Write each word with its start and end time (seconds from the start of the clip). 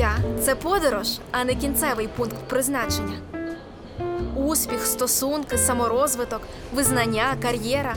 Життя 0.00 0.16
це 0.42 0.54
подорож, 0.54 1.08
а 1.30 1.44
не 1.44 1.54
кінцевий 1.54 2.08
пункт 2.08 2.36
призначення. 2.48 3.18
Успіх, 4.36 4.86
стосунки, 4.86 5.58
саморозвиток, 5.58 6.40
визнання, 6.72 7.36
кар'єра 7.42 7.94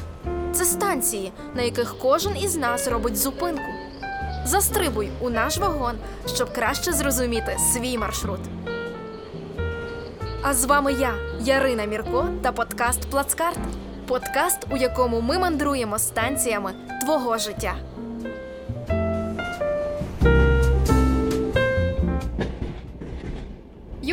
це 0.54 0.66
станції, 0.66 1.32
на 1.56 1.62
яких 1.62 1.96
кожен 2.00 2.38
із 2.38 2.56
нас 2.56 2.88
робить 2.88 3.18
зупинку. 3.18 3.72
Застрибуй 4.46 5.10
у 5.22 5.30
наш 5.30 5.58
вагон, 5.58 5.96
щоб 6.36 6.54
краще 6.54 6.94
зрозуміти 6.94 7.58
свій 7.74 7.98
маршрут. 7.98 8.40
А 10.42 10.54
з 10.54 10.66
вами 10.66 10.94
я, 10.94 11.14
Ярина 11.42 11.86
Мірко, 11.86 12.28
та 12.42 12.52
подкаст 12.52 13.10
Плацкарт. 13.10 13.60
Подкаст, 14.08 14.68
у 14.72 14.78
якому 14.78 15.22
ми 15.22 15.40
мандруємо 15.40 16.00
станціями 16.00 16.72
твого 17.06 17.38
життя. 17.38 17.93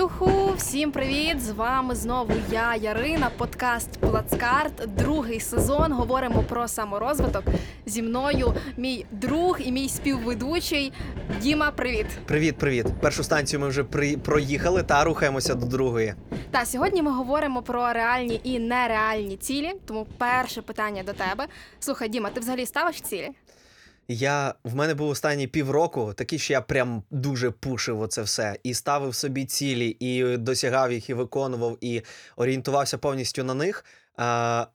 Юху, 0.01 0.53
всім 0.57 0.93
привіт! 0.93 1.43
З 1.43 1.51
вами 1.51 1.95
знову 1.95 2.33
я, 2.51 2.75
Ярина, 2.75 3.31
подкаст 3.37 4.01
Плацкарт. 4.01 4.73
Другий 4.97 5.41
сезон. 5.41 5.93
Говоримо 5.93 6.43
про 6.43 6.69
саморозвиток. 6.69 7.45
Зі 7.87 8.03
мною 8.03 8.55
мій 8.77 9.07
друг 9.11 9.61
і 9.61 9.73
мій 9.73 9.89
співведучий 9.89 10.93
Діма. 11.43 11.71
Привіт! 11.71 12.07
Привіт, 12.27 12.57
привіт. 12.57 12.87
Першу 13.01 13.23
станцію 13.25 13.61
ми 13.61 13.69
вже 13.69 13.85
при... 13.85 14.17
проїхали 14.17 14.83
та 14.83 15.05
рухаємося 15.05 15.55
до 15.55 15.67
другої. 15.67 16.15
Та 16.51 16.65
сьогодні 16.65 17.03
ми 17.03 17.11
говоримо 17.11 17.63
про 17.63 17.93
реальні 17.93 18.41
і 18.45 18.59
нереальні 18.59 19.37
цілі. 19.37 19.73
Тому 19.87 20.07
перше 20.19 20.63
питання 20.63 21.03
до 21.03 21.13
тебе. 21.13 21.47
Слухай, 21.81 22.09
Діма, 22.09 22.31
ти 22.31 22.41
взагалі 22.41 22.67
ставиш 22.67 23.01
цілі? 23.01 23.31
Я 24.13 24.55
в 24.65 24.75
мене 24.75 24.95
був 24.95 25.09
останні 25.09 25.47
півроку 25.47 26.13
такий, 26.15 26.39
що 26.39 26.53
я 26.53 26.61
прям 26.61 27.03
дуже 27.11 27.51
пушив 27.51 28.01
оце 28.01 28.23
все 28.23 28.57
і 28.63 28.75
ставив 28.75 29.15
собі 29.15 29.45
цілі, 29.45 29.97
і 30.01 30.37
досягав 30.37 30.93
їх, 30.93 31.11
і 31.11 31.15
виконував, 31.15 31.79
і 31.81 32.03
орієнтувався 32.37 32.99
повністю 32.99 33.45
на 33.45 33.55
них. 33.55 33.85
А, 34.17 34.67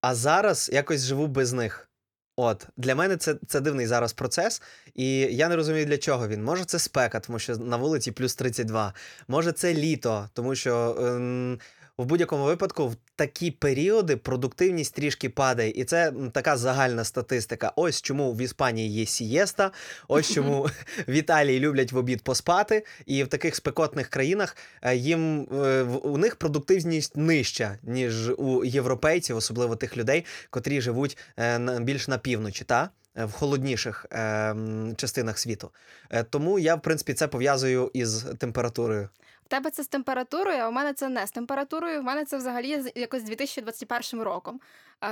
а 0.00 0.14
зараз 0.14 0.70
якось 0.72 1.04
живу 1.04 1.26
без 1.26 1.52
них. 1.52 1.88
От 2.36 2.66
для 2.76 2.94
мене 2.94 3.16
це, 3.16 3.36
це 3.46 3.60
дивний 3.60 3.86
зараз 3.86 4.12
процес, 4.12 4.62
і 4.94 5.18
я 5.20 5.48
не 5.48 5.56
розумію, 5.56 5.86
для 5.86 5.98
чого 5.98 6.28
він. 6.28 6.44
Може, 6.44 6.64
це 6.64 6.78
спека, 6.78 7.20
тому 7.20 7.38
що 7.38 7.56
на 7.56 7.76
вулиці 7.76 8.12
плюс 8.12 8.34
32. 8.34 8.94
Може, 9.28 9.52
це 9.52 9.74
літо, 9.74 10.28
тому 10.32 10.54
що 10.54 10.96
ем, 11.00 11.58
в 11.98 12.04
будь-якому 12.06 12.44
випадку 12.44 12.88
в 12.88 12.96
такі 13.16 13.50
періоди 13.50 14.16
продуктивність 14.16 14.94
трішки 14.94 15.28
падає, 15.28 15.70
і 15.70 15.84
це 15.84 16.12
така 16.32 16.56
загальна 16.56 17.04
статистика. 17.04 17.72
Ось 17.76 18.02
чому 18.02 18.32
в 18.32 18.40
Іспанії 18.40 18.90
є 18.90 19.06
сієста, 19.06 19.70
ось 20.08 20.32
чому 20.32 20.68
в 21.08 21.12
Італії 21.12 21.60
люблять 21.60 21.92
в 21.92 21.96
обід 21.96 22.22
поспати, 22.22 22.84
і 23.06 23.24
в 23.24 23.28
таких 23.28 23.56
спекотних 23.56 24.08
країнах 24.08 24.56
е, 24.82 24.96
їм 24.96 25.48
е, 25.52 25.82
у 25.82 26.18
них 26.18 26.36
продуктивність 26.36 27.16
нижча, 27.16 27.78
ніж 27.82 28.28
у 28.30 28.64
європейців, 28.64 29.36
особливо 29.36 29.76
тих 29.76 29.96
людей, 29.96 30.24
котрі 30.50 30.80
живуть 30.80 31.18
е, 31.36 31.58
на- 31.58 31.80
більш 31.80 32.08
на 32.08 32.18
півночі, 32.18 32.64
та 32.64 32.90
в 33.16 33.30
холодніших 33.32 34.06
е, 34.12 34.54
частинах 34.96 35.38
світу. 35.38 35.70
Е, 36.10 36.22
Тому 36.22 36.58
я, 36.58 36.74
в 36.74 36.82
принципі, 36.82 37.14
це 37.14 37.28
пов'язую 37.28 37.90
із 37.94 38.26
температурою. 38.38 39.08
Тебе 39.48 39.70
це 39.70 39.82
з 39.82 39.88
температурою, 39.88 40.58
а 40.58 40.68
у 40.68 40.72
мене 40.72 40.92
це 40.92 41.08
не 41.08 41.26
з 41.26 41.30
температурою. 41.30 42.00
В 42.00 42.04
мене 42.04 42.24
це 42.24 42.36
взагалі 42.36 42.84
якось 42.94 43.22
з 43.22 43.24
2021 43.24 44.22
роком. 44.22 44.60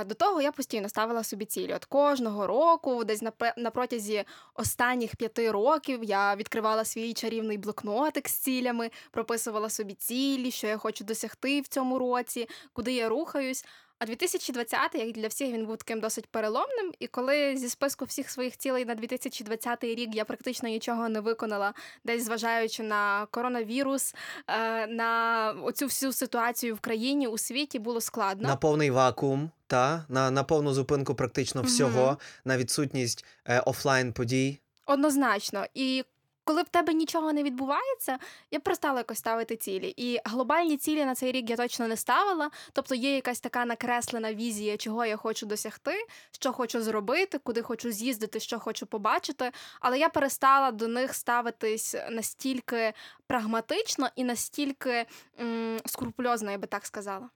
До 0.05 0.15
того 0.15 0.41
я 0.41 0.51
постійно 0.51 0.89
ставила 0.89 1.23
собі 1.23 1.45
цілі. 1.45 1.73
От 1.73 1.85
кожного 1.85 2.47
року, 2.47 3.03
десь 3.03 3.23
на 3.57 3.71
протязі 3.71 4.25
останніх 4.53 5.15
п'яти 5.15 5.51
років, 5.51 6.03
я 6.03 6.35
відкривала 6.35 6.85
свій 6.85 7.13
чарівний 7.13 7.57
блокнотик 7.57 8.29
з 8.29 8.33
цілями, 8.33 8.91
прописувала 9.11 9.69
собі 9.69 9.93
цілі, 9.93 10.51
що 10.51 10.67
я 10.67 10.77
хочу 10.77 11.03
досягти 11.03 11.61
в 11.61 11.67
цьому 11.67 11.99
році, 11.99 12.49
куди 12.73 12.93
я 12.93 13.09
рухаюсь. 13.09 13.65
А 13.99 14.05
2020, 14.05 14.95
як 14.95 15.11
для 15.11 15.27
всіх, 15.27 15.53
він 15.53 15.65
був 15.65 15.77
таким 15.77 15.99
досить 15.99 16.25
переломним. 16.25 16.91
І 16.99 17.07
коли 17.07 17.57
зі 17.57 17.69
списку 17.69 18.05
всіх 18.05 18.29
своїх 18.29 18.57
цілей 18.57 18.85
на 18.85 18.95
2020 18.95 19.83
рік 19.83 20.15
я 20.15 20.25
практично 20.25 20.69
нічого 20.69 21.09
не 21.09 21.19
виконала, 21.19 21.73
десь 22.03 22.25
зважаючи 22.25 22.83
на 22.83 23.27
коронавірус, 23.31 24.15
е, 24.47 24.87
на 24.87 25.51
оцю 25.63 25.85
всю 25.85 26.13
ситуацію 26.13 26.75
в 26.75 26.79
країні, 26.79 27.27
у 27.27 27.37
світі 27.37 27.79
було 27.79 28.01
складно. 28.01 28.47
На 28.47 28.55
повний 28.55 28.91
вакуум, 28.91 29.51
та 29.67 30.05
на, 30.09 30.31
на 30.31 30.43
повну 30.43 30.73
зупинку 30.73 31.15
практично 31.15 31.61
всього, 31.61 32.17
на 32.45 32.57
відсутність 32.57 33.25
е, 33.45 33.59
офлайн 33.59 34.13
подій. 34.13 34.59
Однозначно. 34.85 35.65
І 35.73 36.03
коли 36.47 36.63
в 36.63 36.69
тебе 36.69 36.93
нічого 36.93 37.33
не 37.33 37.43
відбувається, 37.43 38.19
я 38.51 38.59
перестала 38.59 38.97
якось 38.99 39.17
ставити 39.17 39.55
цілі. 39.55 39.93
І 39.97 40.19
глобальні 40.25 40.77
цілі 40.77 41.05
на 41.05 41.15
цей 41.15 41.31
рік 41.31 41.49
я 41.49 41.55
точно 41.55 41.87
не 41.87 41.97
ставила. 41.97 42.51
Тобто 42.73 42.95
є 42.95 43.15
якась 43.15 43.39
така 43.39 43.65
накреслена 43.65 44.33
візія, 44.33 44.77
чого 44.77 45.05
я 45.05 45.17
хочу 45.17 45.45
досягти, 45.45 46.05
що 46.31 46.53
хочу 46.53 46.81
зробити, 46.81 47.37
куди 47.37 47.61
хочу 47.61 47.91
з'їздити, 47.91 48.39
що 48.39 48.59
хочу 48.59 48.85
побачити. 48.85 49.51
Але 49.79 49.99
я 49.99 50.09
перестала 50.09 50.71
до 50.71 50.87
них 50.87 51.13
ставитись 51.13 51.95
настільки 52.09 52.93
прагматично 53.27 54.09
і 54.15 54.23
настільки 54.23 55.05
м- 55.39 55.79
скрупульозно, 55.85 56.51
я 56.51 56.57
би 56.57 56.67
так 56.67 56.85
сказала. 56.85 57.29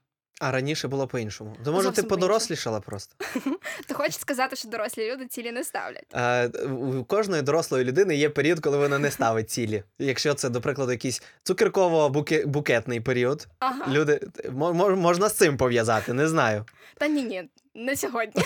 А 0.44 0.50
раніше 0.50 0.88
було 0.88 1.06
по-іншому. 1.06 1.56
То 1.64 1.72
може 1.72 1.82
Зовсім 1.84 2.04
ти 2.04 2.08
подорослішала 2.08 2.80
просто. 2.80 3.14
Ти 3.86 3.94
хочеш 3.94 4.18
сказати, 4.18 4.56
що 4.56 4.68
дорослі 4.68 5.12
люди 5.12 5.26
цілі 5.26 5.52
не 5.52 5.64
ставлять? 5.64 6.06
Е, 6.14 6.48
у 6.68 7.04
кожної 7.04 7.42
дорослої 7.42 7.84
людини 7.84 8.16
є 8.16 8.30
період, 8.30 8.60
коли 8.60 8.78
вона 8.78 8.98
не 8.98 9.10
ставить 9.10 9.50
цілі. 9.50 9.82
Якщо 9.98 10.34
це, 10.34 10.48
до 10.48 10.60
прикладу, 10.60 10.92
якийсь 10.92 11.22
цукерково-букетний 11.44 13.00
період, 13.00 13.48
Ага. 13.58 13.92
люди 13.92 14.20
мо- 14.50 14.72
мо- 14.74 14.96
можна 14.96 15.28
з 15.28 15.34
цим 15.34 15.56
пов'язати, 15.56 16.12
не 16.12 16.28
знаю. 16.28 16.64
Та 16.98 17.08
ні, 17.08 17.22
ні, 17.22 17.48
не 17.74 17.96
сьогодні. 17.96 18.42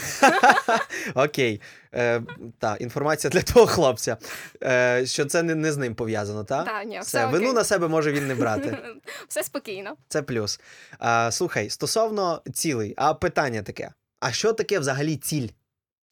Окей. 1.15 1.61
Е, 1.95 2.23
та, 2.59 2.77
інформація 2.77 3.31
для 3.31 3.43
того 3.43 3.67
хлопця, 3.67 4.17
е, 4.63 5.07
що 5.07 5.25
це 5.25 5.43
не, 5.43 5.55
не 5.55 5.73
з 5.73 5.77
ним 5.77 5.95
пов'язано, 5.95 6.45
так? 6.45 6.65
Та, 6.67 6.85
ні, 6.85 7.01
все, 7.01 7.03
Все, 7.03 7.27
вину 7.27 7.53
на 7.53 7.65
себе 7.65 7.89
може 7.89 8.13
він 8.13 8.27
не 8.27 8.35
брати. 8.35 8.79
Все 9.29 9.43
спокійно. 9.43 9.97
Це 10.09 10.23
плюс. 10.23 10.61
Е, 11.03 11.33
слухай, 11.33 11.71
стосовно 11.71 12.43
цілей, 12.55 12.95
а 12.97 13.15
питання 13.15 13.63
таке: 13.63 13.91
а 14.21 14.33
що 14.33 14.53
таке 14.53 14.79
взагалі 14.79 15.17
ціль? 15.17 15.49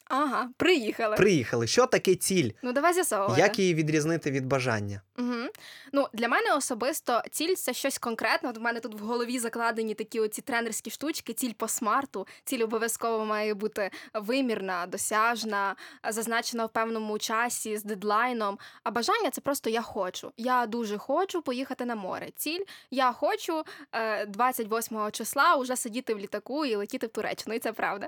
Ага, 0.07 0.49
приїхали. 0.57 1.15
Приїхали. 1.15 1.67
Що 1.67 1.87
таке 1.87 2.15
ціль? 2.15 2.51
Ну, 2.63 2.73
давай 2.73 2.93
з'ясовувати. 2.93 3.41
Як 3.41 3.59
її 3.59 3.73
відрізнити 3.73 4.31
від 4.31 4.45
бажання? 4.45 5.01
Угу. 5.17 5.49
Ну, 5.93 6.07
для 6.13 6.27
мене 6.27 6.53
особисто 6.53 7.21
ціль 7.31 7.55
це 7.55 7.73
щось 7.73 7.97
конкретне. 7.97 8.49
От 8.49 8.57
в 8.57 8.61
мене 8.61 8.79
тут 8.79 9.01
в 9.01 9.03
голові 9.03 9.39
закладені 9.39 9.93
такі 9.93 10.19
оці 10.19 10.41
тренерські 10.41 10.89
штучки, 10.89 11.33
ціль 11.33 11.53
по 11.53 11.67
смарту. 11.67 12.27
Ціль 12.43 12.63
обов'язково 12.63 13.25
має 13.25 13.53
бути 13.53 13.91
вимірна, 14.13 14.85
досяжна, 14.85 15.75
зазначена 16.09 16.65
в 16.65 16.69
певному 16.69 17.19
часі 17.19 17.77
з 17.77 17.83
дедлайном. 17.83 18.57
А 18.83 18.91
бажання 18.91 19.29
це 19.29 19.41
просто 19.41 19.69
я 19.69 19.81
хочу. 19.81 20.31
Я 20.37 20.65
дуже 20.65 20.97
хочу 20.97 21.41
поїхати 21.41 21.85
на 21.85 21.95
море. 21.95 22.27
Ціль 22.35 22.63
я 22.91 23.11
хочу 23.11 23.63
е, 23.91 24.25
28 24.25 25.11
числа 25.11 25.55
уже 25.55 25.75
сидіти 25.75 26.13
в 26.13 26.19
літаку 26.19 26.65
і 26.65 26.75
летіти 26.75 27.07
в 27.07 27.09
Туреччину. 27.09 27.55
І 27.55 27.59
це 27.59 27.73
правда. 27.73 28.07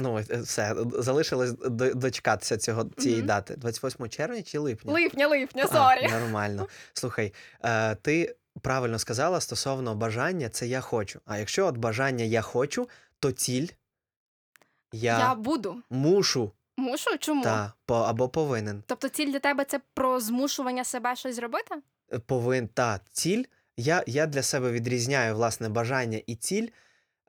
Ну, 0.00 0.18
е, 0.30 0.40
все, 0.40 0.76
залишилось 0.98 1.52
дочекатися 1.94 2.56
цього 2.56 2.84
цієї 2.84 3.18
Мгм. 3.18 3.26
дати. 3.26 3.56
28 3.56 4.08
червня 4.08 4.42
чи 4.42 4.58
липня? 4.58 4.92
Липня, 4.92 5.28
липня, 5.28 5.68
А, 5.72 5.96
нормально. 6.20 6.66
Слухай, 6.92 7.32
е, 7.64 7.94
ти 7.94 8.36
правильно 8.62 8.98
сказала 8.98 9.40
стосовно 9.40 9.94
бажання 9.94 10.48
це 10.48 10.66
я 10.66 10.80
хочу. 10.80 11.20
А 11.26 11.38
якщо 11.38 11.66
от 11.66 11.76
бажання 11.76 12.24
я 12.24 12.42
хочу, 12.42 12.88
то 13.18 13.32
ціль 13.32 13.66
я, 14.92 15.18
Я 15.18 15.34
буду. 15.34 15.82
мушу 15.90 16.52
Мушу? 16.76 17.18
Чому? 17.18 17.42
та, 17.44 17.72
по, 17.86 17.94
або 17.94 18.28
повинен. 18.28 18.82
Тобто 18.86 19.08
ціль 19.08 19.32
для 19.32 19.38
тебе 19.38 19.64
це 19.64 19.80
про 19.94 20.20
змушування 20.20 20.84
себе 20.84 21.16
щось 21.16 21.36
зробити? 21.36 21.74
Е, 22.12 22.18
Повин, 22.18 22.68
та, 22.68 23.00
ціль. 23.12 23.44
Я, 23.76 24.04
я 24.06 24.26
для 24.26 24.42
себе 24.42 24.70
відрізняю 24.70 25.34
власне 25.34 25.68
бажання 25.68 26.20
і 26.26 26.34
ціль 26.36 26.68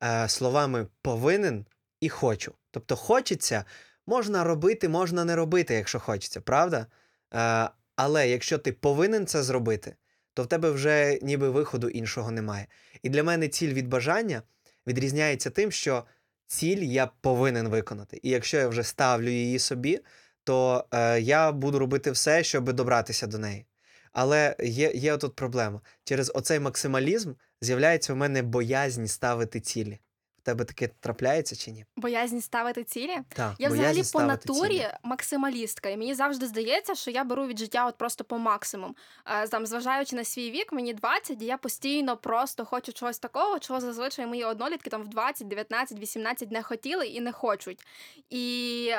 е, 0.04 0.30
словами 0.30 0.88
повинен 1.02 1.66
і 2.02 2.10
хочу. 2.10 2.54
Тобто, 2.72 2.96
хочеться, 2.96 3.66
можна 4.08 4.44
робити, 4.44 4.90
можна 4.90 5.26
не 5.26 5.36
робити, 5.36 5.74
якщо 5.74 6.00
хочеться, 6.00 6.42
правда? 6.42 6.86
Е, 7.34 7.70
але 7.96 8.30
якщо 8.30 8.58
ти 8.58 8.72
повинен 8.72 9.28
це 9.28 9.44
зробити, 9.44 9.96
то 10.34 10.44
в 10.44 10.48
тебе 10.48 10.72
вже 10.72 11.20
ніби 11.22 11.50
виходу 11.50 11.90
іншого 11.90 12.32
немає. 12.32 12.68
І 13.04 13.10
для 13.10 13.24
мене 13.24 13.48
ціль 13.48 13.74
від 13.74 13.88
бажання 13.88 14.42
відрізняється 14.88 15.50
тим, 15.50 15.72
що 15.72 16.04
ціль 16.48 16.78
я 16.78 17.08
повинен 17.22 17.68
виконати. 17.68 18.20
І 18.24 18.30
якщо 18.30 18.58
я 18.58 18.68
вже 18.68 18.84
ставлю 18.84 19.30
її 19.30 19.60
собі, 19.60 20.00
то 20.44 20.86
е, 20.92 21.22
я 21.22 21.52
буду 21.52 21.80
робити 21.80 22.12
все, 22.12 22.44
щоб 22.44 22.74
добратися 22.74 23.28
до 23.28 23.38
неї. 23.38 23.66
Але 24.14 24.56
є, 24.60 24.92
є 24.96 25.18
тут 25.18 25.36
проблема. 25.36 25.82
Через 26.04 26.32
оцей 26.36 26.60
максималізм 26.60 27.34
з'являється 27.62 28.14
в 28.14 28.18
мене 28.18 28.42
боязнь 28.42 29.06
ставити 29.06 29.60
цілі. 29.60 30.00
В 30.42 30.44
тебе 30.44 30.66
таке 30.66 30.88
трапляється 30.88 31.56
чи 31.56 31.72
ні? 31.72 31.86
Боязнь 31.98 32.40
ставити 32.40 32.84
цілі. 32.84 33.18
Так, 33.30 33.56
Я 33.60 33.70
взагалі 33.70 34.02
по 34.14 34.22
натурі 34.22 34.70
цілі. 34.70 34.90
максималістка, 35.04 35.90
і 35.90 35.98
мені 35.98 36.14
завжди 36.14 36.48
здається, 36.48 36.96
що 36.96 37.12
я 37.12 37.24
беру 37.24 37.48
від 37.48 37.60
життя 37.60 37.86
от 37.88 37.98
просто 37.98 38.24
по 38.24 38.38
максимум. 38.38 38.96
Е, 39.26 39.48
Там, 39.48 39.66
зважаючи 39.66 40.16
на 40.16 40.24
свій 40.24 40.52
вік, 40.52 40.74
мені 40.74 40.94
20, 40.94 41.42
і 41.42 41.46
я 41.46 41.58
постійно 41.58 42.18
просто 42.18 42.66
хочу 42.66 42.94
чогось 42.94 43.20
такого, 43.20 43.60
чого 43.60 43.80
зазвичай 43.80 44.26
мої 44.28 44.44
однолітки 44.44 44.90
там 44.90 45.04
в 45.04 45.08
20, 45.08 45.48
19, 45.48 46.00
18 46.00 46.52
не 46.52 46.64
хотіли 46.64 47.08
і 47.08 47.22
не 47.22 47.32
хочуть. 47.32 47.86
І... 48.30 48.94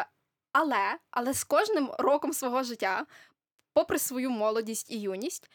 Але, 0.53 0.97
але 1.11 1.35
з 1.35 1.45
кожним 1.45 1.91
роком 1.99 2.33
свого 2.33 2.63
життя, 2.63 3.07
попри 3.73 3.99
свою 3.99 4.31
молодість 4.31 4.91
і 4.91 5.01
юність, 5.01 5.51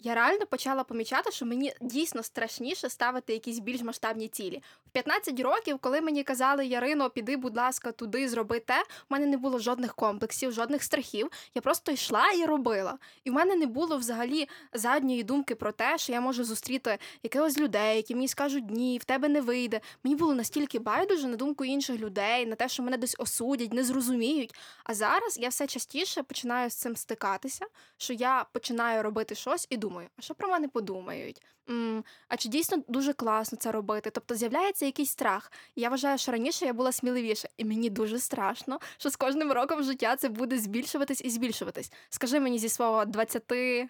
я 0.00 0.14
реально 0.14 0.46
почала 0.46 0.84
помічати, 0.84 1.30
що 1.30 1.46
мені 1.46 1.72
дійсно 1.80 2.22
страшніше 2.22 2.90
ставити 2.90 3.32
якісь 3.32 3.58
більш 3.58 3.82
масштабні 3.82 4.28
цілі. 4.28 4.62
В 4.86 4.90
15 4.90 5.40
років, 5.40 5.78
коли 5.78 6.00
мені 6.00 6.24
казали 6.24 6.66
Ярино, 6.66 7.10
піди, 7.10 7.36
будь 7.36 7.56
ласка, 7.56 7.92
туди, 7.92 8.28
зроби 8.28 8.60
те, 8.60 8.82
в 8.82 9.12
мене 9.12 9.26
не 9.26 9.36
було 9.36 9.58
жодних 9.58 9.94
комплексів, 9.94 10.52
жодних 10.52 10.82
страхів. 10.82 11.30
Я 11.54 11.62
просто 11.62 11.92
йшла 11.92 12.32
і 12.32 12.44
робила. 12.44 12.98
І 13.24 13.30
в 13.30 13.32
мене 13.32 13.56
не 13.56 13.66
було 13.66 13.96
взагалі 13.96 14.48
задньої 14.72 15.22
думки 15.22 15.54
про 15.54 15.72
те, 15.72 15.98
що 15.98 16.12
я 16.12 16.20
можу 16.20 16.44
зустріти 16.44 16.98
якихось 17.22 17.58
людей, 17.58 17.96
які 17.96 18.14
мені 18.14 18.28
скажуть 18.28 18.70
ні, 18.70 18.98
в 18.98 19.04
тебе 19.04 19.28
не 19.28 19.40
вийде. 19.40 19.80
Мені 20.04 20.16
було 20.16 20.34
настільки 20.34 20.78
байдуже 20.78 21.28
на 21.28 21.36
думку 21.36 21.64
інших 21.64 21.98
людей, 21.98 22.46
на 22.46 22.54
те, 22.54 22.68
що 22.68 22.82
мене 22.82 22.96
десь 22.96 23.16
осудять, 23.18 23.72
не 23.72 23.84
зрозуміють. 23.84 24.54
А 24.84 24.94
зараз 24.94 25.38
я 25.40 25.48
все 25.48 25.66
частіше 25.66 26.22
починаю 26.22 26.70
з 26.70 26.74
цим 26.74 26.96
стикатися, 26.96 27.66
що 27.96 28.12
я 28.12 28.46
починаю 28.52 29.02
робити 29.02 29.34
щось 29.34 29.66
і 29.70 29.76
думаю, 29.88 30.08
а 30.18 30.22
що 30.22 30.34
про 30.34 30.48
мене 30.48 30.68
подумають? 30.68 31.42
м 31.70 32.04
а 32.28 32.36
чи 32.36 32.48
дійсно 32.48 32.82
дуже 32.88 33.12
класно 33.12 33.58
це 33.58 33.72
робити? 33.72 34.10
Тобто 34.10 34.34
з'являється 34.34 34.86
якийсь 34.86 35.10
страх. 35.10 35.52
Я 35.76 35.88
вважаю, 35.88 36.18
що 36.18 36.32
раніше 36.32 36.66
я 36.66 36.72
була 36.72 36.92
сміливіша, 36.92 37.48
і 37.56 37.64
мені 37.64 37.90
дуже 37.90 38.18
страшно, 38.18 38.78
що 38.98 39.10
з 39.10 39.16
кожним 39.16 39.52
роком 39.52 39.82
життя 39.82 40.16
це 40.16 40.28
буде 40.28 40.58
збільшуватись 40.58 41.20
і 41.24 41.30
збільшуватись. 41.30 41.92
Скажи 42.10 42.40
мені 42.40 42.58
зі 42.58 42.68
свого 42.68 43.04
29 43.04 43.88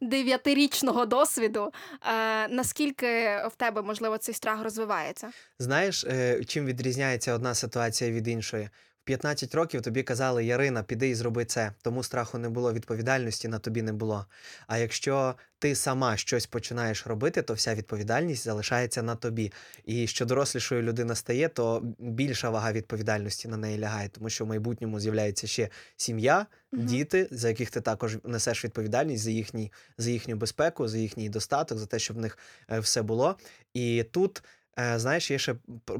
Дев'яти. 0.00 0.54
річного 0.54 1.06
досвіду, 1.06 1.72
е, 2.02 2.48
наскільки 2.48 3.06
в 3.50 3.52
тебе 3.56 3.82
можливо 3.82 4.18
цей 4.18 4.34
страх 4.34 4.62
розвивається? 4.62 5.30
Знаєш, 5.58 6.04
е, 6.04 6.44
чим 6.44 6.66
відрізняється 6.66 7.34
одна 7.34 7.54
ситуація 7.54 8.10
від 8.10 8.28
іншої? 8.28 8.68
В 9.08 9.10
15 9.10 9.54
років 9.54 9.82
тобі 9.82 10.02
казали, 10.02 10.44
Ярина, 10.44 10.82
піди 10.82 11.08
і 11.08 11.14
зроби 11.14 11.44
це. 11.44 11.72
Тому 11.82 12.02
страху 12.02 12.38
не 12.38 12.48
було, 12.48 12.72
відповідальності 12.72 13.48
на 13.48 13.58
тобі 13.58 13.82
не 13.82 13.92
було. 13.92 14.26
А 14.66 14.78
якщо 14.78 15.34
ти 15.58 15.74
сама 15.74 16.16
щось 16.16 16.46
починаєш 16.46 17.06
робити, 17.06 17.42
то 17.42 17.54
вся 17.54 17.74
відповідальність 17.74 18.44
залишається 18.44 19.02
на 19.02 19.16
тобі. 19.16 19.52
І 19.84 20.06
що 20.06 20.26
дорослішою 20.26 20.82
людина 20.82 21.14
стає, 21.14 21.48
то 21.48 21.82
більша 21.98 22.50
вага 22.50 22.72
відповідальності 22.72 23.48
на 23.48 23.56
неї 23.56 23.78
лягає, 23.78 24.08
тому 24.08 24.30
що 24.30 24.44
в 24.44 24.48
майбутньому 24.48 25.00
з'являється 25.00 25.46
ще 25.46 25.68
сім'я, 25.96 26.46
Мгм. 26.72 26.86
діти, 26.86 27.28
за 27.30 27.48
яких 27.48 27.70
ти 27.70 27.80
також 27.80 28.18
несеш 28.24 28.64
відповідальність 28.64 29.24
за 29.24 29.30
їхній, 29.30 29.72
за 29.98 30.10
їхню 30.10 30.36
безпеку, 30.36 30.88
за 30.88 30.98
їхній 30.98 31.28
достаток, 31.28 31.78
за 31.78 31.86
те, 31.86 31.98
щоб 31.98 32.16
в 32.16 32.20
них 32.20 32.38
е, 32.70 32.80
все 32.80 33.02
було. 33.02 33.36
І 33.74 34.04
тут. 34.10 34.42
Е, 34.78 34.98
Знаєш, 34.98 35.30
є 35.30 35.38
ще 35.38 35.54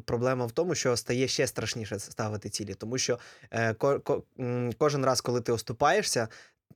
проблема 0.05 0.47
в 0.47 0.53
тому, 0.53 0.75
що 0.75 0.97
стає 0.97 1.29
ще 1.29 1.47
страшніше 1.47 1.99
ставити 1.99 2.49
цілі, 2.49 2.75
тому 2.75 2.99
що 2.99 3.19
е, 3.51 3.75
ко- 3.75 4.01
ко- 4.01 4.23
кожен 4.79 5.05
раз, 5.05 5.21
коли 5.21 5.41
ти 5.41 5.53
оступаєшся, 5.53 6.29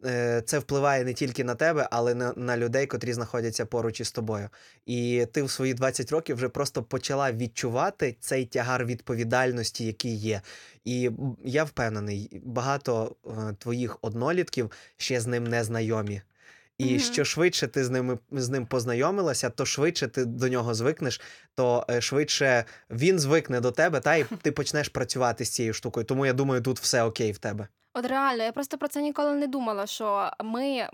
е, 0.05 0.43
це 0.47 0.59
впливає 0.59 1.05
не 1.05 1.15
тільки 1.15 1.45
на 1.45 1.55
тебе, 1.55 1.89
але 1.91 2.15
на, 2.15 2.33
на 2.37 2.57
людей, 2.57 2.87
котрі 2.87 3.13
знаходяться 3.13 3.67
поруч 3.67 4.01
із 4.01 4.13
тобою. 4.13 4.49
І 4.87 5.27
ти 5.33 5.43
в 5.43 5.51
свої 5.51 5.75
20 5.75 6.13
років 6.13 6.37
вже 6.37 6.49
просто 6.49 6.83
почала 6.83 7.33
відчувати 7.33 8.17
цей 8.21 8.47
тягар 8.47 8.85
відповідальності, 8.85 9.87
який 9.87 10.15
є. 10.15 10.41
І 10.85 11.11
я 11.45 11.65
впевнений, 11.65 12.43
багато 12.45 13.17
твоїх 13.59 13.99
однолітків 14.03 14.71
ще 14.97 15.21
з 15.21 15.27
ним 15.27 15.45
не 15.45 15.65
знайомі. 15.65 16.23
І 16.79 16.91
Мгм. 16.91 16.99
що 17.01 17.25
швидше 17.25 17.69
ти 17.69 17.85
з 17.85 17.91
ними 17.91 18.19
з 18.31 18.49
ним 18.49 18.67
познайомилася, 18.67 19.51
то 19.51 19.67
швидше 19.67 20.09
ти 20.09 20.25
до 20.25 20.49
нього 20.49 20.75
звикнеш, 20.75 21.21
то 21.55 21.87
е, 21.91 22.01
швидше 22.01 22.65
він 22.91 23.19
звикне 23.19 23.61
до 23.61 23.71
тебе, 23.71 24.01
та 24.01 24.15
і 24.17 24.25
ти 24.43 24.53
почнеш 24.53 24.89
працювати 24.89 25.45
з 25.45 25.51
цією 25.51 25.75
штукою. 25.75 26.07
Тому 26.07 26.27
я 26.27 26.33
думаю, 26.33 26.63
тут 26.63 26.79
все 26.81 27.03
окей 27.03 27.33
в 27.33 27.39
тебе. 27.39 27.69
От 27.95 28.07
реально, 28.07 28.43
я 28.45 28.53
просто 28.53 28.79
про 28.79 28.89
це 28.89 29.03
ніколи 29.03 29.35
не 29.35 29.47
думала, 29.47 29.87
що 29.87 30.31
ми 30.45 30.89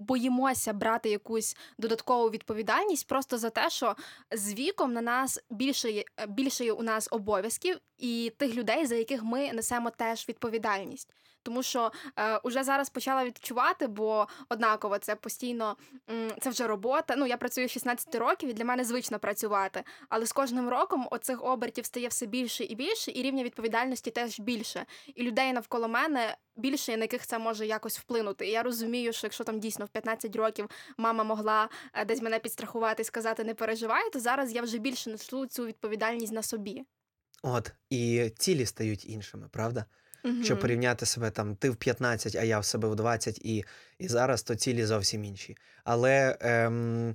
боїмося 0.00 0.72
брати 0.72 1.10
якусь 1.10 1.56
додаткову 1.78 2.30
відповідальність 2.30 3.06
просто 3.06 3.38
за 3.38 3.50
те, 3.50 3.70
що 3.70 3.96
з 4.36 4.54
віком 4.54 4.92
на 4.92 5.00
нас 5.00 5.40
більше 5.50 6.04
більше 6.28 6.72
у 6.72 6.82
нас 6.82 7.08
обов'язків 7.10 7.78
і 7.98 8.32
тих 8.38 8.54
людей, 8.54 8.86
за 8.86 8.94
яких 8.94 9.22
ми 9.22 9.52
несемо 9.52 9.90
теж 9.90 10.28
відповідальність. 10.28 11.08
Тому 11.48 11.62
що 11.62 11.92
е, 12.18 12.36
уже 12.36 12.64
зараз 12.64 12.90
почала 12.90 13.24
відчувати, 13.24 13.86
бо 13.86 14.28
однаково 14.48 14.98
це 14.98 15.14
постійно 15.14 15.76
м, 16.10 16.30
це 16.40 16.50
вже 16.50 16.66
робота. 16.66 17.14
Ну 17.16 17.26
я 17.26 17.36
працюю 17.36 17.68
з 17.68 17.70
16 17.70 18.14
років, 18.14 18.48
і 18.48 18.52
для 18.52 18.64
мене 18.64 18.84
звично 18.84 19.18
працювати. 19.18 19.82
Але 20.08 20.26
з 20.26 20.32
кожним 20.32 20.68
роком 20.68 21.08
оцих 21.10 21.44
обертів 21.44 21.84
стає 21.84 22.08
все 22.08 22.26
більше 22.26 22.64
і 22.64 22.74
більше, 22.74 23.10
і 23.10 23.22
рівня 23.22 23.44
відповідальності 23.44 24.10
теж 24.10 24.40
більше. 24.40 24.86
І 25.14 25.22
людей 25.22 25.52
навколо 25.52 25.88
мене 25.88 26.36
більше, 26.56 26.96
на 26.96 27.04
яких 27.04 27.26
це 27.26 27.38
може 27.38 27.66
якось 27.66 27.98
вплинути. 27.98 28.46
І 28.46 28.50
я 28.50 28.62
розумію, 28.62 29.12
що 29.12 29.26
якщо 29.26 29.44
там 29.44 29.60
дійсно 29.60 29.84
в 29.84 29.88
15 29.88 30.36
років 30.36 30.70
мама 30.98 31.24
могла 31.24 31.68
е, 31.94 32.04
десь 32.04 32.22
мене 32.22 32.38
підстрахувати 32.38 33.02
і 33.02 33.04
сказати 33.04 33.44
не 33.44 33.54
переживай, 33.54 34.10
то 34.10 34.20
зараз 34.20 34.52
я 34.52 34.62
вже 34.62 34.78
більше 34.78 35.10
несу 35.10 35.46
цю 35.46 35.66
відповідальність 35.66 36.32
на 36.32 36.42
собі. 36.42 36.84
От 37.42 37.72
і 37.90 38.30
цілі 38.38 38.66
стають 38.66 39.06
іншими, 39.08 39.48
правда? 39.52 39.84
Що 40.44 40.54
Мгм. 40.54 40.60
порівняти 40.62 41.06
себе 41.06 41.30
там, 41.30 41.56
ти 41.56 41.70
в 41.70 41.76
15, 41.76 42.36
а 42.36 42.42
я 42.42 42.58
в 42.58 42.64
себе 42.64 42.88
в 42.88 42.96
20, 42.96 43.38
і, 43.38 43.64
і 43.98 44.08
зараз 44.08 44.42
то 44.42 44.54
цілі 44.54 44.84
зовсім 44.84 45.24
інші. 45.24 45.56
Але 45.84 46.36
ем, 46.40 47.14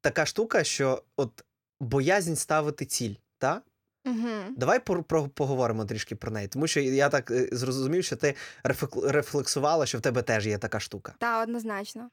така 0.00 0.26
штука, 0.26 0.64
що 0.64 1.02
от 1.16 1.44
боязнь 1.80 2.34
ставити 2.34 2.84
ціль, 2.84 3.14
та? 3.38 3.62
Мгм. 4.04 4.54
Давай 4.56 4.80
про, 4.80 5.02
про, 5.02 5.28
поговоримо 5.28 5.84
трішки 5.84 6.16
про 6.16 6.32
неї, 6.32 6.48
тому 6.48 6.66
що 6.66 6.80
я 6.80 7.08
так 7.08 7.30
е, 7.30 7.48
зрозумів, 7.52 8.04
що 8.04 8.16
ти 8.16 8.34
рефлексувала, 9.04 9.86
що 9.86 9.98
в 9.98 10.00
тебе 10.00 10.22
теж 10.22 10.46
є 10.46 10.58
така 10.58 10.80
штука. 10.80 11.14
Та 11.18 11.42
однозначно. 11.42 12.10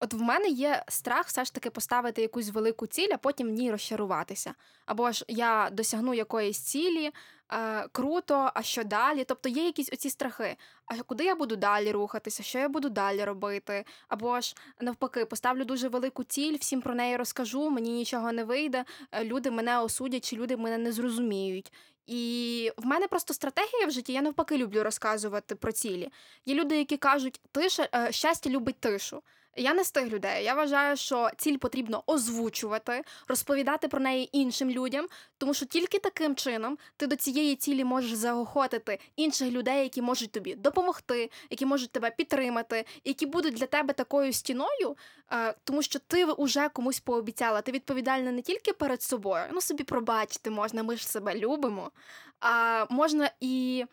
От 0.00 0.14
в 0.14 0.20
мене 0.20 0.48
є 0.48 0.84
страх 0.88 1.26
все 1.26 1.44
ж 1.44 1.54
таки 1.54 1.70
поставити 1.70 2.22
якусь 2.22 2.50
велику 2.50 2.86
ціль, 2.86 3.08
а 3.14 3.16
потім 3.16 3.48
в 3.48 3.50
ній 3.50 3.70
розчаруватися. 3.70 4.54
Або 4.86 5.12
ж 5.12 5.24
я 5.28 5.70
досягну 5.72 6.14
якоїсь 6.14 6.58
цілі, 6.58 7.10
е, 7.52 7.88
круто, 7.92 8.50
а 8.54 8.62
що 8.62 8.84
далі? 8.84 9.24
Тобто 9.24 9.48
є 9.48 9.64
якісь 9.64 9.92
оці 9.92 10.10
страхи. 10.10 10.56
А 10.86 11.02
куди 11.02 11.24
я 11.24 11.34
буду 11.34 11.56
далі 11.56 11.92
рухатися? 11.92 12.42
Що 12.42 12.58
я 12.58 12.68
буду 12.68 12.88
далі 12.88 13.24
робити? 13.24 13.84
Або 14.08 14.40
ж 14.40 14.54
навпаки, 14.80 15.24
поставлю 15.24 15.64
дуже 15.64 15.88
велику 15.88 16.24
ціль, 16.24 16.56
всім 16.60 16.80
про 16.82 16.94
неї 16.94 17.16
розкажу, 17.16 17.70
мені 17.70 17.92
нічого 17.92 18.32
не 18.32 18.44
вийде, 18.44 18.84
е, 19.12 19.24
люди 19.24 19.50
мене 19.50 19.80
осудять, 19.80 20.24
чи 20.30 20.36
люди 20.36 20.56
мене 20.56 20.78
не 20.78 20.92
зрозуміють. 20.92 21.72
І 22.08 22.72
в 22.76 22.86
мене 22.86 23.08
просто 23.08 23.34
стратегія 23.34 23.86
в 23.86 23.90
житті. 23.90 24.12
Я 24.12 24.22
навпаки 24.22 24.56
люблю 24.56 24.82
розказувати 24.82 25.54
про 25.54 25.72
цілі. 25.72 26.08
Є 26.46 26.54
люди, 26.54 26.78
які 26.78 26.96
кажуть, 26.96 27.40
тиша 27.52 27.88
е, 27.94 28.12
щастя 28.12 28.50
любить 28.50 28.80
тишу. 28.80 29.22
Я 29.58 29.74
не 29.74 29.84
з 29.84 29.90
тих 29.90 30.06
людей. 30.06 30.44
Я 30.44 30.54
вважаю, 30.54 30.96
що 30.96 31.30
ціль 31.36 31.56
потрібно 31.56 32.02
озвучувати, 32.06 33.02
розповідати 33.28 33.88
про 33.88 34.00
неї 34.00 34.38
іншим 34.38 34.70
людям, 34.70 35.06
тому 35.38 35.54
що 35.54 35.66
тільки 35.66 35.98
таким 35.98 36.34
чином 36.34 36.78
ти 36.96 37.06
до 37.06 37.16
цієї 37.16 37.56
цілі 37.56 37.84
можеш 37.84 38.12
заохотити 38.12 38.98
інших 39.16 39.50
людей, 39.50 39.82
які 39.82 40.02
можуть 40.02 40.32
тобі 40.32 40.54
допомогти, 40.54 41.30
які 41.50 41.66
можуть 41.66 41.90
тебе 41.90 42.10
підтримати, 42.10 42.84
які 43.04 43.26
будуть 43.26 43.54
для 43.54 43.66
тебе 43.66 43.94
такою 43.94 44.32
стіною, 44.32 44.96
е, 45.32 45.54
тому 45.64 45.82
що 45.82 45.98
ти 45.98 46.24
вже 46.38 46.68
комусь 46.68 47.00
пообіцяла. 47.00 47.60
Ти 47.60 47.72
відповідальна 47.72 48.32
не 48.32 48.42
тільки 48.42 48.72
перед 48.72 49.02
собою, 49.02 49.44
ну 49.52 49.60
собі 49.60 49.84
пробачити 49.84 50.50
можна, 50.50 50.82
ми 50.82 50.96
ж 50.96 51.08
себе 51.08 51.34
любимо. 51.34 51.90
А 52.40 52.86
можна 52.90 53.30
і. 53.40 53.84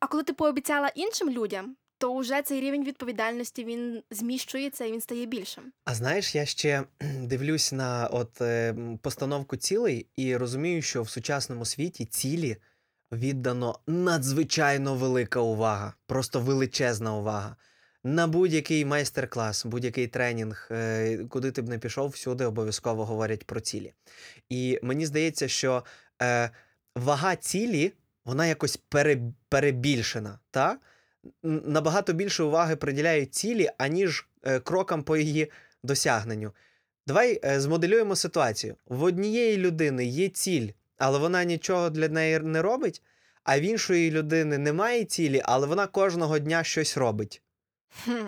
А 0.00 0.06
коли 0.06 0.22
ти 0.22 0.32
пообіцяла 0.32 0.88
іншим 0.88 1.30
людям, 1.30 1.76
то 1.98 2.16
вже 2.16 2.42
цей 2.42 2.60
рівень 2.60 2.84
відповідальності 2.84 3.64
він 3.64 4.02
зміщується 4.10 4.84
і 4.84 4.92
він 4.92 5.00
стає 5.00 5.26
більшим. 5.26 5.64
А 5.84 5.94
знаєш, 5.94 6.34
я 6.34 6.46
ще 6.46 6.84
дивлюсь 7.00 7.72
на 7.72 8.06
от 8.06 8.40
е, 8.40 8.74
постановку 9.02 9.56
цілей 9.56 10.06
і 10.16 10.36
розумію, 10.36 10.82
що 10.82 11.02
в 11.02 11.08
сучасному 11.08 11.64
світі 11.64 12.04
цілі 12.04 12.56
віддано 13.12 13.78
надзвичайно 13.86 14.94
велика 14.94 15.40
увага, 15.40 15.94
просто 16.06 16.40
величезна 16.40 17.16
увага. 17.16 17.56
На 18.04 18.26
будь-який 18.26 18.84
майстер-клас, 18.84 19.66
будь-який 19.66 20.06
тренінг, 20.06 20.68
е, 20.70 21.18
куди 21.28 21.50
ти 21.50 21.62
б 21.62 21.68
не 21.68 21.78
пішов, 21.78 22.08
всюди 22.08 22.44
обов'язково 22.44 23.04
говорять 23.04 23.44
про 23.44 23.60
цілі. 23.60 23.92
І 24.48 24.78
мені 24.82 25.06
здається, 25.06 25.48
що 25.48 25.84
е, 26.22 26.50
вага 26.94 27.36
цілі, 27.36 27.92
вона 28.24 28.46
якось 28.46 28.76
пере, 28.76 29.18
перебільшена. 29.48 30.38
Та? 30.50 30.78
Набагато 31.42 32.12
більше 32.12 32.42
уваги 32.42 32.76
приділяють 32.76 33.34
цілі, 33.34 33.70
аніж 33.78 34.28
е, 34.42 34.60
крокам 34.60 35.02
по 35.02 35.16
її 35.16 35.50
досягненню. 35.82 36.52
Давай 37.06 37.40
е, 37.44 37.60
змоделюємо 37.60 38.16
ситуацію. 38.16 38.76
В 38.86 39.02
однієї 39.02 39.56
людини 39.56 40.04
є 40.04 40.28
ціль 40.28 40.68
але 40.98 41.18
вона 41.18 41.44
нічого 41.44 41.90
для 41.90 42.08
неї 42.08 42.38
не 42.38 42.62
робить, 42.62 43.02
а 43.44 43.58
в 43.58 43.62
іншої 43.62 44.10
людини 44.10 44.58
немає 44.58 45.04
цілі, 45.04 45.42
але 45.44 45.66
вона 45.66 45.86
кожного 45.86 46.38
дня 46.38 46.64
щось 46.64 46.96
робить. 46.96 47.42
Хм. 48.04 48.26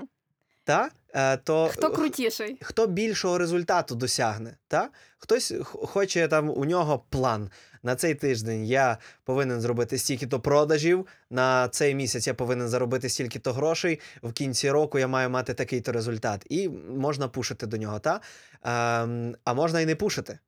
Та? 0.65 0.91
Е, 1.15 1.37
то 1.37 1.69
Хто 1.73 1.91
крутіший? 1.91 2.59
хто 2.63 2.87
більшого 2.87 3.39
результату 3.39 3.95
досягне. 3.95 4.57
Та? 4.69 4.91
Хтось 5.19 5.55
хоче 5.73 6.29
там 6.29 6.51
у 6.51 6.65
нього 6.65 7.05
план. 7.09 7.51
На 7.87 7.97
цей 7.97 8.15
тиждень 8.15 8.65
я 8.65 8.99
повинен 9.25 9.61
зробити 9.61 9.99
стільки-то 9.99 10.41
продажів, 10.41 11.07
на 11.31 11.69
цей 11.69 11.95
місяць 11.95 12.27
я 12.27 12.35
повинен 12.35 12.69
заробити 12.69 13.09
стільки-то 13.09 13.53
грошей, 13.53 14.01
в 14.23 14.33
кінці 14.33 14.71
року 14.71 14.99
я 14.99 15.09
маю 15.09 15.31
мати 15.31 15.55
такий-то 15.55 15.93
результат. 15.93 16.47
І 16.51 16.69
можна 16.99 17.29
пушити 17.29 17.67
до 17.67 17.77
нього, 17.77 17.99
та? 17.99 18.21
Ем, 18.63 19.37
а 19.45 19.55
можна 19.55 19.81
і 19.81 19.87
не 19.87 19.95
пушити. 19.97 20.39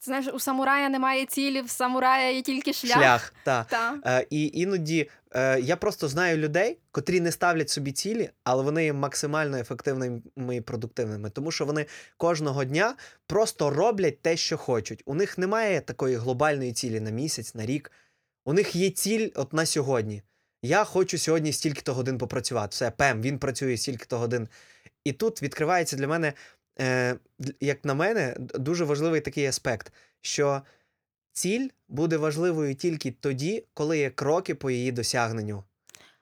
Знаєш, 0.00 0.26
у 0.34 0.38
самурая 0.38 0.88
немає 0.88 1.26
цілі, 1.26 1.60
в 1.60 1.70
самурая 1.70 2.30
є 2.30 2.42
тільки 2.42 2.72
шлях. 2.72 2.98
Шлях. 2.98 3.34
Та. 3.44 3.64
Та. 3.64 3.98
Е, 4.06 4.26
і 4.30 4.50
іноді 4.54 5.10
е, 5.34 5.60
я 5.60 5.76
просто 5.76 6.08
знаю 6.08 6.36
людей, 6.36 6.78
котрі 6.90 7.20
не 7.20 7.32
ставлять 7.32 7.70
собі 7.70 7.92
цілі, 7.92 8.30
але 8.44 8.62
вони 8.62 8.84
є 8.84 8.92
максимально 8.92 9.56
ефективними 9.56 10.56
і 10.56 10.60
продуктивними, 10.60 11.30
тому 11.30 11.50
що 11.50 11.64
вони 11.64 11.86
кожного 12.16 12.64
дня 12.64 12.94
просто 13.26 13.70
роблять 13.70 14.22
те, 14.22 14.36
що 14.36 14.56
хочуть. 14.56 15.02
У 15.06 15.14
них 15.14 15.38
немає 15.38 15.80
такої 15.80 16.16
глобальної 16.16 16.72
цілі 16.72 17.00
на 17.00 17.10
місяць, 17.10 17.54
на 17.54 17.66
рік. 17.66 17.92
У 18.44 18.52
них 18.52 18.76
є 18.76 18.90
ціль 18.90 19.28
от 19.34 19.52
на 19.52 19.66
сьогодні. 19.66 20.22
Я 20.62 20.84
хочу 20.84 21.18
сьогодні 21.18 21.52
стільки-то 21.52 21.94
годин 21.94 22.18
попрацювати. 22.18 22.68
Все, 22.70 22.90
пем, 22.90 23.22
він 23.22 23.38
працює 23.38 23.76
стільки-то 23.76 24.18
годин. 24.18 24.48
І 25.04 25.12
тут 25.12 25.42
відкривається 25.42 25.96
для 25.96 26.08
мене, 26.08 26.32
е, 26.80 27.18
як 27.60 27.84
на 27.84 27.94
мене, 27.94 28.36
дуже 28.38 28.84
важливий 28.84 29.20
такий 29.20 29.46
аспект, 29.46 29.92
що 30.20 30.62
ціль 31.32 31.68
буде 31.88 32.16
важливою 32.16 32.74
тільки 32.74 33.10
тоді, 33.10 33.64
коли 33.74 33.98
є 33.98 34.10
кроки 34.10 34.54
по 34.54 34.70
її 34.70 34.92
досягненню. 34.92 35.64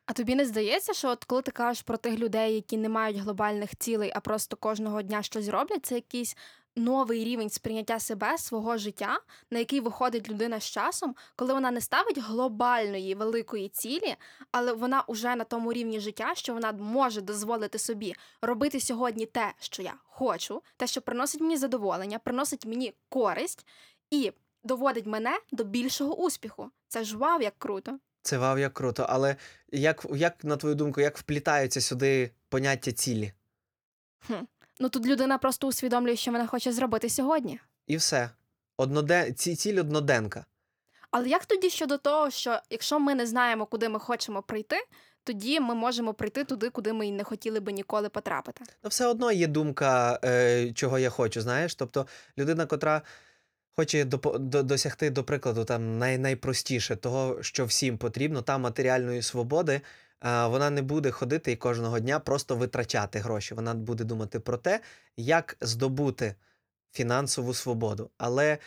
А 0.06 0.12
тобі 0.12 0.34
не 0.34 0.46
здається, 0.46 0.92
що 0.92 1.08
от 1.08 1.24
коли 1.24 1.42
ти 1.42 1.50
кажеш 1.50 1.82
про 1.82 1.96
тих 1.96 2.18
людей, 2.18 2.54
які 2.54 2.76
не 2.76 2.88
мають 2.88 3.16
глобальних 3.16 3.76
цілей, 3.76 4.12
а 4.14 4.20
просто 4.20 4.56
кожного 4.56 5.02
дня 5.02 5.22
щось 5.22 5.48
роблять, 5.48 5.86
це 5.86 5.94
якийсь 5.94 6.36
новий 6.76 7.24
рівень 7.24 7.50
сприйняття 7.50 8.00
себе, 8.00 8.38
свого 8.38 8.76
життя, 8.76 9.20
на 9.50 9.58
який 9.58 9.80
виходить 9.80 10.28
людина 10.28 10.60
з 10.60 10.64
часом, 10.64 11.14
коли 11.36 11.54
вона 11.54 11.70
не 11.70 11.80
ставить 11.80 12.18
глобальної 12.18 13.14
великої 13.14 13.68
цілі, 13.68 14.16
але 14.50 14.72
вона 14.72 15.02
уже 15.06 15.36
на 15.36 15.44
тому 15.44 15.72
рівні 15.72 16.00
життя, 16.00 16.32
що 16.34 16.54
вона 16.54 16.72
може 16.72 17.20
дозволити 17.20 17.78
собі 17.78 18.14
робити 18.42 18.80
сьогодні 18.80 19.26
те, 19.26 19.52
що 19.58 19.82
я 19.82 19.94
хочу, 20.04 20.62
те, 20.76 20.86
що 20.86 21.00
приносить 21.00 21.40
мені 21.40 21.56
задоволення, 21.56 22.18
приносить 22.18 22.66
мені 22.66 22.94
користь 23.08 23.66
і 24.10 24.32
доводить 24.64 25.06
мене 25.06 25.38
до 25.52 25.64
більшого 25.64 26.14
успіху. 26.14 26.70
Це 26.88 27.04
ж 27.04 27.16
вау, 27.16 27.40
як 27.40 27.54
круто. 27.58 27.98
Це 28.22 28.38
вау, 28.38 28.58
як 28.58 28.74
круто. 28.74 29.06
Але 29.08 29.36
як, 29.72 30.06
як 30.14 30.44
на 30.44 30.56
твою 30.56 30.74
думку, 30.74 31.00
як 31.00 31.18
вплітаються 31.18 31.80
сюди 31.80 32.30
поняття 32.48 32.92
цілі? 32.92 33.32
Ну 34.80 34.88
тут 34.88 35.06
людина 35.06 35.38
просто 35.38 35.66
усвідомлює, 35.66 36.16
що 36.16 36.30
вона 36.32 36.46
хоче 36.46 36.72
зробити 36.72 37.10
сьогодні. 37.10 37.60
І 37.86 37.96
все. 37.96 38.30
Одноден... 38.76 39.34
Ці, 39.34 39.56
ціль 39.56 39.80
одноденка. 39.80 40.44
Але 41.10 41.28
як 41.28 41.46
тоді 41.46 41.70
щодо 41.70 41.98
того, 41.98 42.30
що 42.30 42.60
якщо 42.70 43.00
ми 43.00 43.14
не 43.14 43.26
знаємо, 43.26 43.66
куди 43.66 43.88
ми 43.88 43.98
хочемо 43.98 44.42
прийти, 44.42 44.76
тоді 45.24 45.60
ми 45.60 45.74
можемо 45.74 46.14
прийти 46.14 46.44
туди, 46.44 46.70
куди 46.70 46.92
ми 46.92 47.08
й 47.08 47.12
не 47.12 47.24
хотіли 47.24 47.60
би 47.60 47.72
ніколи 47.72 48.08
потрапити. 48.08 48.64
Ну, 48.82 48.88
все 48.88 49.06
одно 49.06 49.32
є 49.32 49.46
думка, 49.46 50.20
е, 50.24 50.72
чого 50.72 50.98
я 50.98 51.10
хочу, 51.10 51.40
знаєш. 51.40 51.74
Тобто 51.74 52.06
людина, 52.38 52.66
котра 52.66 53.02
хоче 53.76 54.04
допо- 54.04 54.38
до, 54.38 54.62
досягти, 54.62 55.10
до 55.10 55.24
прикладу, 55.24 55.64
там 55.64 55.98
най, 55.98 56.18
найпростіше 56.18 56.96
того, 56.96 57.42
що 57.42 57.64
всім 57.64 57.98
потрібно, 57.98 58.42
та 58.42 58.58
матеріальної 58.58 59.22
свободи, 59.22 59.80
вона 60.22 60.70
не 60.70 60.82
буде 60.82 61.10
ходити 61.10 61.52
і 61.52 61.56
кожного 61.56 62.00
дня 62.00 62.18
просто 62.18 62.56
витрачати 62.56 63.18
гроші. 63.18 63.54
Вона 63.54 63.74
буде 63.74 64.04
думати 64.04 64.40
про 64.40 64.56
те, 64.56 64.80
як 65.16 65.56
здобути 65.60 66.34
фінансову 66.92 67.54
свободу. 67.54 68.10
Але 68.18 68.58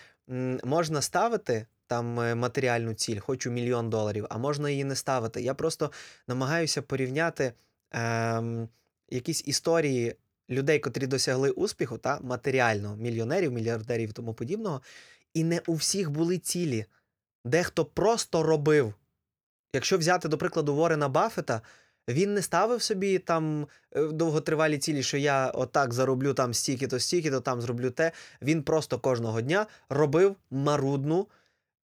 можна 0.63 1.01
ставити 1.01 1.65
там 1.87 2.19
е, 2.19 2.35
матеріальну 2.35 2.93
ціль, 2.93 3.19
хочу 3.19 3.51
мільйон 3.51 3.89
доларів, 3.89 4.25
а 4.29 4.37
можна 4.37 4.69
її 4.69 4.83
не 4.83 4.95
ставити. 4.95 5.41
Я 5.41 5.53
просто 5.53 5.91
намагаюся 6.27 6.81
порівняти 6.81 7.53
ем, 7.91 8.69
якісь 9.09 9.47
історії 9.47 10.15
людей, 10.49 10.79
котрі 10.79 11.07
досягли 11.07 11.51
успіху, 11.51 11.97
та 11.97 12.19
матеріально, 12.19 12.95
мільйонерів, 12.95 13.51
мільярдерів 13.51 14.09
і 14.09 14.13
тому 14.13 14.33
подібного. 14.33 14.81
І 15.33 15.43
не 15.43 15.61
у 15.67 15.73
всіх 15.73 16.11
були 16.11 16.37
цілі. 16.37 16.85
Дехто 17.45 17.85
просто 17.85 18.43
робив. 18.43 18.93
Якщо 19.73 19.97
взяти, 19.97 20.27
до 20.27 20.37
прикладу, 20.37 20.75
Ворена 20.75 21.09
Баффета, 21.09 21.61
він 22.09 22.33
не 22.33 22.41
ставив 22.41 22.81
собі 22.81 23.19
там 23.19 23.67
е, 23.91 24.03
довготривалі 24.03 24.77
цілі, 24.77 25.03
що 25.03 25.17
я 25.17 25.49
отак 25.49 25.93
зароблю 25.93 26.33
там 26.33 26.53
стільки-то, 26.53 26.99
стільки-то, 26.99 27.41
там 27.41 27.61
зроблю 27.61 27.91
те. 27.91 28.11
Він 28.41 28.63
просто 28.63 28.99
кожного 28.99 29.41
дня 29.41 29.65
робив 29.89 30.35
марудну, 30.51 31.27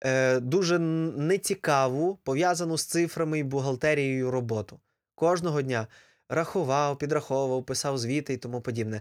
е, 0.01 0.41
дуже 0.41 0.79
нецікаву, 0.79 2.19
пов'язану 2.23 2.79
з 2.79 2.85
цифрами 2.85 3.39
і 3.39 3.43
бухгалтерією 3.43 4.31
роботу. 4.31 4.81
Кожного 5.15 5.63
дня 5.63 5.87
рахував, 6.29 6.99
підраховував, 6.99 7.67
писав 7.67 7.99
звіти 7.99 8.33
і 8.33 8.37
тому 8.37 8.61
подібне. 8.61 9.01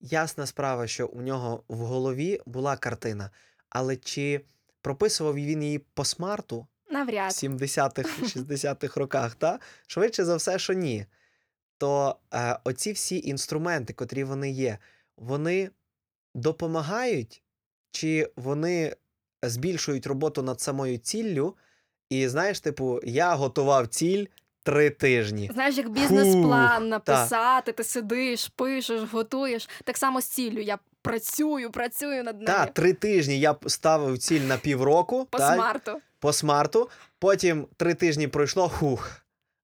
Ясна 0.00 0.46
справа, 0.46 0.86
що 0.86 1.06
у 1.06 1.22
нього 1.22 1.62
в 1.68 1.78
голові 1.78 2.40
була 2.46 2.76
картина, 2.76 3.30
але 3.68 3.96
чи 3.96 4.40
прописував 4.82 5.34
він 5.34 5.62
її 5.62 5.78
по 5.78 6.04
смарту 6.04 6.66
Навряд. 6.94 7.30
70-х, 7.30 8.22
60-х 8.22 8.96
роках, 9.00 9.34
та? 9.34 9.58
швидше 9.86 10.24
за 10.24 10.36
все, 10.36 10.58
що 10.58 10.72
ні. 10.72 11.06
То 11.78 12.16
е, 12.34 12.58
оці 12.64 12.92
всі 12.92 13.20
інструменти, 13.28 13.92
котрі 13.92 14.24
вони 14.24 14.50
є, 14.50 14.78
вони 15.16 15.70
допомагають, 16.34 17.42
чи 17.90 18.30
вони 18.36 18.96
збільшують 19.42 20.06
роботу 20.06 20.42
над 20.42 20.60
самою 20.60 20.98
ціллю. 20.98 21.56
І 22.10 22.28
знаєш, 22.28 22.60
типу, 22.60 23.00
я 23.04 23.34
готував 23.34 23.86
ціль 23.86 24.26
три 24.62 24.90
тижні. 24.90 25.50
Знаєш, 25.54 25.76
як 25.76 25.88
бізнес-план 25.88 26.88
написати, 26.88 27.72
ти 27.72 27.84
сидиш, 27.84 28.48
пишеш, 28.48 29.02
готуєш. 29.12 29.68
Так 29.84 29.96
само 29.96 30.20
з 30.20 30.24
ціллю. 30.24 30.60
Я 30.60 30.78
працюю, 31.04 31.70
працюю 31.70 32.24
над 32.24 32.36
нею. 32.36 32.46
Та, 32.46 32.66
три 32.66 32.92
тижні 32.92 33.40
я 33.40 33.56
ставив 33.66 34.18
ціль 34.18 34.40
на 34.40 34.56
півроку 34.56 35.24
По 35.24 35.38
та, 35.38 35.54
смарту. 35.54 36.00
по 36.18 36.32
смарту. 36.32 36.90
Потім 37.18 37.66
три 37.76 37.94
тижні 37.94 38.28
пройшло, 38.28 38.68
хух, 38.68 39.10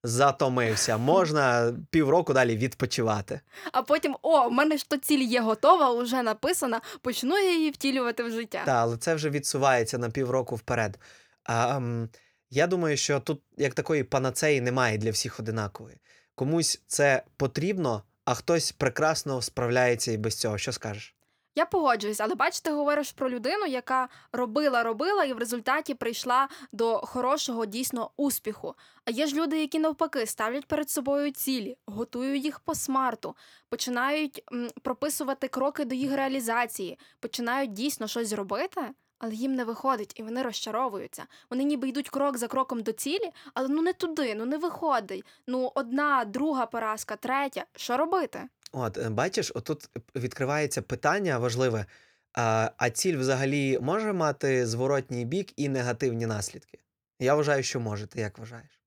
затомився. 0.04 0.96
Можна 0.98 1.74
півроку 1.90 2.32
далі 2.32 2.56
відпочивати. 2.56 3.40
А 3.72 3.82
потім, 3.82 4.16
о, 4.22 4.48
в 4.48 4.52
мене 4.52 4.76
ж 4.76 4.88
то 4.88 4.96
ціль 4.96 5.18
є 5.22 5.40
готова, 5.40 6.02
вже 6.02 6.22
написана, 6.22 6.80
почну 7.02 7.38
я 7.38 7.56
її 7.56 7.70
втілювати 7.70 8.22
в 8.22 8.30
життя. 8.30 8.62
Та, 8.66 8.72
але 8.72 8.96
це 8.96 9.14
вже 9.14 9.30
відсувається 9.30 9.98
на 9.98 10.10
півроку 10.10 10.56
вперед. 10.56 10.98
А, 11.44 11.76
ем, 11.76 12.08
я 12.50 12.66
думаю, 12.66 12.96
що 12.96 13.20
тут 13.20 13.42
як 13.56 13.74
такої 13.74 14.04
панацеї 14.04 14.60
немає 14.60 14.98
для 14.98 15.10
всіх 15.10 15.40
одинакової. 15.40 15.96
Комусь 16.34 16.82
це 16.86 17.22
потрібно, 17.36 18.02
а 18.24 18.34
хтось 18.34 18.72
прекрасно 18.72 19.42
справляється 19.42 20.12
і 20.12 20.16
без 20.16 20.34
цього. 20.34 20.58
Що 20.58 20.72
скажеш? 20.72 21.14
Я 21.54 21.66
погоджуюсь, 21.66 22.20
але 22.20 22.34
бач, 22.34 22.60
ти 22.60 22.70
говориш 22.70 23.12
про 23.12 23.30
людину, 23.30 23.66
яка 23.66 24.08
робила, 24.32 24.82
робила 24.82 25.24
і 25.24 25.32
в 25.32 25.38
результаті 25.38 25.94
прийшла 25.94 26.48
до 26.72 26.98
хорошого 26.98 27.66
дійсно 27.66 28.10
успіху. 28.16 28.74
А 29.04 29.10
є 29.10 29.26
ж 29.26 29.36
люди, 29.36 29.60
які 29.60 29.78
навпаки 29.78 30.26
ставлять 30.26 30.66
перед 30.66 30.90
собою 30.90 31.30
цілі, 31.30 31.76
готують 31.86 32.44
їх 32.44 32.60
по 32.60 32.74
смарту, 32.74 33.36
починають 33.68 34.42
м, 34.52 34.68
прописувати 34.82 35.48
кроки 35.48 35.84
до 35.84 35.94
їх 35.94 36.12
реалізації, 36.12 36.98
починають 37.20 37.72
дійсно 37.72 38.06
щось 38.06 38.32
робити. 38.32 38.80
Але 39.20 39.34
їм 39.34 39.54
не 39.54 39.64
виходить, 39.64 40.12
і 40.16 40.22
вони 40.22 40.42
розчаровуються. 40.42 41.24
Вони 41.50 41.64
ніби 41.64 41.88
йдуть 41.88 42.08
крок 42.08 42.38
за 42.38 42.48
кроком 42.48 42.82
до 42.82 42.92
цілі, 42.92 43.30
але 43.54 43.68
ну 43.68 43.82
не 43.82 43.92
туди, 43.92 44.34
ну 44.34 44.46
не 44.46 44.58
виходить. 44.58 45.24
Ну, 45.46 45.72
одна, 45.74 46.24
друга 46.24 46.66
поразка, 46.66 47.16
третя. 47.16 47.64
Що 47.76 47.96
робити? 47.96 48.48
От, 48.72 48.98
е, 48.98 49.10
бачиш, 49.10 49.52
отут 49.54 49.90
відкривається 50.16 50.82
питання 50.82 51.38
важливе. 51.38 51.86
А, 52.32 52.70
а 52.76 52.90
ціль 52.90 53.16
взагалі 53.16 53.78
може 53.82 54.12
мати 54.12 54.66
зворотній 54.66 55.24
бік 55.24 55.52
і 55.56 55.68
негативні 55.68 56.26
наслідки? 56.26 56.78
Я 57.18 57.34
вважаю, 57.34 57.62
що 57.62 57.80
може. 57.80 58.06
Ти 58.06 58.20
як 58.20 58.38
вважаєш? 58.38 58.79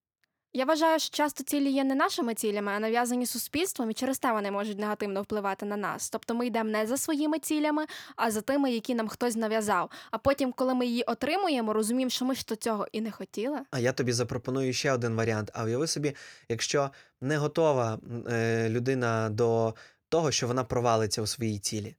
Я 0.55 0.65
вважаю, 0.65 0.99
що 0.99 1.15
часто 1.15 1.43
цілі 1.43 1.69
є 1.71 1.83
не 1.83 1.95
нашими 1.95 2.33
цілями, 2.33 2.71
а 2.71 2.79
нав'язані 2.79 3.25
суспільством, 3.25 3.91
і 3.91 3.93
через 3.93 4.19
те 4.19 4.31
вони 4.31 4.51
можуть 4.51 4.79
негативно 4.79 5.21
впливати 5.21 5.65
на 5.65 5.77
нас. 5.77 6.09
Тобто 6.09 6.35
ми 6.35 6.47
йдемо 6.47 6.69
не 6.69 6.87
за 6.87 6.97
своїми 6.97 7.39
цілями, 7.39 7.85
а 8.15 8.31
за 8.31 8.41
тими, 8.41 8.71
які 8.71 8.95
нам 8.95 9.07
хтось 9.07 9.35
нав'язав. 9.35 9.89
А 10.11 10.17
потім, 10.17 10.51
коли 10.51 10.73
ми 10.73 10.85
її 10.85 11.03
отримуємо, 11.03 11.73
розуміємо, 11.73 12.09
що 12.09 12.25
ми 12.25 12.35
ж 12.35 12.47
то 12.47 12.55
цього 12.55 12.87
і 12.91 13.01
не 13.01 13.11
хотіли. 13.11 13.59
А 13.71 13.79
я 13.79 13.93
тобі 13.93 14.11
запропоную 14.11 14.73
ще 14.73 14.91
один 14.91 15.15
варіант. 15.15 15.51
А 15.53 15.63
уяви 15.63 15.87
собі, 15.87 16.15
якщо 16.49 16.89
не 17.21 17.37
готова 17.37 17.99
е, 18.27 18.69
людина 18.69 19.29
до 19.29 19.75
того, 20.09 20.31
що 20.31 20.47
вона 20.47 20.63
провалиться 20.63 21.21
у 21.21 21.27
своїй 21.27 21.59
цілі. 21.59 21.95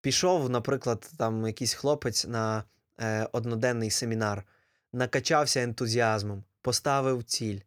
Пішов, 0.00 0.50
наприклад, 0.50 1.10
там 1.18 1.46
якийсь 1.46 1.74
хлопець 1.74 2.26
на 2.26 2.64
е, 3.00 3.28
одноденний 3.32 3.90
семінар, 3.90 4.44
накачався 4.92 5.60
ентузіазмом, 5.60 6.44
поставив 6.62 7.24
ціль. 7.24 7.58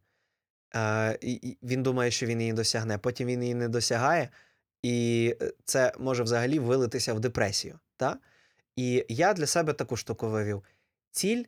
Е, 0.76 1.20
він 1.64 1.84
думає, 1.84 2.12
що 2.12 2.26
він 2.26 2.42
її 2.42 2.54
досягне. 2.54 2.98
Потім 2.98 3.28
він 3.28 3.42
її 3.42 3.56
не 3.56 3.70
досягає, 3.70 4.30
і 4.84 5.36
е, 5.42 5.52
це 5.66 5.94
може 6.00 6.24
взагалі 6.24 6.60
вилитися 6.60 7.14
в 7.14 7.20
депресію. 7.20 7.80
Та? 7.98 8.18
І 8.76 9.06
я 9.10 9.34
для 9.34 9.46
себе 9.46 9.74
таку 9.74 9.98
штуку 9.98 10.30
вивів. 10.30 10.64
Ціль 11.12 11.44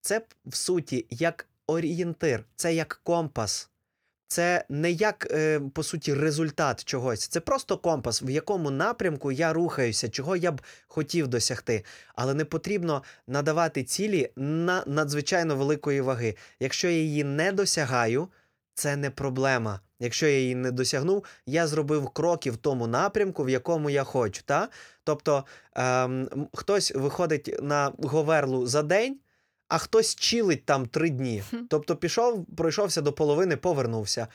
це 0.00 0.22
в 0.46 0.56
суті 0.56 1.06
як 1.10 1.48
орієнтир, 1.66 2.44
це 2.56 2.74
як 2.74 3.00
компас. 3.02 3.70
Це 4.30 4.64
не 4.68 4.90
як, 4.90 5.26
е, 5.30 5.60
по 5.74 5.82
суті, 5.82 6.14
результат 6.14 6.84
чогось. 6.84 7.28
Це 7.28 7.40
просто 7.40 7.78
компас, 7.78 8.22
в 8.22 8.30
якому 8.30 8.70
напрямку 8.70 9.32
я 9.32 9.52
рухаюся, 9.52 10.08
чого 10.08 10.36
я 10.36 10.52
б 10.52 10.62
хотів 10.86 11.28
досягти. 11.28 11.84
Але 12.14 12.34
не 12.34 12.44
потрібно 12.44 13.02
надавати 13.26 13.84
цілі 13.84 14.30
на 14.36 14.84
надзвичайно 14.86 15.56
великої 15.56 16.00
ваги. 16.00 16.34
Якщо 16.60 16.88
я 16.88 16.96
її 16.96 17.24
не 17.24 17.52
досягаю, 17.52 18.28
це 18.78 18.96
не 18.96 19.10
проблема. 19.10 19.80
Якщо 20.00 20.26
я 20.26 20.38
її 20.38 20.54
не 20.54 20.70
досягнув, 20.70 21.24
я 21.46 21.66
зробив 21.66 22.08
кроки 22.08 22.50
в 22.50 22.56
тому 22.56 22.86
напрямку, 22.86 23.44
в 23.44 23.50
якому 23.50 23.90
я 23.90 24.04
хочу. 24.04 24.42
Та? 24.44 24.68
Тобто 25.04 25.44
ем, 25.74 26.28
хтось 26.54 26.92
виходить 26.94 27.62
на 27.62 27.92
говерлу 27.98 28.66
за 28.66 28.82
день, 28.82 29.18
а 29.68 29.78
хтось 29.78 30.14
чилить 30.14 30.64
там 30.64 30.86
три 30.86 31.10
дні. 31.10 31.42
Тобто 31.68 31.96
пішов, 31.96 32.46
пройшовся 32.56 33.00
до 33.00 33.12
половини, 33.12 33.56
повернувся. 33.56 34.28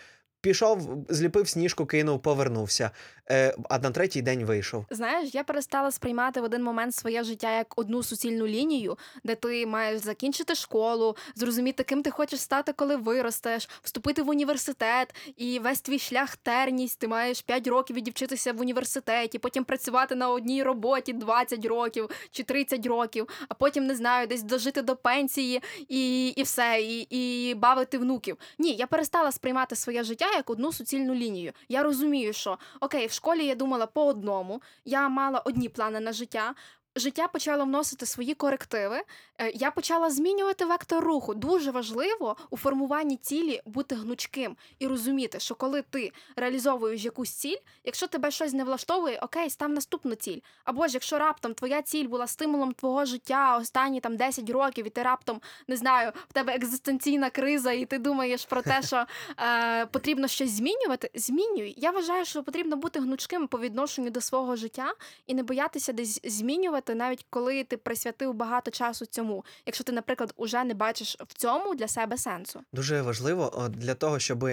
Пішов, 0.44 1.06
зліпив 1.10 1.48
сніжку, 1.50 1.86
кинув, 1.86 2.22
повернувся. 2.22 2.92
Е, 3.32 3.56
а 3.70 3.80
на 3.80 3.92
третій 3.92 4.22
день 4.22 4.46
вийшов. 4.46 4.86
Знаєш, 4.90 5.30
я 5.36 5.44
перестала 5.44 5.92
сприймати 5.92 6.42
в 6.42 6.44
один 6.44 6.64
момент 6.64 6.96
своє 6.96 7.24
життя 7.24 7.58
як 7.58 7.80
одну 7.80 8.04
суцільну 8.04 8.48
лінію, 8.48 8.98
де 9.24 9.36
ти 9.36 9.66
маєш 9.66 10.02
закінчити 10.02 10.56
школу, 10.56 11.16
зрозуміти, 11.36 11.84
ким 11.84 12.04
ти 12.04 12.12
хочеш 12.12 12.42
стати, 12.42 12.74
коли 12.74 12.96
виростеш, 12.96 13.70
вступити 13.82 14.22
в 14.22 14.30
університет, 14.30 15.16
і 15.38 15.60
весь 15.60 15.82
твій 15.82 16.00
шлях 16.00 16.36
терність. 16.36 17.00
Ти 17.00 17.08
маєш 17.08 17.42
5 17.42 17.68
років 17.68 17.96
відівчитися 17.96 18.54
в 18.54 18.62
університеті, 18.62 19.40
потім 19.40 19.64
працювати 19.64 20.16
на 20.16 20.30
одній 20.30 20.64
роботі 20.64 21.14
20 21.14 21.66
років 21.66 22.10
чи 22.32 22.44
30 22.44 22.86
років, 22.86 23.28
а 23.50 23.54
потім 23.54 23.86
не 23.86 23.96
знаю, 23.96 24.28
десь 24.28 24.44
дожити 24.44 24.82
до 24.82 24.96
пенсії 24.96 25.62
і, 25.88 26.28
і 26.28 26.44
все, 26.44 26.80
і, 26.82 27.08
і 27.10 27.54
бавити 27.54 27.98
внуків. 27.98 28.38
Ні, 28.60 28.76
я 28.76 28.88
перестала 28.88 29.32
сприймати 29.32 29.76
своє 29.76 30.04
життя 30.04 30.33
як 30.36 30.50
одну 30.50 30.72
суцільну 30.72 31.14
лінію. 31.14 31.52
Я 31.70 31.84
розумію, 31.84 32.34
що 32.34 32.58
окей, 32.80 33.08
в 33.08 33.12
школі 33.12 33.46
я 33.46 33.56
думала 33.56 33.86
по 33.86 34.06
одному, 34.06 34.62
я 34.86 35.10
мала 35.10 35.40
одні 35.40 35.70
плани 35.70 36.00
на 36.00 36.14
життя. 36.14 36.54
Життя 36.96 37.28
почало 37.28 37.66
вносити 37.66 38.06
свої 38.06 38.34
корективи. 38.34 39.02
Е, 39.38 39.52
Я 39.56 39.72
почала 39.72 40.10
змінювати 40.10 40.66
вектор 40.66 41.04
руху. 41.04 41.34
Дуже 41.34 41.72
важливо 41.72 42.38
у 42.50 42.58
формуванні 42.58 43.18
цілі 43.18 43.62
бути 43.66 43.96
гнучким 43.96 44.58
і 44.80 44.88
розуміти, 44.88 45.40
що 45.40 45.56
коли 45.56 45.82
ти 45.82 46.12
реалізовуєш 46.36 47.04
якусь 47.06 47.32
ціль, 47.32 47.58
якщо 47.84 48.08
тебе 48.08 48.32
щось 48.32 48.54
не 48.54 48.64
влаштовує, 48.64 49.20
окей, 49.20 49.50
став 49.50 49.70
наступну 49.70 50.16
ціль. 50.16 50.40
Або 50.64 50.88
ж 50.88 50.94
якщо 50.94 51.20
раптом 51.20 51.54
твоя 51.54 51.82
ціль 51.82 52.08
була 52.08 52.28
стимулом 52.28 52.74
твого 52.74 53.06
життя 53.06 53.58
останні 53.58 54.00
там 54.00 54.18
10 54.18 54.50
років, 54.50 54.88
і 54.88 54.90
ти 54.90 55.04
раптом 55.04 55.42
не 55.68 55.78
знаю, 55.78 56.12
в 56.30 56.34
тебе 56.34 56.56
екзистенційна 56.56 57.30
криза, 57.30 57.72
і 57.72 57.86
ти 57.86 57.98
думаєш 57.98 58.46
про 58.46 58.62
те, 58.62 58.82
що 58.82 59.06
е, 59.40 59.86
потрібно 59.86 60.28
щось 60.28 60.52
змінювати, 60.52 61.12
змінюй. 61.16 61.74
Я 61.78 61.92
вважаю, 61.92 62.26
що 62.26 62.44
потрібно 62.44 62.76
бути 62.76 63.00
гнучким 63.00 63.48
по 63.48 63.60
відношенню 63.60 64.10
до 64.10 64.22
свого 64.22 64.56
життя 64.56 64.94
і 65.28 65.34
не 65.34 65.44
боятися 65.44 65.94
десь 65.94 66.22
змінювати, 66.24 66.83
навіть 66.90 67.26
коли 67.30 67.64
ти 67.64 67.78
присвятив 67.78 68.34
багато 68.34 68.72
часу 68.72 69.06
цьому. 69.06 69.46
Якщо 69.66 69.84
ти, 69.84 69.92
наприклад, 69.92 70.34
уже 70.38 70.64
не 70.64 70.74
бачиш 70.74 71.18
в 71.28 71.34
цьому 71.34 71.76
для 71.76 71.88
себе 71.88 72.18
сенсу. 72.18 72.60
Дуже 72.74 73.02
важливо 73.02 73.70
для 73.70 73.94
того, 73.94 74.20
щоб 74.20 74.50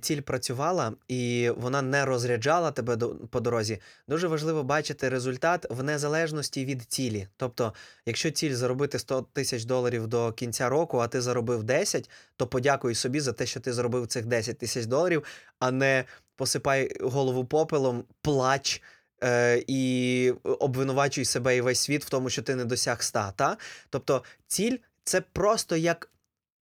ціль 0.00 0.20
працювала 0.20 0.92
і 1.08 1.50
вона 1.56 1.82
не 1.82 2.04
розряджала 2.04 2.70
тебе 2.70 2.96
по 3.30 3.40
дорозі. 3.40 3.78
Дуже 4.08 4.28
важливо 4.28 4.62
бачити 4.62 5.08
результат 5.08 5.66
в 5.70 5.82
незалежності 5.82 6.64
від 6.64 6.82
цілі. 6.82 7.28
Тобто, 7.36 7.74
якщо 8.06 8.30
ціль 8.30 8.54
заробити 8.54 8.98
100 8.98 9.22
тисяч 9.32 9.64
доларів 9.64 10.06
до 10.06 10.32
кінця 10.32 10.68
року, 10.68 10.98
а 10.98 11.08
ти 11.08 11.20
заробив 11.20 11.62
10, 11.62 12.10
то 12.36 12.46
подякуй 12.46 12.94
собі 12.94 13.20
за 13.20 13.32
те, 13.32 13.46
що 13.46 13.60
ти 13.60 13.72
заробив 13.72 14.06
цих 14.06 14.26
10 14.26 14.58
тисяч 14.58 14.86
доларів, 14.86 15.24
а 15.58 15.70
не 15.70 16.04
посипай 16.36 16.90
голову 17.00 17.44
попелом, 17.44 18.04
плач. 18.22 18.82
Е, 19.24 19.64
і 19.66 20.32
обвинувачуй 20.44 21.24
себе 21.24 21.56
і 21.56 21.60
весь 21.60 21.80
світ 21.80 22.04
в 22.04 22.08
тому, 22.08 22.30
що 22.30 22.42
ти 22.42 22.54
не 22.54 22.64
досяг 22.64 23.02
100, 23.02 23.32
та? 23.36 23.56
Тобто 23.90 24.24
ціль 24.46 24.76
це 25.04 25.20
просто 25.20 25.76
як 25.76 26.10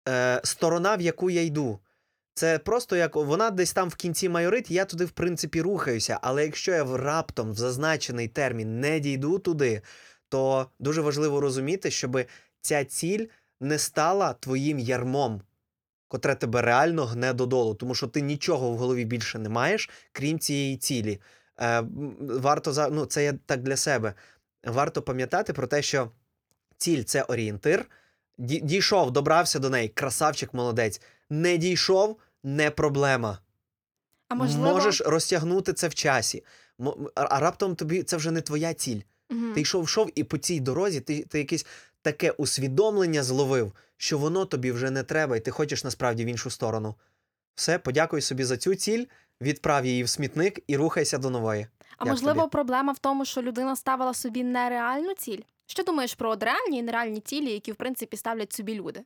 е, 0.08 0.40
сторона, 0.44 0.96
в 0.96 1.00
яку 1.00 1.30
я 1.30 1.42
йду. 1.42 1.78
Це 2.34 2.58
просто 2.58 2.96
як 2.96 3.16
вона 3.16 3.50
десь 3.50 3.72
там 3.72 3.88
в 3.88 3.94
кінці 3.94 4.28
майорить, 4.28 4.70
я 4.70 4.84
туди, 4.84 5.04
в 5.04 5.10
принципі, 5.10 5.62
рухаюся. 5.62 6.18
Але 6.22 6.44
якщо 6.44 6.72
я 6.72 6.96
раптом 6.96 7.52
в 7.52 7.56
зазначений 7.56 8.28
термін 8.28 8.80
не 8.80 9.00
дійду 9.00 9.38
туди, 9.38 9.82
то 10.28 10.66
дуже 10.78 11.00
важливо 11.00 11.40
розуміти, 11.40 11.90
щоб 11.90 12.20
ця 12.60 12.84
ціль 12.84 13.26
не 13.60 13.78
стала 13.78 14.32
твоїм 14.32 14.78
ярмом, 14.78 15.42
котре 16.08 16.34
тебе 16.34 16.62
реально 16.62 17.04
гне 17.04 17.32
додолу, 17.32 17.74
тому 17.74 17.94
що 17.94 18.06
ти 18.06 18.20
нічого 18.20 18.70
в 18.70 18.76
голові 18.76 19.04
більше 19.04 19.38
не 19.38 19.48
маєш, 19.48 19.90
крім 20.12 20.38
цієї 20.38 20.76
цілі. 20.76 21.20
Е, 21.60 21.84
варто 22.20 22.72
за 22.72 22.88
ну, 22.88 23.06
це 23.06 23.24
я 23.24 23.32
так 23.46 23.62
для 23.62 23.76
себе. 23.76 24.14
Варто 24.64 25.02
пам'ятати 25.02 25.52
про 25.52 25.66
те, 25.66 25.82
що 25.82 26.10
ціль 26.76 27.02
це 27.02 27.22
орієнтир. 27.22 27.86
Дійшов, 28.38 29.10
добрався 29.10 29.58
до 29.58 29.70
неї, 29.70 29.88
красавчик, 29.88 30.54
молодець. 30.54 31.00
Не 31.30 31.56
дійшов, 31.56 32.18
не 32.42 32.70
проблема. 32.70 33.38
А 34.28 34.34
можливо, 34.34 34.74
Можеш 34.74 35.00
розтягнути 35.00 35.72
це 35.72 35.88
в 35.88 35.94
часі. 35.94 36.44
А 37.14 37.40
раптом 37.40 37.76
тобі 37.76 38.02
це 38.02 38.16
вже 38.16 38.30
не 38.30 38.40
твоя 38.40 38.74
ціль. 38.74 39.00
Мгм. 39.30 39.52
Ти 39.54 39.60
йшов, 39.60 39.84
йшов, 39.84 40.10
і 40.14 40.24
по 40.24 40.38
цій 40.38 40.60
дорозі 40.60 41.00
ти, 41.00 41.22
ти 41.22 41.38
якесь 41.38 41.66
таке 42.02 42.30
усвідомлення 42.30 43.22
зловив, 43.22 43.72
що 43.96 44.18
воно 44.18 44.44
тобі 44.44 44.72
вже 44.72 44.90
не 44.90 45.02
треба, 45.02 45.36
і 45.36 45.40
ти 45.40 45.50
хочеш 45.50 45.84
насправді 45.84 46.24
в 46.24 46.28
іншу 46.28 46.50
сторону. 46.50 46.94
Все, 47.54 47.78
подякуй 47.78 48.20
собі 48.20 48.44
за 48.44 48.56
цю 48.56 48.74
ціль, 48.74 49.04
відправ 49.40 49.86
її 49.86 50.02
в 50.04 50.08
смітник 50.08 50.58
і 50.66 50.76
рухайся 50.76 51.18
до 51.18 51.30
нової. 51.30 51.66
А 51.98 52.04
Як 52.04 52.12
можливо, 52.12 52.40
тобі? 52.40 52.50
проблема 52.50 52.92
в 52.92 52.98
тому, 52.98 53.24
що 53.24 53.42
людина 53.42 53.76
ставила 53.76 54.14
собі 54.14 54.44
нереальну 54.44 55.14
ціль. 55.14 55.40
Що 55.66 55.82
думаєш 55.82 56.14
про 56.14 56.36
реальні 56.36 56.78
і 56.78 56.82
нереальні 56.82 57.20
цілі, 57.20 57.52
які 57.52 57.72
в 57.72 57.76
принципі 57.76 58.16
ставлять 58.16 58.52
собі 58.52 58.74
люди? 58.74 59.04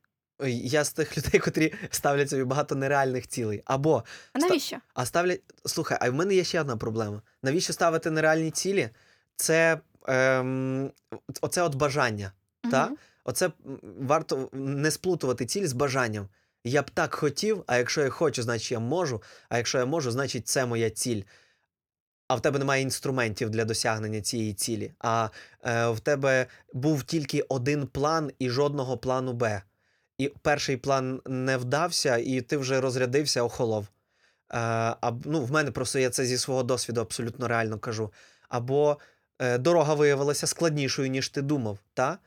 Я 0.49 0.85
з 0.85 0.93
тих 0.93 1.19
людей, 1.19 1.41
котрі 1.41 1.75
ставлять 1.91 2.31
собі 2.31 2.45
багато 2.45 2.75
нереальних 2.75 3.27
цілей. 3.29 3.63
Або 3.65 4.05
А 4.33 4.39
Ста- 4.39 4.49
навіщо? 4.49 4.77
А 4.95 5.07
ставлять. 5.07 5.41
Слухай, 5.67 5.99
а 6.01 6.11
в 6.11 6.15
мене 6.15 6.35
є 6.35 6.45
ще 6.45 6.61
одна 6.61 6.77
проблема. 6.77 7.23
Навіщо 7.43 7.73
ставити 7.73 8.11
нереальні 8.11 8.51
цілі? 8.51 8.91
Це 9.37 9.81
ем, 10.09 10.91
оце 11.41 11.63
от 11.63 11.75
бажання. 11.75 12.33
Та? 12.71 12.91
Оце 13.25 13.51
варто 14.01 14.49
не 14.53 14.91
сплутувати 14.91 15.47
ціль 15.47 15.67
з 15.67 15.73
бажанням. 15.73 16.29
Я 16.65 16.83
б 16.83 16.91
так 16.91 17.15
хотів, 17.15 17.65
а 17.67 17.77
якщо 17.77 18.03
я 18.03 18.11
хочу, 18.11 18.43
значить 18.43 18.73
я 18.73 18.79
можу. 18.79 19.23
А 19.49 19.57
якщо 19.57 19.79
я 19.79 19.87
можу, 19.87 20.11
значить 20.11 20.49
це 20.49 20.67
моя 20.67 20.91
ціль. 20.91 21.23
А 22.29 22.35
в 22.35 22.43
тебе 22.43 22.59
немає 22.59 22.83
інструментів 22.83 23.51
для 23.51 23.65
досягнення 23.65 24.21
цієї 24.21 24.55
цілі. 24.55 24.93
А 24.99 25.29
е, 25.63 25.89
в 25.89 26.01
тебе 26.01 26.47
був 26.73 27.03
тільки 27.03 27.43
один 27.43 27.87
план 27.87 28.31
і 28.39 28.51
жодного 28.51 28.99
плану 28.99 29.33
Б. 29.33 29.63
І 30.19 30.29
перший 30.43 30.77
план 30.77 31.21
не 31.27 31.57
вдався, 31.57 32.17
і 32.17 32.41
ти 32.41 32.57
вже 32.57 32.81
розрядився, 32.81 33.43
охолов. 33.43 33.85
Е, 33.85 33.89
а, 35.01 35.13
ну, 35.25 35.41
в 35.41 35.53
мене 35.53 35.71
просто 35.71 35.99
я 35.99 36.11
це 36.11 36.25
зі 36.25 36.39
свого 36.39 36.63
досвіду 36.63 37.01
абсолютно 37.01 37.49
реально 37.49 37.79
кажу. 37.79 38.13
Або 38.49 38.99
е, 39.39 39.59
дорога 39.59 39.95
виявилася 39.95 40.47
складнішою, 40.47 41.09
ніж 41.09 41.29
ти 41.29 41.43
думав. 41.43 41.79
Та? 41.95 42.19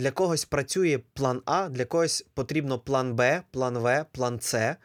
Для 0.00 0.10
когось 0.10 0.44
працює 0.44 0.98
план 1.12 1.42
А, 1.44 1.68
для 1.68 1.84
когось 1.84 2.26
потрібно 2.34 2.78
план 2.78 3.14
Б, 3.14 3.42
план 3.50 3.78
В, 3.78 4.04
план 4.12 4.40
С. 4.40 4.76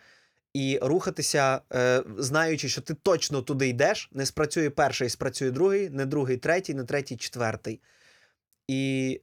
І 0.53 0.79
рухатися, 0.81 1.61
е, 1.73 2.03
знаючи, 2.17 2.69
що 2.69 2.81
ти 2.81 2.93
точно 2.93 3.41
туди 3.41 3.67
йдеш, 3.67 4.09
не 4.11 4.25
спрацює 4.25 4.69
перший, 4.69 5.09
спрацює 5.09 5.51
другий, 5.51 5.89
не 5.89 6.05
другий, 6.05 6.37
третій, 6.37 6.73
не 6.73 6.83
третій, 6.83 7.17
четвертий. 7.17 7.81
І. 8.67 9.21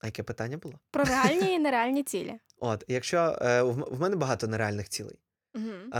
А 0.00 0.06
яке 0.06 0.22
питання 0.22 0.56
було? 0.56 0.74
Про 0.90 1.04
реальні 1.04 1.54
і 1.54 1.58
нереальні 1.58 2.02
цілі. 2.02 2.34
От, 2.58 2.84
якщо 2.88 3.38
е, 3.42 3.62
в, 3.62 3.72
в 3.72 4.00
мене 4.00 4.16
багато 4.16 4.46
нереальних 4.46 4.88
цілей. 4.88 5.18
Мгм. 5.54 5.70
Е, 5.70 5.98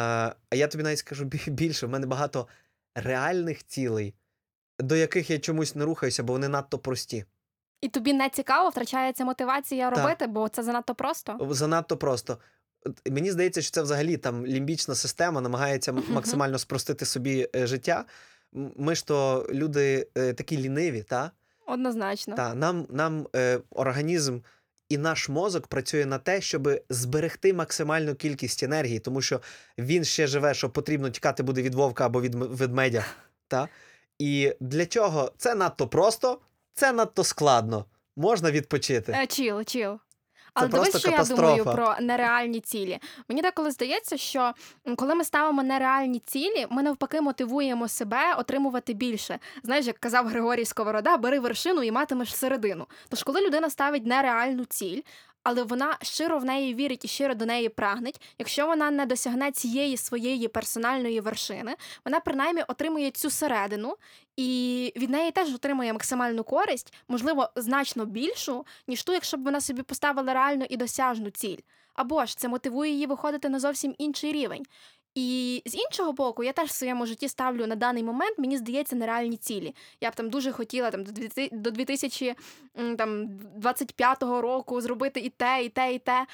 а 0.51 0.57
я 0.57 0.69
тобі 0.69 0.85
навіть 0.85 0.99
скажу 0.99 1.25
більше, 1.47 1.87
в 1.87 1.91
мене 1.91 2.07
багато 2.07 2.49
реальних 2.95 3.67
цілей, 3.67 4.15
до 4.79 4.97
яких 4.97 5.31
я 5.31 5.39
чомусь 5.39 5.75
не 5.75 5.85
рухаюся, 5.85 6.23
бо 6.23 6.33
вони 6.33 6.49
надто 6.49 6.79
прості. 6.79 7.25
І 7.83 7.89
тобі 7.89 8.13
не 8.13 8.29
цікаво, 8.29 8.69
втрачається 8.69 9.25
мотивація 9.25 9.91
Так. 9.91 9.99
робити, 9.99 10.27
бо 10.27 10.49
це 10.49 10.63
занадто 10.63 10.95
просто. 10.95 11.49
Занадто 11.51 11.97
просто. 11.97 12.39
Мені 13.11 13.31
здається, 13.31 13.63
що 13.63 13.71
це 13.71 13.83
взагалі 13.83 14.17
там 14.17 14.47
лімбічна 14.47 14.95
система 14.95 15.41
намагається 15.41 15.93
максимально 15.93 16.59
спростити 16.59 17.05
собі 17.05 17.49
е, 17.57 17.67
життя. 17.67 18.05
Ми 18.77 18.95
ж 18.95 19.07
то 19.07 19.47
люди 19.51 20.07
е, 20.15 20.33
такі 20.33 20.59
ліниві, 20.59 21.03
та? 21.03 21.31
Однозначно. 21.67 22.37
Та, 22.37 22.55
нам, 22.55 22.87
нам 22.91 23.27
е, 23.37 23.61
організм 23.71 24.39
і 24.89 24.99
наш 24.99 25.29
мозок 25.29 25.67
працює 25.67 26.07
на 26.07 26.19
те, 26.19 26.41
щоб 26.41 26.69
зберегти 26.89 27.53
максимальну 27.55 28.15
кількість 28.15 28.63
енергії, 28.63 28.99
тому 28.99 29.23
що 29.23 29.41
він 29.79 30.05
ще 30.05 30.27
живе, 30.27 30.55
що 30.55 30.71
потрібно 30.71 31.11
тікати 31.11 31.43
буде 31.43 31.63
від 31.63 31.75
вовка 31.75 32.07
або 32.07 32.21
від 32.21 32.35
ведмедя. 32.35 33.05
Та? 33.49 33.69
І 34.19 34.53
для 34.61 34.87
чого 34.87 35.33
це 35.37 35.55
надто 35.55 35.89
просто, 35.89 36.39
це 36.75 36.93
надто 36.93 37.25
складно. 37.25 37.85
Можна 38.17 38.51
відпочити. 38.51 39.13
Е, 39.23 39.27
Чіл, 39.27 39.65
чіл. 39.65 39.99
Але 40.55 40.69
дивись, 40.69 40.99
що 40.99 41.11
я 41.11 41.25
думаю 41.25 41.65
про 41.65 41.95
нереальні 42.01 42.61
цілі. 42.61 42.99
Мені 43.29 43.43
деколи 43.43 43.71
здається, 43.71 44.17
що 44.17 44.53
коли 44.97 45.15
ми 45.15 45.25
ставимо 45.25 45.63
нереальні 45.63 46.19
цілі, 46.27 46.67
ми 46.71 46.83
навпаки 46.83 47.21
мотивуємо 47.21 47.89
себе 47.89 48.35
отримувати 48.35 48.93
більше. 48.93 49.39
Знаєш, 49.63 49.87
як 49.87 49.99
казав 49.99 50.27
Григорій 50.27 50.65
Сковорода, 50.65 51.17
бери 51.17 51.41
вершину 51.41 51.83
і 51.83 51.91
матимеш 51.91 52.35
середину. 52.35 52.87
Тож, 53.09 53.23
коли 53.23 53.47
людина 53.47 53.71
ставить 53.71 54.07
нереальну 54.07 54.65
ціль, 54.65 55.01
але 55.43 55.63
вона 55.63 55.97
щиро 56.03 56.39
в 56.39 56.45
неї 56.45 56.75
вірить 56.75 57.05
і 57.05 57.09
щиро 57.09 57.35
до 57.35 57.47
неї 57.47 57.69
прагне. 57.69 58.13
якщо 58.39 58.67
вона 58.67 58.91
не 58.91 59.07
досягне 59.07 59.53
цієї 59.53 59.97
своєї 59.97 60.49
персональної 60.49 61.21
вершини, 61.21 61.77
вона 62.05 62.21
принаймні 62.21 62.63
отримує 62.69 63.11
цю 63.11 63.31
середину, 63.31 63.97
і 64.37 64.93
від 64.97 65.11
неї 65.11 65.31
теж 65.31 65.55
отримує 65.55 65.93
максимальну 65.93 66.45
користь, 66.45 66.95
можливо, 67.09 67.51
значно 67.57 68.07
більшу, 68.07 68.67
ніж 68.87 69.03
ту, 69.03 69.13
якщо 69.13 69.37
б 69.37 69.45
вона 69.45 69.61
собі 69.61 69.83
поставила 69.83 70.35
реальну 70.35 70.67
і 70.69 70.77
досяжну 70.77 71.31
ціль. 71.31 71.59
Або 71.95 72.27
ж 72.27 72.39
це 72.39 72.49
мотивує 72.49 72.93
її 72.93 73.07
виходити 73.07 73.49
на 73.49 73.61
зовсім 73.61 73.95
інший 73.99 74.33
рівень. 74.33 74.67
І 75.15 75.63
з 75.67 75.75
іншого 75.75 76.13
боку, 76.13 76.45
я 76.45 76.53
теж 76.53 76.69
в 76.69 76.73
своєму 76.73 77.07
житті 77.07 77.29
ставлю 77.29 77.67
на 77.67 77.77
даний 77.77 78.03
момент, 78.03 78.39
мені 78.39 78.57
здається, 78.57 78.97
нереальні 78.97 79.37
цілі. 79.37 79.75
Я 80.01 80.11
б 80.11 80.15
там 80.15 80.31
дуже 80.31 80.53
хотіла 80.53 80.91
там 80.91 81.05
до 81.05 81.13
2000 81.13 81.49
до 81.53 81.71
2025 81.71 84.23
року 84.23 84.81
зробити 84.81 85.21
і 85.21 85.29
те, 85.29 85.65
і 85.65 85.69
те, 85.69 85.95
і 85.95 85.99
те. 85.99 86.27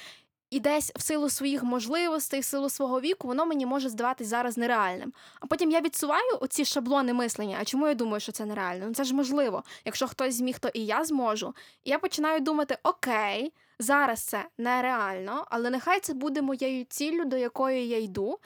І 0.50 0.60
десь 0.60 0.92
в 0.96 1.02
силу 1.02 1.30
своїх 1.30 1.62
можливостей, 1.62 2.40
в 2.40 2.44
силу 2.44 2.68
свого 2.68 3.00
віку, 3.00 3.28
воно 3.28 3.46
мені 3.46 3.66
може 3.66 3.88
здаватись 3.88 4.28
зараз 4.28 4.58
нереальним. 4.58 5.12
А 5.40 5.46
потім 5.46 5.70
я 5.70 5.80
відсуваю 5.80 6.38
оці 6.40 6.64
шаблони 6.64 7.12
мислення. 7.12 7.56
А 7.60 7.64
чому 7.64 7.88
я 7.88 7.94
думаю, 7.94 8.20
що 8.20 8.32
це 8.32 8.44
нереально? 8.44 8.86
Ну 8.86 8.94
це 8.94 9.04
ж 9.04 9.14
можливо. 9.14 9.62
Якщо 9.84 10.06
хтось 10.06 10.34
зміг, 10.34 10.58
то 10.58 10.68
і 10.68 10.86
я 10.86 11.04
зможу. 11.04 11.54
І 11.84 11.90
я 11.90 11.98
починаю 11.98 12.40
думати: 12.40 12.78
окей, 12.82 13.52
зараз 13.78 14.20
це 14.20 14.44
нереально, 14.58 15.46
але 15.50 15.70
нехай 15.70 16.00
це 16.00 16.14
буде 16.14 16.42
моєю 16.42 16.84
ціллю, 16.84 17.24
до 17.24 17.36
якої 17.36 17.88
я 17.88 17.98
йду. 17.98 18.38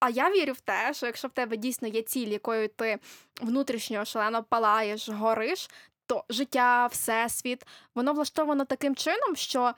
А 0.00 0.10
я 0.10 0.30
вірю 0.30 0.52
в 0.52 0.60
те, 0.60 0.94
що 0.94 1.06
якщо 1.06 1.28
в 1.28 1.30
тебе 1.30 1.56
дійсно 1.56 1.88
є 1.88 2.02
ціль, 2.02 2.28
якою 2.28 2.68
ти 2.68 2.98
внутрішньо 3.40 4.04
шалено 4.04 4.44
палаєш, 4.44 5.08
гориш, 5.08 5.70
то 6.06 6.24
життя, 6.28 6.86
всесвіт, 6.86 7.66
воно 7.94 8.12
влаштовано 8.12 8.64
таким 8.64 8.96
чином, 8.96 9.36
що 9.36 9.74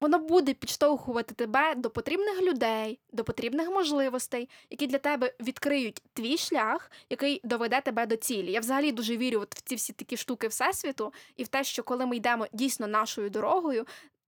воно 0.00 0.18
буде 0.18 0.54
підштовхувати 0.54 1.34
тебе 1.34 1.74
до 1.74 1.90
потрібних 1.90 2.42
людей, 2.42 2.98
до 3.12 3.24
потрібних 3.24 3.70
можливостей, 3.70 4.48
які 4.70 4.86
для 4.86 4.98
тебе 4.98 5.34
відкриють 5.40 6.02
твій 6.12 6.36
шлях, 6.36 6.90
який 7.10 7.40
доведе 7.44 7.80
тебе 7.80 8.06
до 8.06 8.16
цілі. 8.16 8.52
Я 8.52 8.60
взагалі 8.60 8.92
дуже 8.92 9.16
вірю 9.16 9.40
в 9.40 9.62
ці 9.62 9.74
всі 9.74 9.92
такі 9.92 10.16
штуки 10.16 10.48
всесвіту, 10.48 11.12
і 11.36 11.44
в 11.44 11.48
те, 11.48 11.64
що 11.64 11.82
коли 11.82 12.06
ми 12.06 12.16
йдемо 12.16 12.46
дійсно 12.52 12.86
нашою 12.86 13.30
дорогою. 13.30 13.86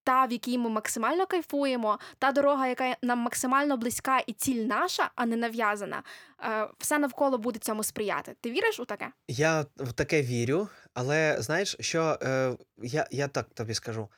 Та, 0.09 0.25
в 0.25 0.33
якій 0.33 0.59
ми 0.59 0.71
максимально 0.71 1.27
кайфуємо, 1.27 1.99
та 2.19 2.33
дорога, 2.33 2.69
яка 2.69 2.97
нам 3.03 3.19
максимально 3.19 3.77
близька, 3.77 4.19
і 4.27 4.33
ціль 4.33 4.65
наша, 4.65 5.11
а 5.15 5.27
не 5.27 5.37
нав'язана, 5.37 6.03
е, 6.45 6.69
все 6.79 6.99
навколо 6.99 7.39
буде 7.39 7.59
цьому 7.59 7.85
сприяти. 7.85 8.37
Ти 8.41 8.51
віриш 8.51 8.81
у 8.81 8.85
таке? 8.85 9.09
Я 9.29 9.67
в 9.77 9.93
таке 9.93 10.23
вірю, 10.23 10.69
але 10.95 11.37
знаєш, 11.39 11.77
що 11.81 12.19
е, 12.23 12.57
я, 12.83 13.09
я 13.11 13.29
так 13.29 13.47
тобі 13.55 13.75
скажу: 13.75 14.09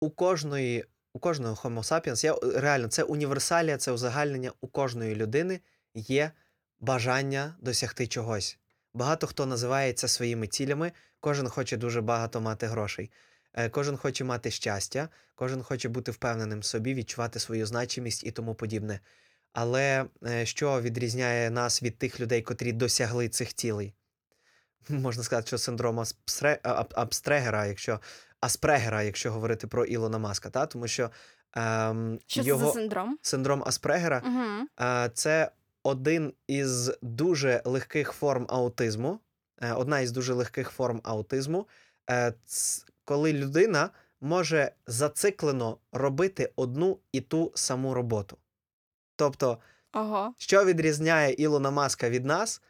у 0.00 0.10
кожної, 0.10 0.84
у 1.12 1.18
кожного 1.18 1.54
Homo 1.54 1.82
sapiens, 1.82 2.24
я 2.24 2.60
реально, 2.60 2.88
це 2.88 3.02
універсалія, 3.02 3.76
це 3.76 3.92
узагальнення 3.92 4.52
у 4.60 4.68
кожної 4.68 5.14
людини 5.14 5.60
є 5.94 6.30
бажання 6.80 7.54
досягти 7.60 8.06
чогось. 8.06 8.58
Багато 8.92 9.26
хто 9.26 9.46
називає 9.46 9.92
це 9.92 10.08
своїми 10.08 10.46
цілями, 10.46 10.92
кожен 11.20 11.48
хоче 11.48 11.76
дуже 11.76 12.00
багато 12.00 12.40
мати 12.40 12.66
грошей. 12.66 13.10
Е, 13.54 13.68
Кожен 13.68 13.96
хоче 13.96 14.24
мати 14.24 14.50
щастя, 14.50 15.08
кожен 15.34 15.62
хоче 15.62 15.88
бути 15.88 16.10
впевненим 16.12 16.60
в 16.60 16.64
собі, 16.64 16.94
відчувати 16.94 17.38
свою 17.38 17.66
значимість 17.66 18.24
і 18.24 18.30
тому 18.30 18.54
подібне. 18.54 19.00
Але 19.52 20.04
е, 20.26 20.46
що 20.46 20.80
відрізняє 20.80 21.50
нас 21.50 21.82
від 21.82 21.98
тих 21.98 22.20
людей, 22.20 22.42
котрі 22.42 22.72
досягли 22.72 23.28
цих 23.28 23.54
цілей? 23.54 23.94
Можна 24.88 25.22
сказати, 25.22 25.46
що 25.46 25.58
синдром 25.58 26.00
Аспре- 26.00 26.86
Абстрегера, 26.94 27.66
якщо 27.66 28.00
Аспрегера, 28.40 29.02
якщо 29.02 29.32
говорити 29.32 29.66
про 29.66 29.84
Ілона 29.84 30.18
Маска, 30.18 30.50
та? 30.50 30.66
тому 30.66 30.88
що 30.88 31.10
ем, 31.56 32.18
Що 32.26 32.42
це 32.42 32.48
його 32.48 32.66
за 32.66 32.72
синдром? 32.72 33.18
синдром 33.22 33.62
Аспрегера 33.66 34.22
Угу. 34.26 34.66
е, 34.88 35.10
це 35.14 35.50
один 35.82 36.32
із 36.46 36.92
дуже 37.02 37.62
легких 37.64 38.12
форм 38.12 38.46
аутизму. 38.48 39.20
е, 39.62 39.72
Одна 39.72 40.00
із 40.00 40.10
дуже 40.12 40.32
легких 40.32 40.70
форм 40.70 41.00
аутизму, 41.04 41.68
е, 42.10 42.34
ц- 42.46 42.84
коли 43.04 43.32
людина 43.32 43.90
може 44.20 44.72
зациклено 44.86 45.78
робити 45.92 46.52
одну 46.56 46.98
і 47.12 47.20
ту 47.20 47.52
саму 47.54 47.94
роботу. 47.94 48.36
Тобто, 49.16 49.58
Ого. 49.92 50.34
що 50.38 50.64
відрізняє 50.64 51.32
Ілона 51.32 51.70
Маска 51.70 52.10
від 52.10 52.24
нас, 52.24 52.62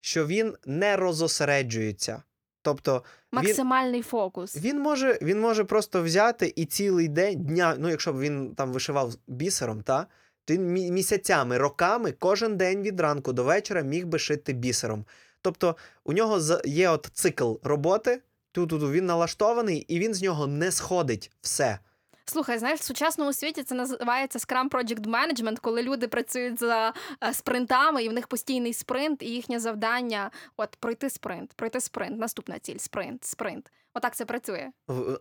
що 0.00 0.26
він 0.26 0.54
не 0.66 0.96
розосереджується. 0.96 2.22
Тобто 2.62 3.02
Максимальний 3.32 4.02
фокус. 4.02 4.56
він 4.56 4.80
може, 4.80 5.18
він 5.22 5.40
може 5.40 5.64
просто 5.64 6.02
взяти 6.02 6.52
і 6.56 6.64
цілий 6.64 7.08
день 7.08 7.44
дня, 7.44 7.76
ну 7.78 7.88
якщо 7.88 8.12
б 8.12 8.20
він 8.20 8.54
там 8.54 8.72
вишивав 8.72 9.14
бісером, 9.26 9.82
та, 9.82 10.06
то 10.44 10.54
він 10.54 10.72
місяцями, 10.72 11.58
роками, 11.58 12.12
кожен 12.12 12.56
день 12.56 12.82
від 12.82 13.00
ранку 13.00 13.32
до 13.32 13.44
вечора 13.44 13.82
міг 13.82 14.06
би 14.06 14.18
шити 14.18 14.52
бісером. 14.52 15.04
Тобто 15.42 15.76
у 16.04 16.12
нього 16.12 16.40
є 16.64 16.88
от 16.88 17.10
цикл 17.12 17.54
роботи, 17.62 18.22
тут 18.54 18.72
він 18.72 19.06
налаштований, 19.06 19.78
і 19.88 19.98
він 19.98 20.14
з 20.14 20.22
нього 20.22 20.46
не 20.46 20.72
сходить 20.72 21.30
все. 21.40 21.78
Слухай, 22.26 22.58
знаєш, 22.58 22.80
в 22.80 22.84
сучасному 22.84 23.32
світі 23.32 23.62
це 23.62 23.74
називається 23.74 24.38
Scrum 24.38 24.68
Project 24.68 25.06
Management, 25.06 25.56
коли 25.60 25.82
люди 25.82 26.08
працюють 26.08 26.60
за 26.60 26.92
е, 27.24 27.34
спринтами, 27.34 28.04
і 28.04 28.08
в 28.08 28.12
них 28.12 28.26
постійний 28.26 28.72
спринт, 28.74 29.22
і 29.22 29.26
їхнє 29.26 29.60
завдання 29.60 30.30
от 30.56 30.76
пройти 30.80 31.10
спринт, 31.10 31.52
пройти 31.52 31.80
спринт, 31.80 32.18
наступна 32.18 32.58
ціль, 32.58 32.78
спринт, 32.78 33.24
спринт. 33.24 33.70
Отак 33.94 34.16
це 34.16 34.24
працює. 34.24 34.70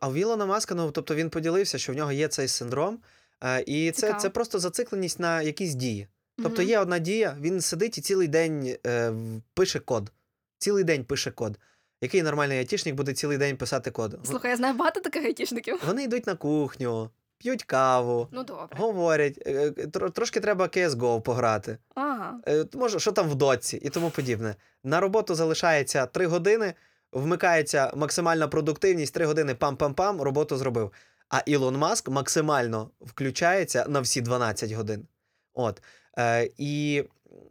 А 0.01 0.07
в 0.07 0.13
Ілона 0.13 0.45
Маска, 0.45 0.75
ну 0.75 0.91
тобто 0.91 1.15
він 1.15 1.29
поділився, 1.29 1.77
що 1.77 1.93
в 1.93 1.95
нього 1.95 2.11
є 2.11 2.27
цей 2.27 2.47
синдром, 2.47 2.99
е, 3.43 3.63
і 3.67 3.91
це, 3.91 4.13
це 4.13 4.29
просто 4.29 4.59
зацикленість 4.59 5.19
на 5.19 5.41
якісь 5.41 5.73
дії. 5.73 6.07
Тобто 6.43 6.61
є 6.61 6.79
одна 6.79 6.99
дія, 6.99 7.37
він 7.39 7.61
сидить 7.61 7.97
і 7.97 8.01
цілий 8.01 8.27
день 8.27 8.77
е, 8.85 9.13
пише 9.53 9.79
код. 9.79 10.11
Цілий 10.57 10.83
день 10.83 11.05
пише 11.05 11.31
код. 11.31 11.59
Який 12.03 12.23
нормальний 12.23 12.57
айтішник 12.57 12.95
буде 12.95 13.13
цілий 13.13 13.37
день 13.37 13.57
писати 13.57 13.91
код? 13.91 14.19
Слухай, 14.23 14.51
я 14.51 14.57
знаю 14.57 14.73
багато 14.73 14.99
таких 14.99 15.25
айтішників. 15.25 15.81
Вони 15.87 16.03
йдуть 16.03 16.27
на 16.27 16.35
кухню, 16.35 17.09
п'ють 17.37 17.63
каву, 17.63 18.27
Ну 18.31 18.43
добре. 18.43 18.67
говорять, 18.77 19.39
е, 19.45 19.51
е, 19.51 19.69
тро- 19.69 20.11
трошки 20.11 20.39
треба 20.39 20.65
CSGO 20.65 21.21
пограти. 21.21 21.77
Ага. 21.95 22.39
Е, 22.47 22.65
Може, 22.73 22.99
що 22.99 23.11
там 23.11 23.29
в 23.29 23.35
доці 23.35 23.77
і 23.77 23.89
тому 23.89 24.09
подібне. 24.09 24.55
На 24.83 24.99
роботу 24.99 25.35
залишається 25.35 26.05
3 26.05 26.25
години, 26.25 26.73
вмикається 27.11 27.91
максимальна 27.95 28.47
продуктивність, 28.47 29.13
3 29.13 29.25
години 29.25 29.53
пам-пам-пам, 29.53 30.21
роботу 30.21 30.57
зробив. 30.57 30.91
А 31.29 31.39
Ілон 31.45 31.77
Маск 31.77 32.09
максимально 32.09 32.89
включається 33.01 33.85
на 33.89 33.99
всі 33.99 34.21
12 34.21 34.71
годин. 34.71 35.07
От. 35.53 35.81
Е, 36.19 36.49
і 36.57 37.03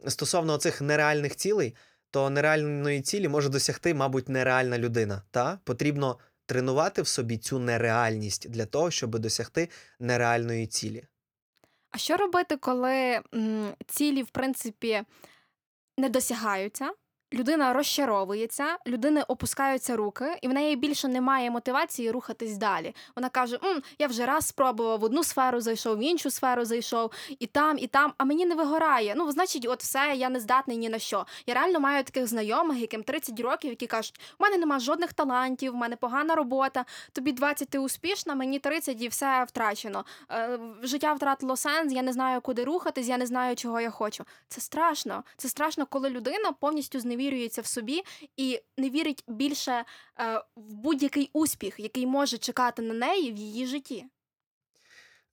стосовно 0.07 0.57
цих 0.57 0.81
нереальних 0.81 1.35
цілей, 1.35 1.75
то 2.13 2.29
нереальної 2.29 3.01
цілі 3.01 3.27
може 3.27 3.49
досягти, 3.49 3.93
мабуть, 3.93 4.29
нереальна 4.29 4.77
людина. 4.77 5.21
Та? 5.31 5.59
Потрібно 5.63 6.19
тренувати 6.45 7.01
в 7.01 7.07
собі 7.07 7.37
цю 7.37 7.59
нереальність 7.59 8.49
для 8.49 8.65
того, 8.65 8.91
щоб 8.91 9.19
досягти 9.19 9.69
нереальної 9.99 10.67
цілі. 10.67 11.07
А 11.91 11.97
що 11.97 12.17
робити, 12.17 12.57
коли 12.57 13.21
м, 13.35 13.73
цілі, 13.87 14.23
в 14.23 14.29
принципі, 14.29 15.03
не 15.97 16.09
досягаються? 16.09 16.91
Людина 17.33 17.73
розчаровується, 17.73 18.77
людини 18.87 19.23
опускаються 19.27 19.95
руки, 19.95 20.37
і 20.41 20.47
в 20.47 20.53
неї 20.53 20.75
більше 20.75 21.07
немає 21.07 21.51
мотивації 21.51 22.11
рухатись 22.11 22.57
далі. 22.57 22.95
Вона 23.15 23.29
каже: 23.29 23.59
М, 23.63 23.81
я 23.99 24.07
вже 24.07 24.25
раз 24.25 24.47
спробував 24.47 24.99
в 24.99 25.03
одну 25.03 25.23
сферу, 25.23 25.61
зайшов, 25.61 25.97
в 25.97 26.01
іншу 26.01 26.31
сферу 26.31 26.65
зайшов, 26.65 27.11
і 27.39 27.45
там, 27.45 27.77
і 27.77 27.87
там, 27.87 28.13
а 28.17 28.23
мені 28.23 28.45
не 28.45 28.55
вигорає. 28.55 29.13
Ну, 29.17 29.31
значить, 29.31 29.65
от 29.69 29.81
все, 29.81 30.13
я 30.15 30.29
не 30.29 30.39
здатний 30.39 30.77
ні 30.77 30.89
на 30.89 30.99
що. 30.99 31.25
Я 31.47 31.53
реально 31.53 31.79
маю 31.79 32.03
таких 32.03 32.27
знайомих, 32.27 32.77
яким 32.81 33.03
30 33.03 33.39
років, 33.39 33.69
які 33.69 33.87
кажуть, 33.87 34.19
у 34.39 34.43
мене 34.43 34.57
нема 34.57 34.79
жодних 34.79 35.13
талантів, 35.13 35.71
в 35.73 35.75
мене 35.75 35.95
погана 35.95 36.35
робота, 36.35 36.85
тобі 37.11 37.31
20 37.31 37.69
ти 37.69 37.79
успішна, 37.79 38.35
мені 38.35 38.59
30 38.59 39.01
і 39.01 39.07
все 39.07 39.45
втрачено. 39.49 40.05
Е, 40.31 40.59
життя 40.81 41.13
втратило 41.13 41.57
сенс, 41.57 41.93
я 41.93 42.01
не 42.01 42.13
знаю, 42.13 42.41
куди 42.41 42.63
рухатись, 42.63 43.07
я 43.07 43.17
не 43.17 43.25
знаю, 43.25 43.55
чого 43.55 43.81
я 43.81 43.89
хочу. 43.89 44.25
Це 44.47 44.61
страшно. 44.61 45.23
Це 45.37 45.49
страшно, 45.49 45.85
коли 45.85 46.09
людина 46.09 46.51
повністю 46.51 46.99
зневірюється 47.23 47.61
в 47.61 47.65
собі 47.65 48.01
і 48.37 48.61
не 48.77 48.89
вірить 48.89 49.23
більше 49.27 49.71
е, 49.71 49.85
в 50.55 50.73
будь-який 50.73 51.29
успіх, 51.33 51.79
який 51.79 52.05
може 52.05 52.37
чекати 52.37 52.81
на 52.81 52.93
неї 52.93 53.31
в 53.31 53.35
її 53.35 53.67
житті. 53.67 54.05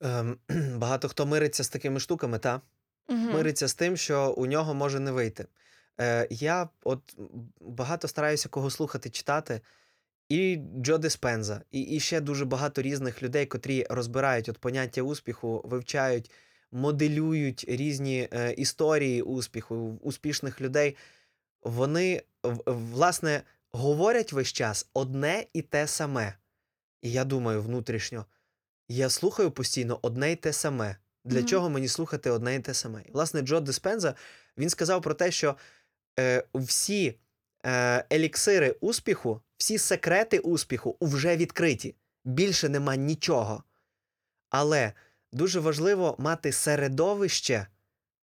Ем, 0.00 0.38
багато 0.76 1.08
хто 1.08 1.26
мириться 1.26 1.64
з 1.64 1.68
такими 1.68 2.00
штуками, 2.00 2.38
та? 2.38 2.60
Мгм. 3.08 3.32
Мириться 3.32 3.68
з 3.68 3.74
тим, 3.74 3.96
що 3.96 4.34
у 4.36 4.46
нього 4.46 4.74
може 4.74 5.00
не 5.00 5.12
вийти. 5.12 5.46
Е, 6.00 6.26
я 6.30 6.68
от 6.84 7.14
багато 7.60 8.08
стараюся 8.08 8.48
кого 8.48 8.70
слухати, 8.70 9.10
читати. 9.10 9.60
І 10.28 10.58
Джо 10.82 10.98
Диспенза, 10.98 11.62
і, 11.70 11.80
і 11.80 12.00
ще 12.00 12.20
дуже 12.20 12.44
багато 12.44 12.82
різних 12.82 13.22
людей, 13.22 13.46
котрі 13.46 13.86
розбирають 13.90 14.48
от 14.48 14.58
поняття 14.58 15.02
успіху, 15.02 15.62
вивчають, 15.64 16.30
моделюють 16.72 17.64
різні 17.68 18.28
е, 18.32 18.52
історії 18.52 19.22
успіху, 19.22 19.98
успішних 20.02 20.60
людей. 20.60 20.96
Вони, 21.62 22.22
власне, 22.66 23.42
говорять 23.72 24.32
весь 24.32 24.52
час 24.52 24.88
одне 24.94 25.46
і 25.52 25.62
те 25.62 25.86
саме. 25.86 26.34
І 27.02 27.12
я 27.12 27.24
думаю 27.24 27.62
внутрішньо, 27.62 28.26
я 28.88 29.10
слухаю 29.10 29.50
постійно 29.50 29.98
одне 30.02 30.32
і 30.32 30.36
те 30.36 30.52
саме. 30.52 30.96
Для 31.24 31.38
Мгм. 31.38 31.48
чого 31.48 31.70
мені 31.70 31.88
слухати 31.88 32.30
одне 32.30 32.54
і 32.54 32.60
те 32.60 32.74
саме? 32.74 33.02
І, 33.08 33.12
власне, 33.12 33.40
Джо 33.42 33.60
Диспенза 33.60 34.14
він 34.58 34.70
сказав 34.70 35.02
про 35.02 35.14
те, 35.14 35.30
що 35.30 35.56
е, 36.18 36.44
всі 36.54 37.18
е, 37.66 38.04
еліксири 38.12 38.76
успіху, 38.80 39.40
всі 39.56 39.78
секрети 39.78 40.38
успіху 40.38 40.96
вже 41.00 41.36
відкриті. 41.36 41.94
Більше 42.24 42.68
нема 42.68 42.96
нічого. 42.96 43.64
Але 44.50 44.92
дуже 45.32 45.60
важливо 45.60 46.16
мати 46.18 46.52
середовище, 46.52 47.66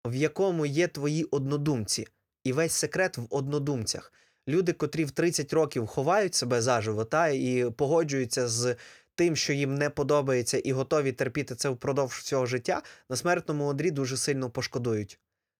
в 0.04 0.14
якому 0.14 0.66
є 0.66 0.88
твої 0.88 1.24
однодумці, 1.24 2.06
і 2.46 2.52
весь 2.52 2.72
секрет 2.72 3.18
в 3.18 3.26
однодумцях. 3.30 4.12
Люди, 4.48 4.72
котрі 4.72 5.04
в 5.04 5.10
30 5.10 5.52
років 5.52 5.86
ховають 5.86 6.34
себе 6.34 6.62
заживо 6.62 7.04
та 7.04 7.28
і 7.28 7.70
погоджуються 7.76 8.48
з 8.48 8.76
тим, 9.14 9.36
що 9.36 9.52
їм 9.52 9.74
не 9.74 9.90
подобається, 9.90 10.58
і 10.58 10.72
готові 10.72 11.12
терпіти 11.12 11.54
це 11.54 11.68
впродовж 11.68 12.14
всього 12.14 12.46
життя, 12.46 12.82
на 13.10 13.16
смертному 13.16 13.66
одрі 13.66 13.90
дуже 13.90 14.16
сильно 14.16 14.50
пошкодують. 14.50 15.18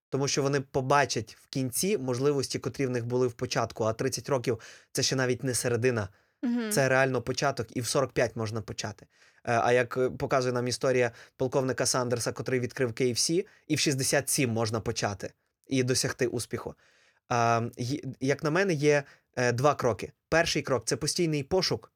Тому 0.08 0.28
що 0.28 0.42
вони 0.42 0.60
побачать 0.60 1.36
в 1.40 1.46
кінці 1.46 1.98
можливості, 1.98 2.58
котрі 2.58 2.86
в 2.86 2.90
них 2.90 3.06
були 3.06 3.26
в 3.26 3.32
початку, 3.32 3.84
а 3.84 3.92
30 3.92 4.28
років 4.28 4.60
це 4.92 5.02
ще 5.02 5.16
навіть 5.16 5.44
не 5.44 5.54
середина. 5.54 6.08
Мгм. 6.42 6.70
Це 6.70 6.88
реально 6.88 7.22
початок, 7.22 7.76
і 7.76 7.80
в 7.80 7.86
45 7.86 8.36
можна 8.36 8.62
почати. 8.62 9.06
Е, 9.44 9.60
А 9.64 9.72
як 9.72 9.96
е, 9.96 10.10
показує 10.10 10.52
нам 10.52 10.68
історія 10.68 11.10
полковника 11.36 11.86
Сандерса, 11.86 12.32
котрий 12.32 12.60
відкрив 12.60 12.90
KFC, 12.90 13.46
і 13.66 13.74
в 13.74 13.78
67 13.78 14.50
можна 14.50 14.80
почати 14.80 15.32
і 15.66 15.82
досягти 15.82 16.26
успіху. 16.26 16.74
А, 17.28 17.62
Як 18.20 18.44
на 18.44 18.50
мене, 18.50 18.72
є 18.72 19.02
е, 19.36 19.52
два 19.52 19.74
кроки. 19.74 20.12
Перший 20.28 20.62
крок 20.62 20.82
це 20.86 20.96
постійний 20.96 21.42
пошук. 21.42 21.92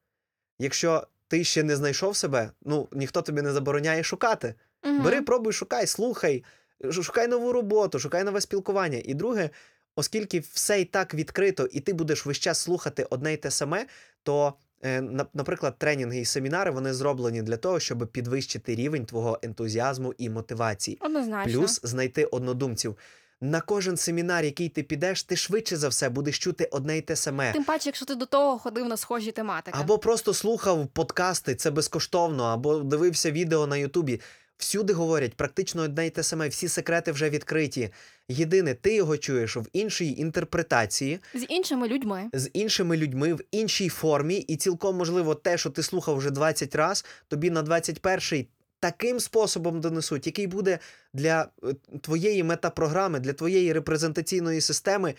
Якщо 0.59 1.06
ти 1.28 1.44
ще 1.44 1.62
не 1.62 1.76
знайшов 1.76 2.16
себе, 2.16 2.50
ну 2.62 2.88
ніхто 2.92 3.22
тобі 3.22 3.42
не 3.42 3.52
забороняє 3.52 4.02
шукати. 4.02 4.54
Мгм. 4.85 5.02
Бери, 5.02 5.22
пробуй, 5.22 5.52
шукай, 5.52 5.87
слухай, 5.87 6.44
шукай 6.90 7.28
нову 7.28 7.52
роботу, 7.52 7.98
шукай 7.98 8.24
нове 8.24 8.40
спілкування. 8.40 9.00
І 9.04 9.14
друге, 9.14 9.50
оскільки 9.96 10.40
все 10.40 10.80
і 10.80 10.85
так 10.85 11.14
відкрито, 11.14 11.68
і 11.72 11.80
ти 11.80 11.92
будеш 11.92 12.26
весь 12.26 12.38
час 12.38 12.61
слухати 12.61 13.06
одне 13.11 13.35
й 13.35 13.37
те 13.37 13.50
саме, 13.50 13.87
то, 14.22 14.54
е, 14.85 15.00
наприклад, 15.35 15.78
тренінги 15.78 16.20
і 16.20 16.24
семінари 16.24 16.70
вони 16.70 16.94
зроблені 16.94 17.42
для 17.42 17.56
того, 17.56 17.80
щоб 17.80 18.09
підвищити 18.12 18.74
рівень 18.74 19.06
твого 19.06 19.38
ентузіазму 19.42 20.14
і 20.18 20.30
мотивації. 20.30 20.98
Однозначно. 21.00 21.52
Плюс 21.52 21.80
знайти 21.83 22.24
однодумців. 22.24 22.96
На 23.42 23.61
кожен 23.61 23.96
семінар, 23.96 24.44
який 24.44 24.68
ти 24.68 24.83
підеш, 24.83 25.22
ти 25.22 25.37
швидше 25.37 25.76
за 25.76 25.88
все 25.88 26.09
будеш 26.09 26.38
чути 26.38 26.68
одне 26.72 26.98
й 26.98 27.00
те 27.00 27.16
саме. 27.16 27.53
Тим 27.53 27.64
паче, 27.64 27.88
якщо 27.88 28.07
ти 28.07 28.14
до 28.14 28.26
того 28.26 28.59
ходив 28.59 28.88
на 28.88 28.96
схожі 28.96 29.33
тематики. 29.33 29.79
Або 29.81 29.98
просто 29.98 30.35
слухав 30.35 30.87
подкасти, 30.87 31.55
це 31.55 31.70
безкоштовно, 31.70 32.44
або 32.44 32.79
дивився 32.79 33.31
відео 33.31 33.66
на 33.66 33.76
Ютубі. 33.76 34.20
Всюди 34.57 34.92
говорять 34.92 35.35
практично 35.35 35.83
одне 35.83 36.07
й 36.07 36.11
те 36.11 36.22
саме, 36.22 36.48
всі 36.48 36.68
секрети 36.68 37.12
вже 37.12 37.31
відкриті. 37.31 37.90
Єдине, 38.29 38.74
ти 38.74 38.94
його 38.94 39.16
чуєш 39.16 39.57
в 39.57 39.66
іншій 39.72 40.12
інтерпретації, 40.12 41.18
З 41.35 41.46
іншими 41.48 41.88
людьми. 41.88 42.31
з 42.33 42.50
іншими 42.53 42.96
людьми, 42.96 43.35
в 43.35 43.40
іншій 43.50 43.88
формі, 43.88 44.37
і 44.37 44.57
цілком 44.57 44.96
можливо, 44.96 45.35
те, 45.35 45.59
що 45.59 45.70
ти 45.70 45.83
слухав 45.83 46.16
вже 46.16 46.31
20 46.31 46.74
раз, 46.74 47.05
тобі 47.29 47.50
на 47.50 47.62
21-й 47.62 48.46
таким 48.81 49.21
способом 49.21 49.81
донесуть, 49.81 50.27
який 50.27 50.47
буде 50.47 50.79
для 51.14 51.49
е, 51.64 51.75
твоєї 52.01 52.43
метапрограми, 52.43 53.21
для 53.21 53.33
твоєї 53.33 53.73
репрезентаційної 53.73 54.61
системи 54.61 55.14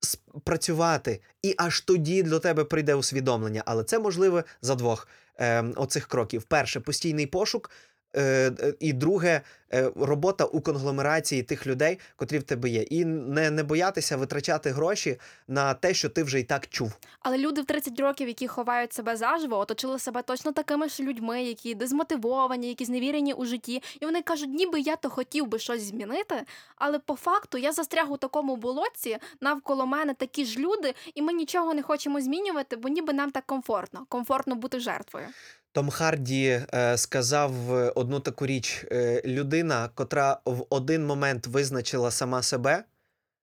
спрацювати 0.00 0.32
працювати. 0.44 1.20
І 1.42 1.54
аж 1.58 1.80
тоді 1.80 2.22
до 2.22 2.38
тебе 2.38 2.64
прийде 2.64 2.94
усвідомлення. 2.94 3.62
Але 3.66 3.84
це 3.84 3.98
можливо 3.98 4.44
за 4.62 4.74
двох 4.74 5.08
е, 5.38 5.62
оцих 5.76 6.06
кроків: 6.06 6.42
перше 6.42 6.80
постійний 6.80 7.26
пошук. 7.26 7.70
Е, 8.16 8.52
І 8.80 8.92
друге, 8.92 9.40
е, 9.74 9.90
робота 9.96 10.44
у 10.44 10.60
конгломерації 10.60 11.42
тих 11.42 11.66
людей, 11.66 11.98
котрі 12.16 12.38
в 12.38 12.42
тебе 12.42 12.68
є, 12.68 12.82
і 12.82 13.04
не, 13.04 13.50
не 13.50 13.62
боятися 13.62 14.16
витрачати 14.16 14.70
гроші 14.70 15.16
на 15.48 15.74
те, 15.74 15.94
що 15.94 16.08
ти 16.08 16.22
вже 16.22 16.40
і 16.40 16.44
так 16.44 16.68
чув. 16.68 16.92
Але 17.20 17.38
люди 17.38 17.60
в 17.62 17.64
30 17.64 18.00
років, 18.00 18.28
які 18.28 18.48
ховають 18.48 18.92
себе 18.92 19.16
заживо, 19.16 19.58
оточили 19.58 19.98
себе 19.98 20.22
точно 20.22 20.52
такими 20.52 20.88
ж 20.88 21.02
людьми, 21.02 21.44
які 21.44 21.74
дезмотивовані, 21.74 22.68
які 22.68 22.84
зневірені 22.84 23.32
у 23.32 23.44
житті. 23.44 23.82
І 24.00 24.04
вони 24.04 24.22
кажуть, 24.22 24.50
ніби 24.50 24.80
я 24.80 24.96
то 24.96 25.10
хотів 25.10 25.46
би 25.46 25.58
щось 25.58 25.82
змінити, 25.82 26.42
але 26.76 26.98
по 26.98 27.16
факту 27.16 27.58
я 27.58 27.72
застряг 27.72 28.12
у 28.12 28.16
такому 28.16 28.56
болотці, 28.56 29.18
навколо 29.40 29.86
мене 29.86 30.14
такі 30.14 30.44
ж 30.44 30.58
люди, 30.58 30.94
і 31.14 31.22
ми 31.22 31.32
нічого 31.32 31.74
не 31.74 31.82
хочемо 31.82 32.20
змінювати, 32.20 32.76
бо 32.76 32.88
ніби 32.88 33.12
нам 33.12 33.30
так 33.30 33.46
комфортно. 33.46 34.06
Комфортно 34.08 34.54
бути 34.54 34.80
жертвою. 34.80 35.26
Том 35.72 35.90
Харді 35.90 36.66
е, 36.74 36.98
сказав 36.98 37.74
е, 37.74 37.90
одну 37.90 38.20
таку 38.20 38.46
річ: 38.46 38.84
е, 38.92 39.22
людина, 39.24 39.90
котра 39.94 40.40
в 40.44 40.66
один 40.70 41.06
момент 41.06 41.46
визначила 41.46 42.10
сама 42.10 42.42
себе, 42.42 42.84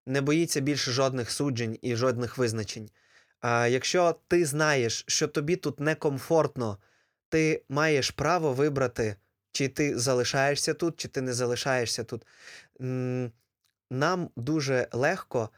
не 0.05 0.21
боїться 0.21 0.59
більше 0.59 0.91
жодних 0.91 1.31
суджень 1.31 1.79
і 1.81 1.95
жодних 1.95 2.37
визначень. 2.37 2.89
А 3.41 3.67
якщо 3.67 4.15
ти 4.27 4.45
знаєш, 4.45 5.05
що 5.07 5.27
тобі 5.27 5.55
тут 5.55 5.79
некомфортно, 5.79 6.77
ти 7.29 7.63
маєш 7.69 8.11
право 8.11 8.53
вибрати, 8.53 9.15
чи 9.51 9.67
ти 9.67 9.99
залишаєшся 9.99 10.73
тут, 10.73 10.99
чи 10.99 11.07
ти 11.07 11.21
не 11.21 11.33
залишаєшся 11.33 12.03
тут. 12.03 12.25
Нам 13.91 14.29
дуже 14.35 14.87
легко 14.91 15.49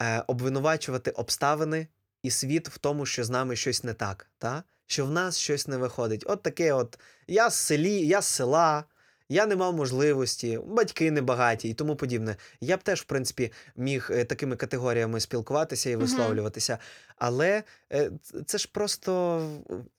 е, 0.00 0.24
обвинувачувати 0.26 1.10
обставини 1.10 1.86
і 2.22 2.30
світ 2.30 2.68
в 2.68 2.78
тому, 2.78 3.06
що 3.06 3.24
з 3.24 3.30
нами 3.30 3.56
щось 3.56 3.84
не 3.84 3.94
так, 3.94 4.26
та? 4.38 4.62
Що 4.90 5.06
в 5.06 5.10
нас 5.10 5.38
щось 5.38 5.68
не 5.68 5.76
виходить. 5.76 6.24
От 6.26 6.42
таке, 6.42 6.72
от 6.72 6.98
я 7.26 7.50
з 7.50 7.54
селі, 7.54 8.06
я 8.06 8.22
з 8.22 8.26
села, 8.26 8.84
я 9.28 9.46
не 9.46 9.56
мав 9.56 9.74
можливості, 9.74 10.60
батьки 10.66 11.10
небагаті 11.10 11.68
і 11.68 11.74
тому 11.74 11.96
подібне. 11.96 12.36
Я 12.60 12.76
б 12.76 12.82
теж, 12.82 13.00
в 13.00 13.04
принципі, 13.04 13.52
міг 13.76 14.08
е, 14.10 14.24
такими 14.24 14.56
категоріями 14.56 15.20
спілкуватися 15.20 15.90
і 15.90 15.96
висловлюватися. 15.96 16.78
Але 17.16 17.62
е, 17.92 18.10
це 18.46 18.58
ж 18.58 18.68
просто 18.72 19.42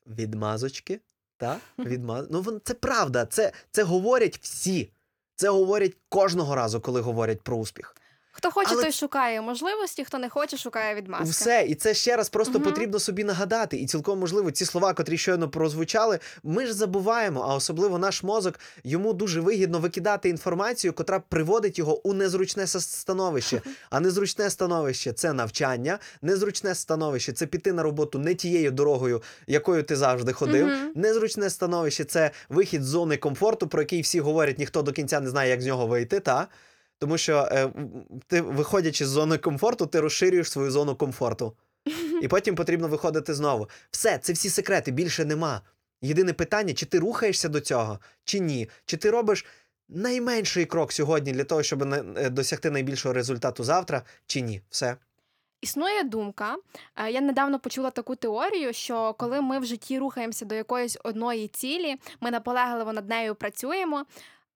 відмазочки. 0.07 0.99
Та? 1.37 1.57
Відмаз... 1.79 2.27
Ну, 2.29 2.61
це 2.63 2.73
правда, 2.73 3.25
це, 3.25 3.51
це 3.71 3.83
говорять 3.83 4.39
всі. 4.41 4.89
Це 5.35 5.49
говорять 5.49 5.97
кожного 6.09 6.55
разу, 6.55 6.81
коли 6.81 7.01
говорять 7.01 7.41
про 7.41 7.57
успіх. 7.57 7.95
Хто 8.33 8.51
хоче, 8.51 8.69
Але 8.71 8.81
той 8.83 8.91
шукає 8.91 9.41
можливості, 9.41 10.05
хто 10.05 10.17
не 10.17 10.29
хоче, 10.29 10.57
шукає 10.57 10.95
відмазки. 10.95 11.29
Все, 11.29 11.65
і 11.67 11.75
це 11.75 11.93
ще 11.93 12.15
раз 12.15 12.29
просто 12.29 12.59
Мгм. 12.59 12.63
потрібно 12.63 12.99
собі 12.99 13.23
нагадати. 13.23 13.77
І 13.77 13.85
цілком 13.85 14.19
можливо, 14.19 14.51
ці 14.51 14.65
слова, 14.65 14.93
котрі 14.93 15.17
щойно 15.17 15.49
прозвучали, 15.49 16.19
ми 16.43 16.65
ж 16.65 16.73
забуваємо, 16.73 17.45
а 17.49 17.55
особливо 17.55 17.97
наш 17.97 18.23
мозок, 18.23 18.59
йому 18.83 19.13
дуже 19.13 19.41
вигідно 19.41 19.79
викидати 19.79 20.29
інформацію, 20.29 20.93
котра 20.93 21.19
приводить 21.19 21.79
його 21.79 22.07
у 22.07 22.13
незручне 22.13 22.67
становище. 22.67 23.61
А 23.89 23.99
незручне 23.99 24.49
становище 24.49 25.13
це 25.13 25.33
навчання, 25.33 25.99
незручне 26.21 26.75
становище 26.75 27.33
це 27.33 27.45
піти 27.45 27.73
на 27.73 27.83
роботу 27.83 28.19
не 28.19 28.35
тією 28.35 28.71
дорогою, 28.71 29.21
якою 29.47 29.83
ти 29.83 29.95
завжди 29.95 30.33
ходив. 30.33 30.67
Мгм. 30.67 30.91
Незручне 30.95 31.49
становище 31.49 32.03
це 32.03 32.31
вихід 32.49 32.83
з 32.83 32.87
зони 32.87 33.17
комфорту, 33.17 33.67
про 33.67 33.81
який 33.81 34.01
всі 34.01 34.19
говорять, 34.19 34.59
ніхто 34.59 34.81
до 34.81 34.91
кінця 34.91 35.19
не 35.19 35.29
знає, 35.29 35.49
як 35.49 35.61
з 35.61 35.65
нього 35.65 35.87
вийти. 35.87 36.19
Та? 36.19 36.47
Тому 37.01 37.17
що 37.17 37.49
е, 37.51 37.69
ти, 38.27 38.41
виходячи 38.41 39.05
з 39.05 39.09
зони 39.09 39.37
комфорту, 39.37 39.85
ти 39.85 39.99
розширюєш 39.99 40.51
свою 40.51 40.71
зону 40.71 40.95
комфорту. 40.95 41.53
І 42.21 42.27
потім 42.27 42.55
потрібно 42.55 42.87
виходити 42.87 43.33
знову. 43.33 43.69
Все, 43.91 44.17
це 44.17 44.33
всі 44.33 44.49
секрети, 44.49 44.91
більше 44.91 45.25
нема. 45.25 45.61
Єдине 46.01 46.33
питання, 46.33 46.73
чи 46.73 46.85
ти 46.85 46.99
рухаєшся 46.99 47.49
до 47.49 47.59
цього, 47.59 47.99
чи 48.23 48.39
ні. 48.39 48.69
Чи 48.85 48.97
ти 48.97 49.09
робиш 49.09 49.45
найменший 49.89 50.65
крок 50.65 50.91
сьогодні 50.93 51.31
для 51.31 51.43
того, 51.43 51.63
щоб 51.63 51.83
е, 51.83 52.29
досягти 52.29 52.69
найбільшого 52.71 53.13
результату 53.13 53.63
завтра, 53.63 54.03
чи 54.25 54.41
ні. 54.41 54.61
Все. 54.69 54.95
Існує 55.61 56.03
думка. 56.03 56.55
е, 56.95 57.11
Я 57.11 57.21
недавно 57.21 57.59
почула 57.59 57.91
таку 57.91 58.15
теорію, 58.15 58.73
що 58.73 59.13
коли 59.13 59.41
ми 59.41 59.59
в 59.59 59.65
житті 59.65 59.99
рухаємося 59.99 60.45
до 60.45 60.55
якоїсь 60.55 60.97
одної 61.03 61.47
цілі, 61.47 61.95
ми 62.19 62.31
наполегливо 62.31 62.93
над 62.93 63.09
нею 63.09 63.35
працюємо. 63.35 64.05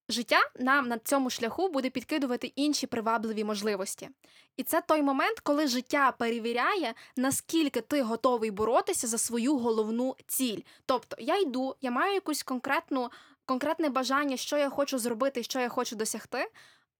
Життя 0.10 0.40
нам 0.60 0.88
на 0.88 0.98
цьому 0.98 1.30
шляху 1.30 1.70
буде 1.70 1.90
підкидувати 1.90 2.54
інші 2.56 2.88
привабливі 2.88 3.44
можливості. 3.44 4.10
І 4.58 4.64
це 4.64 4.82
той 4.82 5.02
момент, 5.02 5.40
коли 5.40 5.68
життя 5.68 6.12
перевіряє, 6.12 6.94
наскільки 7.16 7.82
ти 7.82 8.02
готовий 8.02 8.52
боротися 8.52 9.08
за 9.08 9.18
свою 9.18 9.58
головну 9.58 10.16
ціль. 10.28 10.60
Тобто 10.86 11.16
я 11.20 11.40
йду, 11.40 11.76
я 11.82 11.92
маю 11.92 12.14
якусь 12.14 12.44
конкретну 12.44 13.10
конкретне 13.46 13.90
бажання, 13.90 14.38
що 14.38 14.58
я 14.58 14.70
хочу 14.70 14.98
зробити 14.98 15.44
що 15.44 15.60
я 15.60 15.70
хочу 15.70 15.96
досягти. 15.96 16.52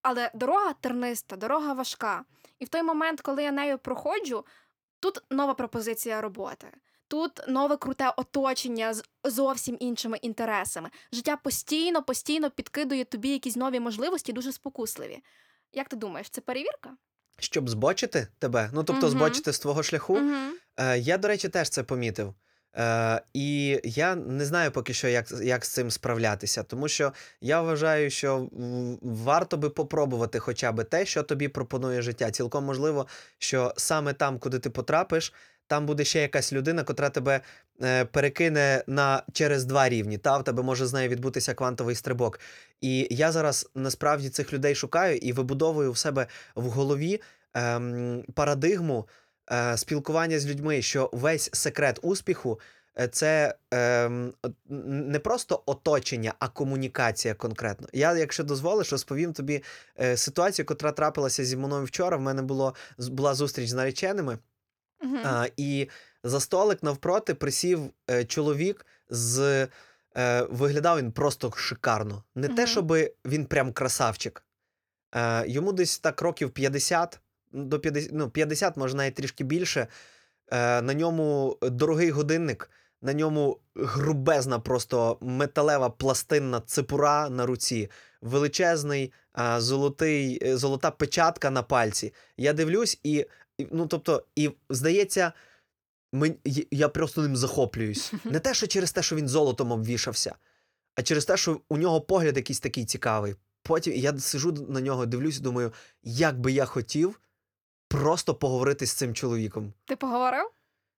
Але 0.02 0.32
дорога 0.34 0.74
терниста, 0.74 1.36
дорога 1.36 1.74
важка. 1.74 2.26
І 2.60 2.66
в 2.66 2.70
той 2.70 2.84
момент, 2.84 3.22
коли 3.22 3.44
я 3.44 3.52
нею 3.52 3.78
проходжу, 3.78 4.46
тут 5.00 5.20
нова 5.30 5.54
пропозиція 5.54 6.22
роботи. 6.22 6.68
Тут 7.08 7.32
нове 7.48 7.78
круте 7.78 8.14
оточення 8.18 8.94
з 8.94 9.04
зовсім 9.24 9.78
іншими 9.80 10.18
інтересами. 10.18 10.90
Життя 11.12 11.38
постійно, 11.44 12.04
постійно 12.04 12.52
підкидує 12.52 13.06
тобі 13.06 13.30
якісь 13.30 13.56
нові 13.56 13.80
можливості, 13.80 14.34
дуже 14.34 14.52
спокусливі. 14.52 15.20
Як 15.74 15.90
ти 15.90 15.96
думаєш, 15.96 16.30
це 16.30 16.42
перевірка? 16.42 16.90
Щоб 17.40 17.70
збочити 17.70 18.28
тебе, 18.40 18.70
ну 18.74 18.84
тобто 18.84 19.08
Мгм. 19.08 19.18
збочити 19.18 19.54
з 19.54 19.60
твого 19.60 19.84
шляху. 19.84 20.14
Угу. 20.14 20.36
Е, 20.78 21.00
я, 21.00 21.18
до 21.18 21.28
речі, 21.28 21.50
теж 21.50 21.70
це 21.70 21.84
помітив. 21.84 22.34
Е, 22.78 23.22
і 23.34 23.80
я 23.84 24.16
не 24.16 24.46
знаю 24.46 24.72
поки 24.72 24.94
що, 24.94 25.08
як, 25.08 25.32
як 25.32 25.66
з 25.66 25.70
цим 25.70 25.92
справлятися, 25.92 26.64
тому 26.64 26.88
що 26.88 27.14
я 27.42 27.62
вважаю, 27.62 28.10
що 28.10 28.50
варто 29.02 29.58
би 29.58 29.70
попробувати 29.70 30.40
хоча 30.40 30.72
б 30.72 30.84
те, 30.84 31.06
що 31.06 31.24
тобі 31.24 31.48
пропонує 31.48 32.02
життя. 32.02 32.32
Цілком 32.32 32.64
можливо, 32.64 33.08
що 33.38 33.74
саме 33.78 34.14
там, 34.14 34.40
куди 34.40 34.60
ти 34.60 34.70
потрапиш, 34.70 35.34
там 35.68 35.86
буде 35.86 36.04
ще 36.06 36.22
якась 36.22 36.54
людина, 36.54 36.84
котра 36.84 37.10
тебе 37.10 37.42
е, 37.84 38.06
перекине 38.06 38.84
на 38.88 39.24
через 39.34 39.66
два 39.66 39.90
рівні. 39.90 40.18
Та 40.18 40.38
в 40.38 40.44
тебе 40.44 40.64
може 40.64 40.86
з 40.86 40.94
нею 40.94 41.10
відбутися 41.10 41.54
квантовий 41.54 41.96
стрибок. 41.96 42.40
І 42.82 43.08
я 43.12 43.32
зараз 43.32 43.70
насправді 43.76 44.30
цих 44.30 44.54
людей 44.54 44.76
шукаю 44.76 45.18
і 45.18 45.34
вибудовую 45.34 45.92
в 45.92 45.98
себе 45.98 46.28
в 46.56 46.64
голові 46.70 47.22
ем, 47.54 48.24
парадигму 48.34 49.08
е, 49.52 49.78
спілкування 49.78 50.40
з 50.40 50.48
людьми, 50.48 50.82
що 50.82 51.10
весь 51.14 51.50
секрет 51.54 52.00
успіху 52.02 52.60
е, 53.00 53.08
це 53.08 53.56
н- 53.74 54.34
не 55.12 55.20
просто 55.20 55.64
оточення, 55.66 56.34
а 56.40 56.48
комунікація 56.48 57.34
конкретно. 57.34 57.88
Я, 57.94 58.18
якщо 58.18 58.44
дозволиш, 58.44 58.92
розповім 58.92 59.34
тобі 59.34 59.64
е, 60.00 60.18
ситуацію, 60.18 60.66
яка 60.70 60.92
трапилася 60.92 61.46
зі 61.46 61.58
мною 61.58 61.86
вчора. 61.86 62.18
В 62.18 62.22
мене 62.22 62.42
було 62.42 62.76
була 62.98 63.34
зустріч 63.34 63.70
з 63.70 63.74
нареченими. 63.74 64.38
Угу. 65.06 65.18
А, 65.24 65.48
і 65.58 65.90
за 66.24 66.40
столик 66.40 66.84
навпроти 66.84 67.34
присів 67.34 67.82
е, 68.10 68.26
чоловік 68.26 68.86
з. 69.10 69.68
Е, 70.18 70.48
виглядав 70.50 70.98
він 70.98 71.12
просто 71.12 71.52
шикарно. 71.56 72.24
Не 72.36 72.48
те, 72.48 72.54
Мгм. 72.54 72.68
щоб 72.68 72.94
він 73.26 73.46
прям 73.46 73.74
красавчик. 73.74 74.44
Е, 75.16 75.48
йому 75.48 75.74
десь 75.74 76.00
так 76.00 76.22
років 76.22 76.52
50, 76.52 77.20
до 77.52 77.80
50, 77.80 78.12
ну, 78.14 78.30
50, 78.30 78.78
може 78.78 78.96
навіть 78.96 79.16
трішки 79.16 79.44
більше. 79.44 79.88
Е, 80.52 80.82
на 80.82 80.94
ньому 80.94 81.58
дорогий 81.62 82.12
годинник, 82.12 82.70
на 83.02 83.14
ньому 83.14 83.60
грубезна, 83.76 84.60
просто 84.60 85.18
металева 85.22 85.90
пластинна 85.90 86.62
цепура 86.62 87.30
на 87.30 87.46
руці, 87.46 87.90
величезний 88.22 89.14
а, 89.34 89.62
золотий, 89.62 90.40
е, 90.44 90.58
золота 90.58 90.92
печатка 90.92 91.50
на 91.50 91.64
пальці. 91.64 92.14
Я 92.38 92.54
дивлюсь, 92.54 93.00
і 93.04 93.26
ну 93.72 93.88
тобто, 93.88 94.24
і 94.36 94.52
здається, 94.70 95.34
мен- 96.14 96.66
я 96.72 96.90
просто 96.90 97.22
ним 97.22 97.36
захоплююсь. 97.36 98.14
Не 98.24 98.40
те, 98.40 98.54
що 98.54 98.68
через 98.68 98.92
те, 98.92 99.04
що 99.04 99.16
він 99.16 99.28
золотом 99.28 99.72
обвішався, 99.72 100.36
а 100.96 101.02
через 101.02 101.26
те, 101.26 101.38
що 101.38 101.62
у 101.70 101.78
нього 101.78 102.02
погляд 102.02 102.38
якийсь 102.38 102.60
такий 102.60 102.86
цікавий. 102.86 103.36
Потім 103.64 103.94
я 103.94 104.18
сижу 104.18 104.52
на 104.52 104.82
нього, 104.82 105.06
дивлюсь 105.06 105.38
і 105.38 105.42
думаю, 105.42 105.74
як 106.04 106.40
би 106.40 106.52
я 106.52 106.66
хотів 106.66 107.20
просто 107.88 108.36
поговорити 108.36 108.86
з 108.86 108.92
цим 108.94 109.14
чоловіком. 109.14 109.74
Ти 109.86 109.96
поговорив? 109.96 110.50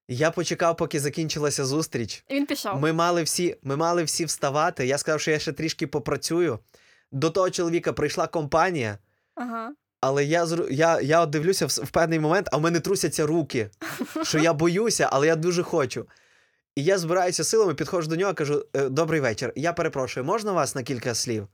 Я 0.08 0.30
почекав, 0.30 0.76
поки 0.76 1.00
закінчилася 1.00 1.64
зустріч. 1.64 2.24
І 2.28 2.34
він 2.34 2.46
пішов. 2.46 2.80
Ми 2.80 2.92
мали 2.92 3.22
всі, 3.22 3.56
ми 3.62 3.76
мали 3.76 4.04
всі 4.04 4.24
вставати. 4.24 4.86
Я 4.86 4.98
сказав, 4.98 5.20
що 5.20 5.30
я 5.30 5.38
ще 5.38 5.52
трішки 5.52 5.86
попрацюю. 5.86 6.58
До 7.12 7.30
того 7.30 7.50
чоловіка 7.50 7.92
прийшла 7.92 8.26
компанія, 8.26 8.98
Ага. 9.34 9.72
Але 10.00 10.24
я 10.24 10.46
я, 10.70 11.00
я 11.00 11.20
от 11.20 11.30
дивлюся 11.30 11.66
в, 11.66 11.68
в 11.68 11.90
певний 11.90 12.20
момент, 12.20 12.48
а 12.52 12.56
в 12.56 12.60
мене 12.60 12.80
трусяться 12.80 13.26
руки, 13.26 13.70
що 14.22 14.38
я 14.38 14.52
боюся, 14.52 15.08
але 15.12 15.26
я 15.26 15.36
дуже 15.36 15.62
хочу. 15.62 16.06
І 16.76 16.84
я 16.84 16.98
збираюся 16.98 17.44
силами, 17.44 17.74
підходжу 17.74 18.08
до 18.08 18.16
нього, 18.16 18.34
кажу: 18.34 18.66
«Е, 18.72 18.88
Добрий 18.88 19.20
вечір. 19.20 19.52
Я 19.56 19.72
перепрошую, 19.72 20.26
можна 20.26 20.52
вас 20.52 20.74
на 20.74 20.82
кілька 20.82 21.14
слів? 21.14 21.48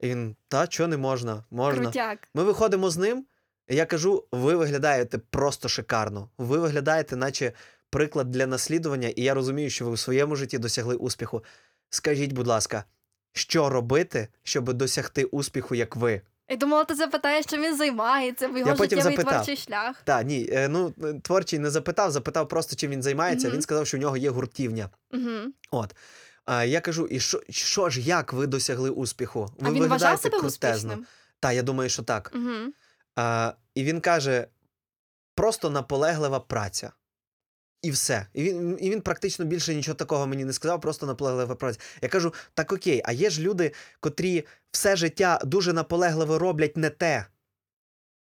І 0.00 0.08
він, 0.08 0.36
та, 0.48 0.66
чого 0.66 0.88
не 0.88 0.96
можна? 0.96 1.44
Можна. 1.50 1.82
Крутяк. 1.82 2.28
Ми 2.34 2.44
виходимо 2.44 2.90
з 2.90 2.96
ним, 2.96 3.26
і 3.68 3.76
я 3.76 3.86
кажу: 3.86 4.24
ви 4.32 4.56
виглядаєте 4.56 5.18
просто 5.18 5.68
шикарно. 5.68 6.28
Ви 6.38 6.58
виглядаєте, 6.58 7.16
наче 7.16 7.52
приклад 7.90 8.30
для 8.30 8.46
наслідування, 8.46 9.08
і 9.08 9.22
я 9.22 9.34
розумію, 9.34 9.70
що 9.70 9.84
ви 9.84 9.90
у 9.90 9.96
своєму 9.96 10.36
житті 10.36 10.58
досягли 10.58 10.94
успіху. 10.94 11.44
Скажіть, 11.90 12.32
будь 12.32 12.46
ласка, 12.46 12.84
що 13.32 13.68
робити, 13.68 14.28
щоб 14.42 14.72
досягти 14.72 15.24
успіху, 15.24 15.74
як 15.74 15.96
ви? 15.96 16.22
Я 16.48 16.56
думала, 16.56 16.84
ти 16.84 16.94
запитаєш, 16.94 17.46
чим 17.46 17.62
він 17.62 17.76
займається, 17.76 18.48
бо 18.48 18.58
його 18.58 18.70
Я 18.70 18.76
потім 18.76 18.98
життєвий 18.98 19.16
запитав. 19.16 19.44
творчий 19.44 19.56
шлях. 19.64 20.02
Та 20.04 20.22
ні, 20.22 20.48
е, 20.52 20.68
ну 20.68 20.94
е, 21.04 21.14
творчий 21.22 21.58
не 21.58 21.70
запитав, 21.70 22.10
запитав 22.10 22.48
просто, 22.48 22.76
чим 22.76 22.90
він 22.90 23.02
займається. 23.02 23.46
Мгм. 23.46 23.54
Він 23.56 23.62
сказав, 23.62 23.86
що 23.86 23.96
у 23.96 24.00
нього 24.00 24.16
є 24.16 24.30
гуртівня. 24.30 24.90
Угу. 25.12 25.30
От. 25.70 25.94
А 26.44 26.64
я 26.64 26.80
кажу, 26.80 27.06
і 27.06 27.20
що, 27.20 27.42
що 27.50 27.90
ж, 27.90 28.00
як 28.00 28.32
ви 28.32 28.46
досягли 28.46 28.90
успіху? 28.90 29.40
Ви 29.40 29.48
А 29.68 29.72
він 29.72 29.72
вважав 29.72 29.80
виглядаєте 29.80 30.22
себе 30.22 30.38
крутезно. 30.38 30.90
успішним? 30.90 31.06
Та, 31.40 31.52
я 31.52 31.62
думаю, 31.62 31.90
що 31.90 32.02
так. 32.02 32.32
Угу. 32.34 32.72
А, 33.16 33.52
і 33.74 33.84
він 33.84 34.00
каже: 34.00 34.46
просто 35.34 35.70
наполеглива 35.70 36.40
праця. 36.40 36.92
І 37.82 37.90
все. 37.90 38.26
І 38.34 38.42
він, 38.42 38.78
і 38.80 38.90
він 38.90 39.00
практично 39.00 39.44
більше 39.44 39.74
нічого 39.74 39.94
такого 39.94 40.26
мені 40.26 40.44
не 40.44 40.52
сказав, 40.52 40.80
просто 40.80 41.06
наполеглива 41.06 41.54
праця. 41.54 41.80
Я 42.02 42.08
кажу: 42.08 42.34
так 42.54 42.72
окей, 42.72 43.02
а 43.04 43.12
є 43.12 43.30
ж 43.30 43.40
люди, 43.40 43.72
котрі 44.00 44.46
все 44.70 44.96
життя 44.96 45.40
дуже 45.44 45.72
наполегливо 45.72 46.38
роблять 46.38 46.76
не 46.76 46.90
те. 46.90 47.26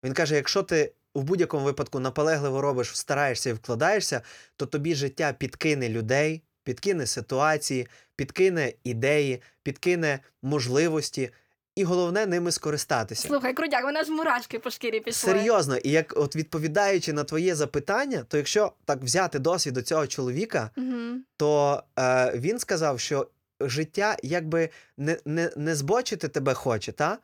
Він 0.04 0.12
каже: 0.12 0.34
якщо 0.34 0.62
ти 0.62 0.92
в 1.14 1.22
будь-якому 1.22 1.64
випадку 1.64 2.00
наполегливо 2.00 2.60
робиш, 2.60 2.96
стараєшся 2.96 3.50
і 3.50 3.52
вкладаєшся, 3.52 4.22
то 4.56 4.66
тобі 4.66 4.94
життя 4.94 5.32
підкине 5.32 5.88
людей, 5.88 6.42
підкине 6.64 7.06
ситуації, 7.06 7.88
підкине 8.16 8.72
ідеї, 8.84 9.42
підкине 9.62 10.20
можливості, 10.42 11.30
і 11.76 11.84
головне 11.84 12.26
ними 12.26 12.52
скористатися. 12.52 13.28
Слухай, 13.28 13.54
крутяк, 13.54 13.84
вона 13.84 14.04
ж 14.04 14.12
мурашки 14.12 14.58
по 14.58 14.70
шкірі 14.70 15.00
пішли. 15.00 15.32
Серйозно, 15.32 15.76
і 15.76 15.90
як 15.90 16.12
от 16.16 16.36
відповідаючи 16.36 17.12
на 17.12 17.24
твоє 17.24 17.54
запитання, 17.54 18.24
то 18.28 18.36
якщо 18.36 18.72
так 18.84 19.02
взяти 19.02 19.38
досвід 19.38 19.74
до 19.74 19.82
цього 19.82 20.06
чоловіка, 20.06 20.70
Угу. 20.76 21.18
то 21.36 21.82
е, 21.98 22.32
він 22.34 22.58
сказав, 22.58 23.00
що 23.00 23.28
життя 23.60 24.16
якби 24.22 24.68
не, 24.96 25.18
не, 25.24 25.50
не 25.56 25.74
збочити 25.74 26.28
тебе 26.28 26.54
хоче, 26.54 26.92
та? 26.92 27.18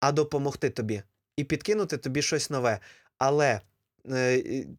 а 0.00 0.12
допомогти 0.12 0.70
тобі 0.70 1.02
і 1.36 1.44
підкинути 1.44 1.96
тобі 1.96 2.22
щось 2.22 2.50
нове. 2.50 2.78
Але 3.18 3.60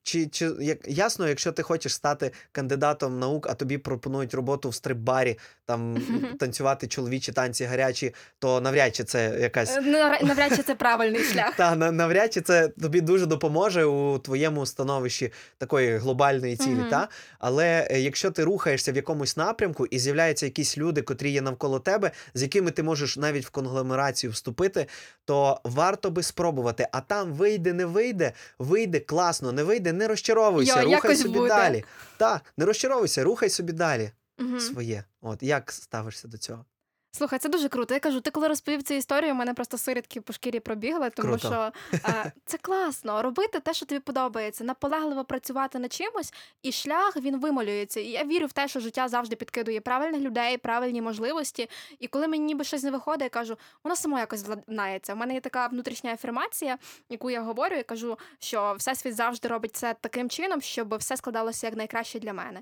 чи, 0.04 0.28
чи 0.28 0.52
як, 0.60 0.88
ясно, 0.88 1.28
якщо 1.28 1.52
ти 1.52 1.64
хочеш 1.64 1.96
стати 1.96 2.32
кандидатом 2.52 3.20
наук, 3.20 3.48
а 3.50 3.54
тобі 3.54 3.78
пропонують 3.78 4.34
роботу 4.34 4.70
в 4.70 4.74
стрип-барі, 4.74 5.40
там 5.66 6.02
танцювати 6.40 6.88
чоловічі 6.88 7.32
танці 7.32 7.66
гарячі, 7.66 8.14
то 8.40 8.62
навряд 8.62 8.96
чи 8.96 9.04
це 9.04 9.38
якась 9.42 9.76
Навряд 9.76 10.24
навряд 10.24 10.56
чи 10.56 10.64
це 10.64 10.76
правильний 10.76 11.24
шлях. 11.34 11.56
та 11.56 11.76
навряд 11.76 12.34
чи 12.34 12.42
це 12.42 12.68
тобі 12.68 13.02
дуже 13.02 13.26
допоможе 13.26 13.86
у 13.86 14.20
твоєму 14.20 14.66
становищі 14.66 15.32
такої 15.58 15.98
глобальної 15.98 16.56
цілі. 16.56 16.86
Та? 16.90 17.08
Але 17.40 17.88
е, 17.92 18.00
якщо 18.00 18.32
ти 18.32 18.44
рухаєшся 18.44 18.92
в 18.92 18.96
якомусь 18.96 19.38
напрямку 19.38 19.86
і 19.86 20.00
з'являються 20.00 20.46
якісь 20.46 20.78
люди, 20.78 21.02
котрі 21.02 21.32
є 21.32 21.42
навколо 21.42 21.80
тебе, 21.80 22.12
з 22.34 22.42
якими 22.42 22.72
ти 22.72 22.84
можеш 22.84 23.18
навіть 23.18 23.46
в 23.46 23.50
конгломерацію 23.50 24.32
вступити, 24.32 24.86
то 25.26 25.62
варто 25.64 26.12
би 26.12 26.24
спробувати. 26.24 26.88
А 26.92 27.02
там 27.02 27.34
вийде, 27.34 27.74
не 27.74 27.86
вийде, 27.86 28.34
вийде 28.60 29.00
класно, 29.12 29.52
не 29.52 29.64
вийде, 29.64 29.94
не 29.94 30.08
розчаровуйся, 30.08 30.82
Йо, 30.82 30.86
рухай 30.96 31.16
собі 31.16 31.38
буде. 31.38 31.48
далі. 31.50 31.84
Та, 32.18 32.42
не 32.58 32.66
розчаровуйся, 32.66 33.24
рухай 33.24 33.50
собі 33.50 33.74
далі 33.74 34.12
Угу. 34.40 34.60
своє. 34.60 35.04
От 35.22 35.44
як 35.44 35.72
ставишся 35.72 36.28
до 36.28 36.38
цього? 36.38 36.66
Слухай, 37.14 37.40
це 37.40 37.50
дуже 37.50 37.70
круто. 37.70 37.94
Я 37.94 38.00
кажу, 38.00 38.22
ти 38.22 38.32
коли 38.32 38.48
розповів 38.48 38.84
цю 38.84 38.94
історію, 38.94 39.32
у 39.32 39.36
мене 39.36 39.54
просто 39.54 39.78
сирідки 39.78 40.22
по 40.22 40.34
шкірі 40.34 40.60
пробігли, 40.60 41.10
тому 41.10 41.30
Круто. 41.30 41.48
що 41.48 41.72
е, 42.10 42.32
це 42.46 42.58
класно. 42.58 43.22
Робити 43.22 43.60
те, 43.60 43.74
що 43.74 43.86
тобі 43.86 44.00
подобається, 44.00 44.64
наполегливо 44.64 45.24
працювати 45.26 45.80
над 45.80 45.94
чимось, 45.94 46.34
і 46.64 46.72
шлях 46.72 47.18
він 47.18 47.40
вималюється. 47.40 48.00
І 48.00 48.08
я 48.08 48.24
вірю 48.24 48.46
в 48.46 48.52
те, 48.52 48.68
що 48.68 48.80
життя 48.80 49.08
завжди 49.08 49.36
підкидує 49.36 49.82
правильних 49.82 50.22
людей, 50.22 50.58
правильні 50.58 51.02
можливості. 51.02 51.70
І 52.00 52.08
коли 52.08 52.28
мені 52.28 52.46
ніби 52.46 52.64
щось 52.64 52.84
не 52.84 52.92
виходить, 52.92 53.22
я 53.22 53.30
кажу, 53.30 53.58
воно 53.84 53.96
само 53.96 54.20
якось 54.20 54.44
владнається. 54.44 55.14
У 55.14 55.16
мене 55.16 55.34
є 55.34 55.40
така 55.40 55.68
внутрішня 55.68 56.14
афірмація, 56.14 56.78
яку 57.10 57.30
я 57.30 57.42
говорю, 57.42 57.76
і 57.76 57.84
кажу, 57.84 58.18
що 58.40 58.76
всесвіт 58.78 59.16
завжди 59.16 59.48
робить 59.48 59.76
це 59.76 59.96
таким 60.02 60.30
чином, 60.30 60.62
щоб 60.62 60.96
все 60.98 61.18
складалося 61.18 61.68
як 61.68 61.76
найкраще 61.76 62.20
для 62.20 62.34
мене. 62.34 62.62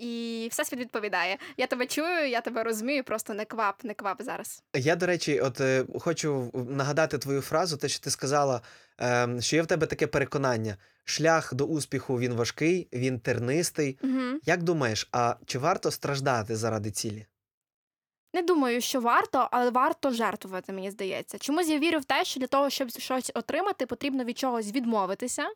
І 0.00 0.48
всесвіт 0.50 0.80
відповідає: 0.80 1.38
я 1.56 1.66
тебе 1.66 1.86
чую, 1.86 2.28
я 2.28 2.40
тебе 2.40 2.62
розумію, 2.62 3.04
просто 3.04 3.34
не 3.34 3.44
квап, 3.44 3.84
не 3.84 3.94
квап 3.94 4.22
зараз. 4.22 4.62
Я, 4.74 4.96
до 4.96 5.06
речі, 5.06 5.40
от 5.40 5.60
е, 5.60 5.84
хочу 6.00 6.50
нагадати 6.70 7.18
твою 7.18 7.40
фразу, 7.40 7.76
те, 7.76 7.88
що 7.88 8.00
ти 8.00 8.10
сказала, 8.10 8.60
е, 9.00 9.28
що 9.40 9.56
є 9.56 9.62
в 9.62 9.66
тебе 9.66 9.86
таке 9.86 10.06
переконання: 10.06 10.76
шлях 11.04 11.54
до 11.54 11.64
успіху 11.64 12.18
він 12.18 12.34
важкий, 12.34 12.88
він 12.92 13.20
тернистий. 13.20 13.98
Угу. 14.02 14.40
Як 14.44 14.62
думаєш, 14.62 15.08
а 15.12 15.34
чи 15.46 15.58
варто 15.58 15.90
страждати 15.90 16.56
заради 16.56 16.90
цілі? 16.90 17.26
Не 18.32 18.42
думаю, 18.42 18.80
що 18.80 19.00
варто, 19.00 19.48
але 19.50 19.70
варто 19.70 20.10
жертвувати, 20.10 20.72
мені 20.72 20.90
здається. 20.90 21.38
Чомусь 21.38 21.68
я 21.68 21.78
вірю 21.78 21.98
в 21.98 22.04
те, 22.04 22.24
що 22.24 22.40
для 22.40 22.46
того, 22.46 22.70
щоб 22.70 22.90
щось 22.90 23.32
отримати, 23.34 23.86
потрібно 23.86 24.24
від 24.24 24.38
чогось 24.38 24.72
відмовитися. 24.72 25.48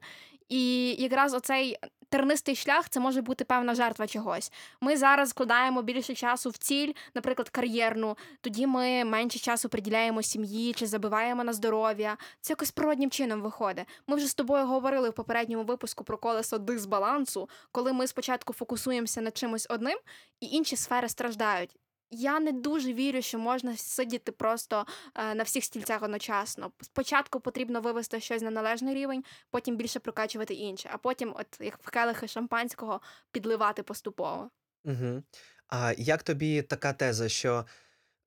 І 0.48 0.92
якраз 1.02 1.34
оцей 1.34 1.78
тернистий 2.08 2.54
шлях 2.56 2.88
це 2.88 3.00
може 3.00 3.22
бути 3.22 3.44
певна 3.44 3.74
жертва 3.74 4.06
чогось. 4.06 4.52
Ми 4.80 4.96
зараз 4.96 5.28
складаємо 5.28 5.82
більше 5.82 6.14
часу 6.14 6.50
в 6.50 6.56
ціль, 6.56 6.92
наприклад, 7.14 7.48
кар'єрну. 7.48 8.16
Тоді 8.40 8.66
ми 8.66 9.04
менше 9.04 9.38
часу 9.38 9.68
приділяємо 9.68 10.22
сім'ї 10.22 10.72
чи 10.72 10.86
забиваємо 10.86 11.44
на 11.44 11.52
здоров'я. 11.52 12.16
Це 12.40 12.52
якось 12.52 12.70
природнім 12.70 13.10
чином 13.10 13.40
виходить. 13.40 13.86
Ми 14.06 14.16
вже 14.16 14.26
з 14.26 14.34
тобою 14.34 14.66
говорили 14.66 15.10
в 15.10 15.12
попередньому 15.12 15.64
випуску 15.64 16.04
про 16.04 16.18
колесо 16.18 16.58
дисбалансу, 16.58 17.48
коли 17.72 17.92
ми 17.92 18.06
спочатку 18.06 18.52
фокусуємося 18.52 19.20
на 19.20 19.30
чимось 19.30 19.66
одним, 19.70 19.98
і 20.40 20.46
інші 20.46 20.76
сфери 20.76 21.08
страждають. 21.08 21.76
Я 22.10 22.40
не 22.40 22.52
дуже 22.52 22.92
вірю, 22.92 23.22
що 23.22 23.38
можна 23.38 23.76
сидіти 23.76 24.32
просто 24.32 24.86
е, 25.14 25.34
на 25.34 25.42
всіх 25.42 25.64
стільцях 25.64 26.02
одночасно. 26.02 26.72
Спочатку 26.80 27.40
потрібно 27.40 27.80
вивести 27.80 28.20
щось 28.20 28.42
на 28.42 28.50
належний 28.50 28.94
рівень, 28.94 29.24
потім 29.50 29.76
більше 29.76 30.00
прокачувати 30.00 30.54
інше, 30.54 30.90
а 30.92 30.98
потім, 30.98 31.34
от 31.36 31.46
як 31.60 31.78
в 31.82 31.90
келихи 31.90 32.28
шампанського, 32.28 33.00
підливати 33.32 33.82
поступово. 33.82 34.50
Угу. 34.84 35.22
А 35.68 35.94
як 35.98 36.22
тобі 36.22 36.62
така 36.62 36.92
теза, 36.92 37.28
що 37.28 37.66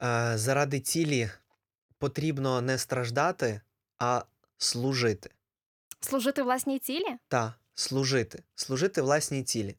е, 0.03 0.37
заради 0.37 0.79
цілі 0.79 1.29
потрібно 1.97 2.61
не 2.61 2.77
страждати, 2.77 3.61
а 3.99 4.23
служити? 4.57 5.29
Служити 5.99 6.43
власній 6.43 6.79
цілі? 6.79 7.17
Та, 7.27 7.53
служити. 7.73 8.43
Служити 8.55 9.01
власній 9.01 9.43
цілі. 9.43 9.75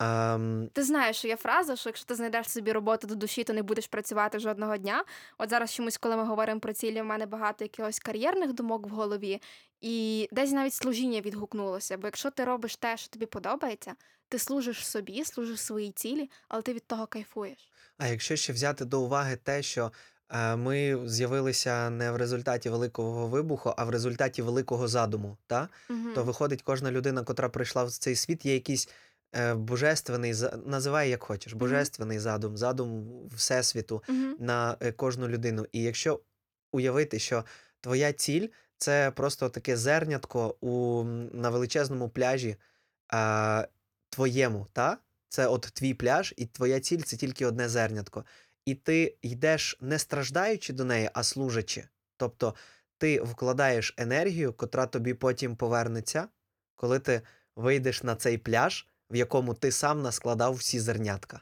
Ем, 0.00 0.68
Ти 0.72 0.82
знаєш, 0.82 1.16
що 1.16 1.28
є 1.28 1.36
фраза, 1.36 1.76
що 1.76 1.88
якщо 1.88 2.06
ти 2.06 2.14
знайдеш 2.14 2.48
собі 2.50 2.72
роботу 2.72 3.06
до 3.06 3.14
душі, 3.14 3.44
то 3.44 3.52
не 3.52 3.62
будеш 3.62 3.86
працювати 3.86 4.38
жодного 4.38 4.76
дня. 4.76 5.04
От 5.38 5.50
зараз 5.50 5.72
чомусь, 5.74 5.96
коли 5.96 6.16
ми 6.16 6.24
говоримо 6.24 6.60
про 6.60 6.72
цілі, 6.72 7.02
в 7.02 7.04
мене 7.04 7.26
багато 7.26 7.64
якихось 7.64 7.98
кар'єрних 7.98 8.52
думок 8.52 8.86
в 8.86 8.90
голові, 8.90 9.42
і 9.80 10.28
десь 10.32 10.50
навіть 10.52 10.74
служіння 10.74 11.20
відгукнулося. 11.20 11.96
Бо 11.98 12.06
якщо 12.06 12.30
ти 12.30 12.44
робиш 12.44 12.76
те, 12.76 12.96
що 12.96 13.08
тобі 13.08 13.26
подобається, 13.26 13.92
ти 14.28 14.38
служиш 14.38 14.86
собі, 14.88 15.24
служиш 15.24 15.60
своїй 15.60 15.92
цілі, 15.92 16.30
але 16.48 16.62
ти 16.62 16.72
від 16.72 16.86
того 16.86 17.06
кайфуєш. 17.06 17.70
а 17.98 18.06
якщо 18.06 18.36
ще 18.36 18.52
взяти 18.52 18.84
до 18.84 19.00
уваги 19.00 19.36
те, 19.42 19.62
що 19.62 19.92
е, 20.30 20.56
ми 20.56 20.98
з'явилися 21.08 21.90
не 21.90 22.10
в 22.12 22.16
результаті 22.16 22.70
великого 22.70 23.26
вибуху, 23.26 23.74
а 23.76 23.84
в 23.84 23.90
результаті 23.90 24.42
великого 24.42 24.88
задуму, 24.88 25.36
та? 25.46 25.68
Угу. 25.90 25.98
то 26.14 26.24
виходить, 26.24 26.62
кожна 26.62 26.90
людина, 26.90 27.22
котра 27.24 27.48
прийшла 27.48 27.84
в 27.84 27.90
цей 27.90 28.16
світ, 28.16 28.46
є 28.46 28.54
якийсь 28.54 28.88
е, 28.88 28.92
божественний, 29.54 30.34
називай 30.66 31.10
як 31.10 31.22
хочеш, 31.22 31.52
божественний 31.52 32.18
задум, 32.18 32.56
задум 32.56 33.08
Всесвіту 33.28 34.02
Угу. 34.08 34.18
на 34.38 34.76
е, 34.80 34.92
кожну 34.92 35.28
людину. 35.28 35.66
І 35.72 35.82
якщо 35.82 36.20
уявити, 36.72 37.18
що 37.18 37.44
твоя 37.80 38.12
ціль 38.12 38.48
це 38.76 39.10
просто 39.10 39.48
таке 39.48 39.76
зернятко 39.76 40.56
у, 40.60 41.04
на 41.32 41.50
величезному 41.50 42.08
пляжі 42.08 42.56
а, 43.08 43.66
твоєму, 44.08 44.66
та? 44.72 44.98
Це 45.28 45.46
от 45.46 45.60
твій 45.60 45.94
пляж, 45.94 46.34
і 46.36 46.46
твоя 46.46 46.80
ціль 46.80 47.00
це 47.00 47.16
тільки 47.16 47.46
одне 47.46 47.68
зернятко. 47.68 48.24
І 48.64 48.74
ти 48.74 49.16
йдеш 49.22 49.78
не 49.80 49.98
страждаючи 49.98 50.72
до 50.72 50.84
неї, 50.84 51.10
а 51.14 51.22
служачи. 51.22 51.88
Тобто 52.16 52.54
ти 52.98 53.20
вкладаєш 53.20 53.94
енергію, 53.96 54.52
котра 54.52 54.86
тобі 54.86 55.14
потім 55.14 55.56
повернеться, 55.56 56.28
коли 56.74 56.98
ти 56.98 57.22
вийдеш 57.56 58.02
на 58.02 58.16
цей 58.16 58.38
пляж, 58.38 58.86
в 59.10 59.16
якому 59.16 59.54
ти 59.54 59.72
сам 59.72 60.02
наскладав 60.02 60.54
всі 60.54 60.80
зернятка. 60.80 61.40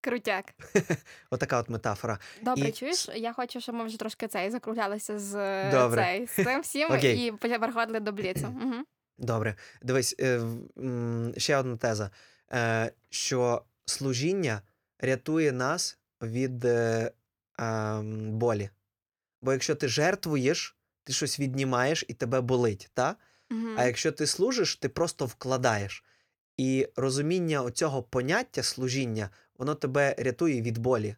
Крутяк. 0.00 0.54
Отака 1.30 1.58
от 1.58 1.68
метафора. 1.68 2.18
Добре, 2.42 2.68
І 2.68 2.72
чуєш? 2.72 3.08
Я 3.14 3.32
хочу, 3.32 3.60
щоб 3.60 3.74
ми 3.74 3.84
вже 3.84 3.98
трошки 3.98 4.28
цей 4.28 4.50
закруглялися 4.50 5.18
з 5.18 5.32
Добре. 5.70 6.02
цей 6.04 6.26
з 6.26 6.34
цим 6.44 6.60
всім 6.60 6.92
Окей. 6.92 7.28
і 7.28 7.32
переходили 7.32 8.00
до 8.00 8.12
бліцу. 8.12 8.46
Угу. 8.62 8.74
Добре, 9.18 9.56
дивись, 9.82 10.16
е, 10.20 10.40
ще 11.36 11.56
одна 11.56 11.76
теза, 11.76 12.10
е, 12.52 12.92
що 13.10 13.62
служіння 13.84 14.62
рятує 14.98 15.52
нас 15.52 15.98
від 16.22 16.64
е, 16.64 17.12
ем, 17.58 18.30
болі. 18.30 18.70
Бо 19.42 19.52
якщо 19.52 19.74
ти 19.74 19.88
жертвуєш, 19.88 20.76
ти 21.04 21.12
щось 21.12 21.40
віднімаєш 21.40 22.04
і 22.08 22.14
тебе 22.14 22.40
болить, 22.40 22.90
та? 22.94 23.16
Угу. 23.50 23.68
А 23.76 23.84
якщо 23.84 24.12
ти 24.12 24.26
служиш, 24.26 24.76
ти 24.76 24.88
просто 24.88 25.26
вкладаєш. 25.26 26.04
І 26.56 26.88
розуміння 26.96 27.62
оцього 27.62 28.02
поняття 28.02 28.62
служіння, 28.62 29.30
воно 29.58 29.74
тебе 29.74 30.14
рятує 30.18 30.62
від 30.62 30.78
болі. 30.78 31.16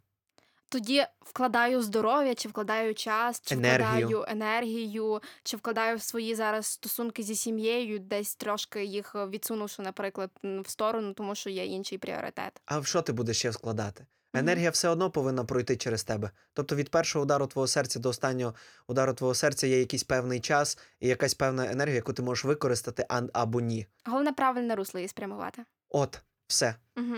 Тоді 0.68 1.04
вкладаю 1.20 1.82
здоров'я, 1.82 2.34
чи 2.34 2.48
вкладаю 2.48 2.94
час, 2.94 3.40
чи 3.44 3.54
Енергію. 3.54 4.08
вкладаю 4.08 4.24
енергію, 4.28 5.20
чи 5.42 5.56
вкладаю 5.56 5.96
в 5.96 6.02
свої 6.02 6.34
зараз 6.34 6.66
стосунки 6.66 7.22
зі 7.22 7.34
сім'єю, 7.34 7.98
десь 7.98 8.36
трошки 8.36 8.84
їх 8.84 9.14
відсунувши, 9.14 9.82
наприклад, 9.82 10.30
в 10.42 10.68
сторону, 10.68 11.12
тому 11.12 11.34
що 11.34 11.50
є 11.50 11.66
інший 11.66 11.98
пріоритет. 11.98 12.60
А 12.64 12.78
в 12.78 12.86
що 12.86 13.02
ти 13.02 13.12
будеш 13.12 13.38
ще 13.38 13.50
вкладати? 13.50 14.06
Енергія 14.34 14.70
все 14.70 14.88
одно 14.88 15.10
повинна 15.10 15.44
пройти 15.44 15.76
через 15.76 16.04
тебе. 16.04 16.30
Тобто 16.52 16.76
від 16.76 16.88
першого 16.88 17.22
удару 17.22 17.46
твого 17.46 17.66
серця 17.66 17.98
до 17.98 18.08
останнього 18.08 18.54
удару 18.86 19.14
твого 19.14 19.34
серця 19.34 19.66
є 19.66 19.78
якийсь 19.78 20.04
певний 20.04 20.40
час 20.40 20.78
і 21.00 21.08
якась 21.08 21.34
певна 21.34 21.70
енергія, 21.70 21.96
яку 21.96 22.12
ти 22.12 22.22
можеш 22.22 22.44
використати 22.44 23.06
а, 23.08 23.22
або 23.32 23.60
ні. 23.60 23.86
Головне 24.04 24.32
правильне 24.32 24.74
русло 24.74 25.00
її 25.00 25.08
спрямувати. 25.08 25.64
От, 25.88 26.20
все. 26.46 26.74
Угу. 26.96 27.16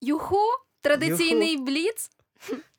Юху, 0.00 0.46
традиційний 0.80 1.56
бліц. 1.56 2.10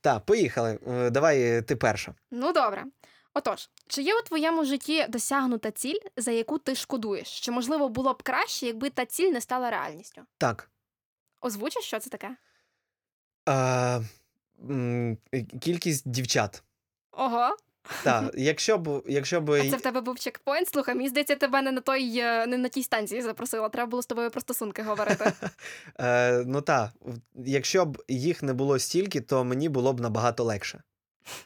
Так, 0.01 0.25
поїхали. 0.25 0.79
Е, 0.87 1.09
Давай 1.09 1.41
е, 1.41 1.61
ти 1.61 1.75
перша. 1.75 2.15
Ну 2.31 2.53
добре. 2.53 2.85
Отож, 3.33 3.69
чи 3.87 4.01
є 4.01 4.19
у 4.19 4.21
твоєму 4.21 4.65
житті 4.65 5.05
досягнута 5.09 5.71
ціль, 5.71 5.99
за 6.17 6.31
яку 6.31 6.57
ти 6.57 6.75
шкодуєш? 6.75 7.27
Що 7.27 7.51
можливо 7.51 7.89
було 7.89 8.13
б 8.13 8.23
краще, 8.23 8.65
якби 8.65 8.89
та 8.89 9.05
ціль 9.05 9.31
не 9.31 9.41
стала 9.41 9.69
реальністю? 9.69 10.21
Так. 10.37 10.69
Озвучиш, 11.41 11.83
що 11.83 11.99
це 11.99 12.09
таке? 12.09 12.35
А, 13.45 13.99
м, 14.69 15.17
е, 15.33 15.43
кількість 15.61 16.09
дівчат. 16.09 16.63
Ого, 17.11 17.55
Так, 18.03 18.31
якщо 18.37 18.77
б, 18.77 19.03
якщо 19.07 19.41
б 19.41 19.49
а 19.49 19.69
це 19.69 19.77
в 19.77 19.81
тебе 19.81 20.01
був 20.01 20.19
чекпоінт. 20.19 20.67
Слухай, 20.69 20.95
мені 20.95 21.09
здається, 21.09 21.35
тебе 21.35 21.61
не 21.61 21.71
на 21.71 21.81
той 21.81 22.17
е, 22.19 22.47
не 22.47 22.57
на 22.57 22.69
тій 22.69 22.83
станції 22.83 23.21
запросила. 23.21 23.69
Треба 23.69 23.89
було 23.89 24.03
з 24.03 24.05
тобою 24.05 24.31
про 24.31 24.41
стосунки 24.41 24.83
говорити. 24.83 25.33
е, 25.99 26.43
ну 26.47 26.61
так, 26.61 26.91
якщо 27.35 27.85
б 27.85 28.03
їх 28.07 28.43
не 28.43 28.53
було 28.53 28.79
стільки, 28.79 29.21
то 29.21 29.43
мені 29.43 29.69
було 29.69 29.93
б 29.93 29.99
набагато 29.99 30.43
легше. 30.43 30.83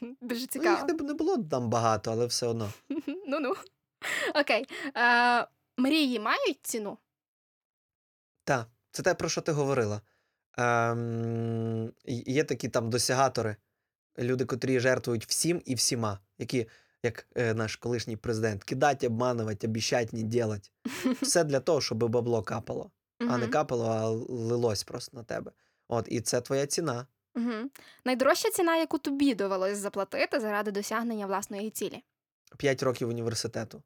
Дуже 0.20 0.46
Ну, 0.54 0.62
їх 0.70 0.84
не, 0.84 0.94
не 0.94 1.14
було 1.14 1.38
там 1.38 1.70
багато, 1.70 2.12
але 2.12 2.26
все 2.26 2.46
одно. 2.46 2.72
Ну 3.26 3.40
ну. 3.40 3.54
Окей. 4.34 4.66
Е, 4.96 5.46
мрії 5.76 6.20
мають 6.20 6.58
ціну? 6.62 6.98
Так, 8.44 8.66
це 8.90 9.02
те, 9.02 9.14
про 9.14 9.28
що 9.28 9.40
ти 9.40 9.52
говорила. 9.52 10.00
Ем, 10.58 11.92
є 12.04 12.44
такі 12.44 12.68
там 12.68 12.90
досягатори, 12.90 13.56
люди, 14.18 14.44
котрі 14.44 14.80
жертвують 14.80 15.26
всім 15.26 15.62
і 15.64 15.74
всіма, 15.74 16.18
які, 16.38 16.68
як 17.02 17.26
е, 17.34 17.54
наш 17.54 17.76
колишній 17.76 18.16
президент, 18.16 18.64
кидать, 18.64 19.04
обманувати, 19.04 19.66
обіщать, 19.66 20.12
не 20.12 20.22
делать. 20.22 20.72
Все 21.22 21.44
для 21.44 21.60
того, 21.60 21.80
щоб 21.80 21.98
бабло 21.98 22.42
капало. 22.42 22.90
А 23.20 23.38
не 23.38 23.48
капало, 23.48 23.86
а 23.86 24.08
лилось 24.32 24.84
просто 24.84 25.16
на 25.16 25.22
тебе. 25.22 25.52
От, 25.88 26.06
і 26.08 26.20
це 26.20 26.40
твоя 26.40 26.66
ціна. 26.66 27.06
Мгм. 27.34 27.70
Найдорожча 28.04 28.50
ціна, 28.50 28.76
яку 28.76 28.98
тобі 28.98 29.34
довелось 29.34 29.78
заплатити 29.78 30.40
заради 30.40 30.70
досягнення 30.70 31.26
власної 31.26 31.70
цілі. 31.70 32.04
П'ять 32.56 32.82
років 32.82 33.08
університету. 33.08 33.82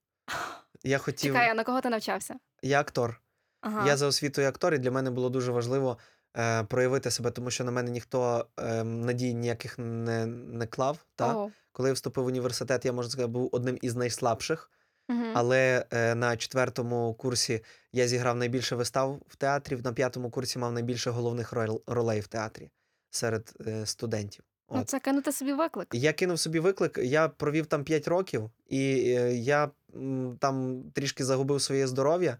Я 0.85 0.99
хотів. 1.05 1.33
Чекай, 1.33 1.51
а 1.51 1.55
на 1.55 1.65
кого 1.65 1.81
ти 1.81 1.91
навчався? 1.91 2.35
Я 2.63 2.81
актор. 2.81 3.21
Ага. 3.61 3.87
Я 3.87 3.97
за 3.97 4.07
освітою 4.07 4.49
актор, 4.49 4.75
і 4.75 4.79
для 4.79 4.91
мене 4.91 5.11
було 5.11 5.31
дуже 5.31 5.53
важливо 5.53 5.99
е, 6.37 6.65
проявити 6.65 7.11
себе, 7.11 7.31
тому 7.31 7.51
що 7.51 7.65
на 7.65 7.71
мене 7.71 7.91
ніхто 7.91 8.47
е, 8.59 8.85
надій 8.85 9.35
ніяких 9.35 9.79
не, 9.79 10.27
не 10.27 10.67
клав. 10.67 11.05
Та? 11.17 11.35
Ого. 11.35 11.51
Коли 11.73 11.89
я 11.89 11.93
вступив 11.93 12.25
в 12.25 12.27
університет, 12.27 12.85
я 12.85 12.93
можна 12.93 13.11
сказати, 13.11 13.33
був 13.33 13.49
одним 13.53 13.79
із 13.83 13.97
найслабших. 13.97 14.71
Мгм. 15.09 15.33
Але 15.35 15.87
е, 15.91 16.15
на 16.15 16.37
четвертому 16.37 17.15
курсі 17.15 17.65
я 17.93 18.09
зіграв 18.09 18.37
найбільше 18.37 18.77
вистав 18.77 19.21
в 19.29 19.37
театрі, 19.37 19.77
на 19.85 19.93
п'ятому 19.93 20.31
курсі 20.31 20.59
мав 20.59 20.73
найбільше 20.73 21.11
головних 21.11 21.53
ролей 21.87 22.21
в 22.21 22.27
театрі 22.27 22.71
серед 23.11 23.55
е, 23.67 23.87
студентів. 23.87 24.45
Ну, 24.75 24.85
це 24.85 25.01
кинути 25.01 25.33
собі 25.33 25.53
виклик. 25.53 25.89
Я 25.93 26.13
кинув 26.13 26.39
собі 26.39 26.59
виклик, 26.59 26.99
я 27.03 27.29
провів 27.29 27.67
там 27.67 27.85
5 27.85 28.09
років, 28.09 28.51
і 28.67 28.81
е, 29.19 29.35
я 29.35 29.71
м, 29.95 30.37
там 30.41 30.85
трішки 30.95 31.25
загубив 31.25 31.63
своє 31.63 31.87
здоров'я. 31.87 32.37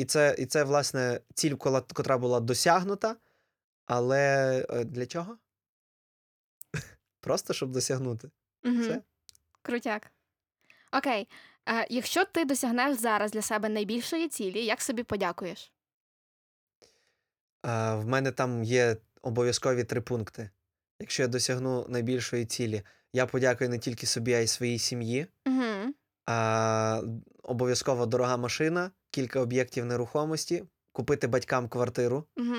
І 0.00 0.04
це, 0.04 0.36
і 0.38 0.46
це, 0.46 0.64
власне, 0.64 1.20
ціль, 1.34 1.54
котра 1.54 2.18
була 2.18 2.40
досягнута. 2.40 3.16
Але 3.86 4.66
е, 4.70 4.84
для 4.84 5.06
чого? 5.06 5.38
Просто 7.20 7.54
щоб 7.54 7.70
досягнути. 7.72 8.30
Угу. 8.64 8.80
Все. 8.80 9.02
Крутяк. 9.62 10.10
Окей. 10.92 11.28
Е, 11.68 11.86
якщо 11.90 12.24
ти 12.24 12.44
досягнеш 12.44 12.98
зараз 12.98 13.32
для 13.32 13.42
себе 13.42 13.68
найбільшої 13.68 14.28
цілі, 14.28 14.64
як 14.64 14.82
собі 14.82 15.02
подякуєш? 15.02 15.72
А, 17.62 17.96
в 17.96 18.06
мене 18.06 18.32
там 18.32 18.64
є 18.64 18.96
обов'язкові 19.22 19.84
три 19.84 20.00
пункти. 20.00 20.50
якщо 21.00 21.22
я 21.22 21.28
досягну 21.28 21.86
найбільшої 21.88 22.46
цілі, 22.46 22.82
я 23.12 23.26
подякую 23.26 23.70
не 23.70 23.78
тільки 23.78 24.06
собі, 24.06 24.32
а 24.32 24.38
й 24.38 24.46
своїй 24.46 24.78
сім'ї. 24.78 25.26
Угу. 25.46 25.69
А, 26.32 27.02
обов'язково 27.42 28.06
дорога 28.06 28.36
машина, 28.36 28.90
кілька 29.10 29.40
об'єктів 29.40 29.84
нерухомості, 29.84 30.64
купити 30.92 31.26
батькам 31.26 31.68
квартиру, 31.68 32.24
Угу. 32.36 32.56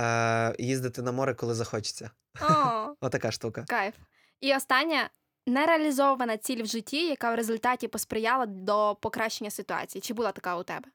а, 0.00 0.52
їздити 0.58 1.02
на 1.02 1.12
море, 1.12 1.34
коли 1.34 1.54
захочеться. 1.54 2.10
О, 2.40 2.94
Отака 3.00 3.30
штука. 3.30 3.64
кайф. 3.68 3.94
І 4.40 4.56
остання 4.56 5.10
нереалізована 5.46 6.36
ціль 6.36 6.62
в 6.62 6.66
житті, 6.66 7.08
яка 7.08 7.32
в 7.32 7.34
результаті 7.36 7.88
посприяла 7.88 8.46
до 8.46 8.96
покращення 9.02 9.50
ситуації. 9.50 10.02
Чи 10.02 10.14
була 10.14 10.32
така 10.32 10.56
у 10.56 10.62
тебе? 10.62 10.88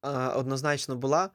А, 0.00 0.28
однозначно 0.28 0.96
була. 0.96 1.30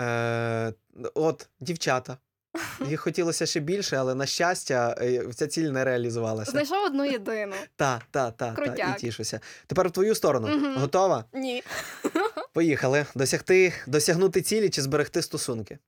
Е, 0.00 0.72
от, 1.14 1.48
дівчата. 1.60 2.18
Їх 2.88 3.00
хотілося 3.00 3.46
ще 3.46 3.60
більше, 3.60 3.96
але 3.96 4.14
на 4.14 4.26
щастя, 4.26 4.96
е, 5.00 5.24
ця 5.34 5.46
ціль 5.46 5.68
не 5.70 5.84
реалізувалася. 5.84 6.50
Знайшов 6.50 6.84
одну 6.84 7.04
єдину. 7.04 7.54
Та, 7.76 8.00
та, 8.10 8.30
та, 8.30 8.52
та, 8.52 8.94
і 8.96 9.00
тішуся. 9.00 9.40
Тепер 9.66 9.88
в 9.88 9.90
твою 9.90 10.14
сторону. 10.14 10.48
Мгм. 10.48 10.76
Готова? 10.76 11.24
Ні. 11.32 11.62
Поїхали. 12.52 13.06
Досягти, 13.14 13.72
досягнути 13.86 14.42
цілі 14.42 14.70
чи 14.70 14.82
зберегти 14.82 15.22
стосунки? 15.22 15.78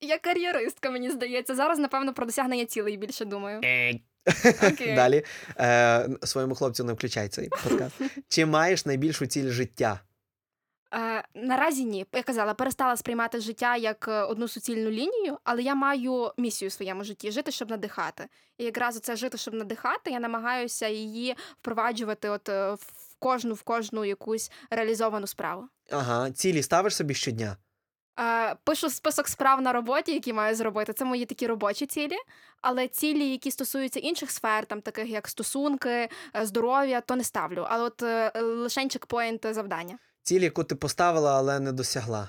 Я 0.00 0.18
кар'єристка, 0.18 0.90
мені 0.90 1.10
здається. 1.10 1.54
Зараз, 1.54 1.78
напевно, 1.78 2.14
про 2.14 2.26
досягнення 2.26 2.64
цілей 2.64 2.96
більше 2.96 3.24
думаю. 3.24 3.58
Окей. 3.58 4.94
Далі. 4.94 5.24
Е, 5.60 6.08
своєму 6.24 6.54
хлопцю 6.54 6.84
не 6.84 6.92
включай 6.92 7.28
цей 7.28 7.48
подкаст. 7.48 7.94
Чи 8.28 8.46
маєш 8.46 8.86
найбільшу 8.86 9.26
ціль 9.26 9.50
життя? 9.50 10.00
Е, 10.94 11.24
наразі 11.34 11.84
ні. 11.84 12.06
Я 12.12 12.22
казала, 12.22 12.54
перестала 12.54 12.96
сприймати 12.96 13.40
життя 13.40 13.76
як 13.76 14.08
е, 14.08 14.22
одну 14.22 14.48
суцільну 14.48 14.90
лінію, 14.90 15.38
але 15.44 15.62
я 15.62 15.74
маю 15.74 16.32
місію 16.36 16.68
в 16.68 16.72
своєму 16.72 17.04
житті 17.04 17.30
жити, 17.30 17.52
щоб 17.52 17.70
надихати. 17.70 18.28
І 18.58 18.64
якраз 18.64 19.00
це 19.00 19.16
жити, 19.16 19.38
щоб 19.38 19.54
надихати, 19.54 20.10
я 20.10 20.20
намагаюся 20.20 20.88
її 20.88 21.36
впроваджувати 21.60 22.28
от 22.28 22.48
е, 22.48 22.72
в 22.72 23.16
кожну 23.18 23.54
в 23.54 23.62
кожну 23.62 24.04
якусь 24.04 24.50
реалізовану 24.70 25.26
справу. 25.26 25.68
Ага, 25.90 26.30
цілі 26.30 26.62
ставиш 26.62 26.96
собі 26.96 27.14
щодня. 27.14 27.56
Е, 28.20 28.56
пишу 28.64 28.90
список 28.90 29.28
справ 29.28 29.60
на 29.60 29.72
роботі, 29.72 30.12
які 30.12 30.32
маю 30.32 30.54
зробити. 30.54 30.92
Це 30.92 31.04
мої 31.04 31.26
такі 31.26 31.46
робочі 31.46 31.86
цілі. 31.86 32.16
Але 32.60 32.88
цілі, 32.88 33.30
які 33.30 33.50
стосуються 33.50 34.00
інших 34.00 34.30
сфер, 34.30 34.66
там 34.66 34.80
таких 34.80 35.08
як 35.08 35.28
стосунки, 35.28 35.90
е, 35.90 36.10
здоров'я, 36.42 37.00
то 37.00 37.16
не 37.16 37.24
ставлю. 37.24 37.66
Але 37.68 37.84
от 37.84 38.02
е, 38.02 38.40
лише 38.40 38.88
чекпоінт 38.88 39.46
завдання. 39.54 39.98
Ціль, 40.28 40.40
яку 40.40 40.64
ти 40.64 40.74
поставила, 40.74 41.36
але 41.38 41.60
не 41.60 41.72
досягла. 41.72 42.28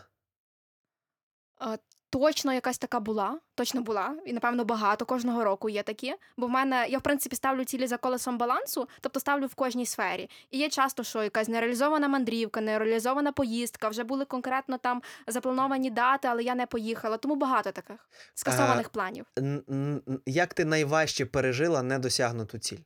Е, 1.62 1.78
Точно 2.12 2.54
якась 2.54 2.78
така 2.78 3.00
була, 3.00 3.40
точно 3.56 3.82
була, 3.82 4.16
і 4.26 4.34
напевно 4.34 4.66
багато 4.66 5.06
кожного 5.06 5.44
року 5.44 5.70
є 5.70 5.84
такі. 5.84 6.16
Бо 6.38 6.48
в 6.48 6.50
мене 6.50 6.88
я 6.90 6.98
в 6.98 7.02
принципі 7.02 7.36
ставлю 7.36 7.64
цілі 7.66 7.88
за 7.88 7.98
колесом 7.98 8.38
балансу, 8.38 8.90
тобто 9.02 9.20
ставлю 9.20 9.46
в 9.48 9.54
кожній 9.56 9.86
сфері. 9.86 10.30
І 10.52 10.58
є 10.58 10.70
часто, 10.70 11.04
що 11.04 11.24
якась 11.24 11.48
нереалізована 11.48 12.08
мандрівка, 12.08 12.62
нереалізована 12.62 13.32
поїздка, 13.32 13.90
вже 13.90 14.04
були 14.04 14.26
конкретно 14.26 14.78
там 14.78 15.02
заплановані 15.28 15.90
дати, 15.90 16.28
але 16.28 16.44
я 16.44 16.56
не 16.56 16.66
поїхала. 16.66 17.18
Тому 17.18 17.36
багато 17.36 17.72
таких 17.72 18.10
скасованих 18.34 18.90
планів. 18.90 19.26
Н- 19.40 19.64
н- 19.70 20.22
Як 20.26 20.54
ти 20.54 20.66
найважче 20.66 21.26
пережила 21.26 21.84
недосягнуту 21.84 22.58
ціль? 22.60 22.80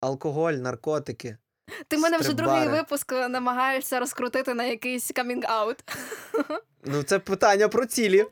Алкоголь, 0.00 0.52
наркотики. 0.54 1.38
Ти 1.88 1.98
мене 1.98 2.18
вже 2.18 2.32
другий 2.32 2.68
випуск 2.68 3.12
намагаєшся 3.12 4.00
розкрутити 4.00 4.54
на 4.54 4.64
якийсь 4.64 5.12
камінг-аут. 5.12 5.78
Ну, 6.86 7.02
це 7.02 7.18
питання 7.18 7.68
про 7.68 7.86
цілі. 7.86 8.26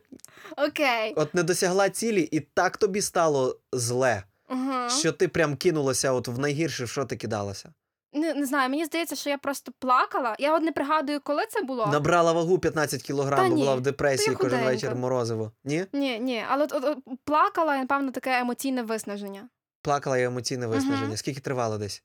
Окей. 0.57 1.13
От 1.15 1.33
не 1.35 1.43
досягла 1.43 1.89
цілі, 1.89 2.21
і 2.21 2.39
так 2.39 2.77
тобі 2.77 3.01
стало 3.01 3.57
зле, 3.71 4.23
Угу. 4.49 4.89
що 4.99 5.11
ти 5.11 5.27
прям 5.27 5.55
кинулася 5.55 6.11
от 6.11 6.27
в 6.27 6.39
найгірше, 6.39 6.85
в 6.85 6.89
що 6.89 7.05
ти 7.05 7.15
кидалася. 7.15 7.73
Не, 8.13 8.33
не 8.33 8.45
знаю, 8.45 8.69
мені 8.69 8.85
здається, 8.85 9.15
що 9.15 9.29
я 9.29 9.37
просто 9.37 9.71
плакала. 9.79 10.35
Я 10.39 10.55
от 10.55 10.63
не 10.63 10.71
пригадую, 10.71 11.19
коли 11.23 11.43
це 11.49 11.61
було. 11.61 11.87
Набрала 11.87 12.31
вагу 12.31 12.59
15 12.59 13.01
Та 13.01 13.07
кілограм, 13.07 13.49
бо 13.49 13.55
була 13.55 13.75
в 13.75 13.81
депресії 13.81 14.35
кожен 14.35 14.63
вечір 14.63 14.95
морозиво. 14.95 15.51
Ні? 15.63 15.85
Ні, 15.93 16.19
ні, 16.19 16.43
але 16.49 16.63
от, 16.63 16.73
от, 16.73 16.83
от 16.85 16.97
плакала, 17.23 17.75
і, 17.75 17.79
напевно, 17.79 18.11
таке 18.11 18.39
емоційне 18.39 18.83
виснаження. 18.83 19.49
Плакала 19.81 20.17
я 20.17 20.27
емоційне 20.27 20.67
виснаження. 20.67 21.07
Мгм. 21.07 21.17
Скільки 21.17 21.39
тривало 21.41 21.77
десь? 21.77 22.03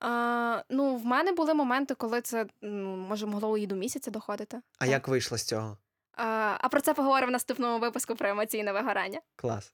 А, 0.00 0.62
ну, 0.70 0.96
в 0.96 1.04
мене 1.04 1.32
були 1.32 1.54
моменти, 1.54 1.94
коли 1.94 2.20
це 2.20 2.46
ну, 2.62 2.96
може 2.96 3.26
могло 3.26 3.58
і 3.58 3.66
до 3.66 3.74
місяця 3.74 4.10
доходити. 4.10 4.56
А 4.78 4.84
Так. 4.84 4.88
як 4.88 5.08
вийшло 5.08 5.38
з 5.38 5.42
цього? 5.44 5.76
А, 6.16 6.68
про 6.68 6.80
це 6.80 6.94
поговоримо 6.94 7.28
в 7.28 7.32
наступному 7.32 7.78
випуску 7.78 8.14
про 8.14 8.28
емоційне 8.28 8.72
вигорання. 8.72 9.18
Клас. 9.36 9.72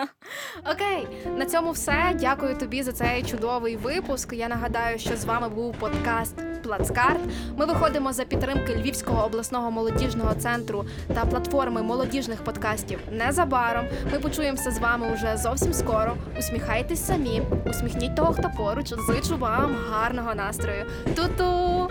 Окей, 0.72 1.08
на 1.36 1.46
цьому 1.46 1.70
все. 1.70 2.16
Дякую 2.20 2.56
тобі 2.56 2.82
за 2.82 2.92
цей 2.92 3.22
чудовий 3.22 3.76
випуск. 3.76 4.32
Я 4.32 4.48
нагадаю, 4.48 4.98
що 4.98 5.16
з 5.16 5.24
вами 5.24 5.48
був 5.48 5.74
подкаст 5.78 6.62
Плацкарт. 6.62 7.20
Ми 7.56 7.66
виходимо 7.66 8.12
за 8.12 8.24
підтримки 8.24 8.76
Львівського 8.76 9.24
обласного 9.24 9.70
молодіжного 9.70 10.34
центру 10.34 10.84
та 11.14 11.24
платформи 11.24 11.82
молодіжних 11.82 12.44
подкастів. 12.44 12.98
Незабаром 13.10 13.86
ми 14.12 14.18
почуємося 14.18 14.70
з 14.70 14.78
вами 14.78 15.12
уже 15.14 15.36
зовсім 15.36 15.72
скоро. 15.72 16.16
Усміхайтесь 16.38 17.06
самі, 17.06 17.42
усміхніть 17.66 18.16
того, 18.16 18.32
хто 18.32 18.50
поруч. 18.56 18.88
Зичу 18.88 19.36
вам 19.36 19.76
гарного 19.90 20.34
настрою. 20.34 20.86
Ту-ту! 21.16 21.90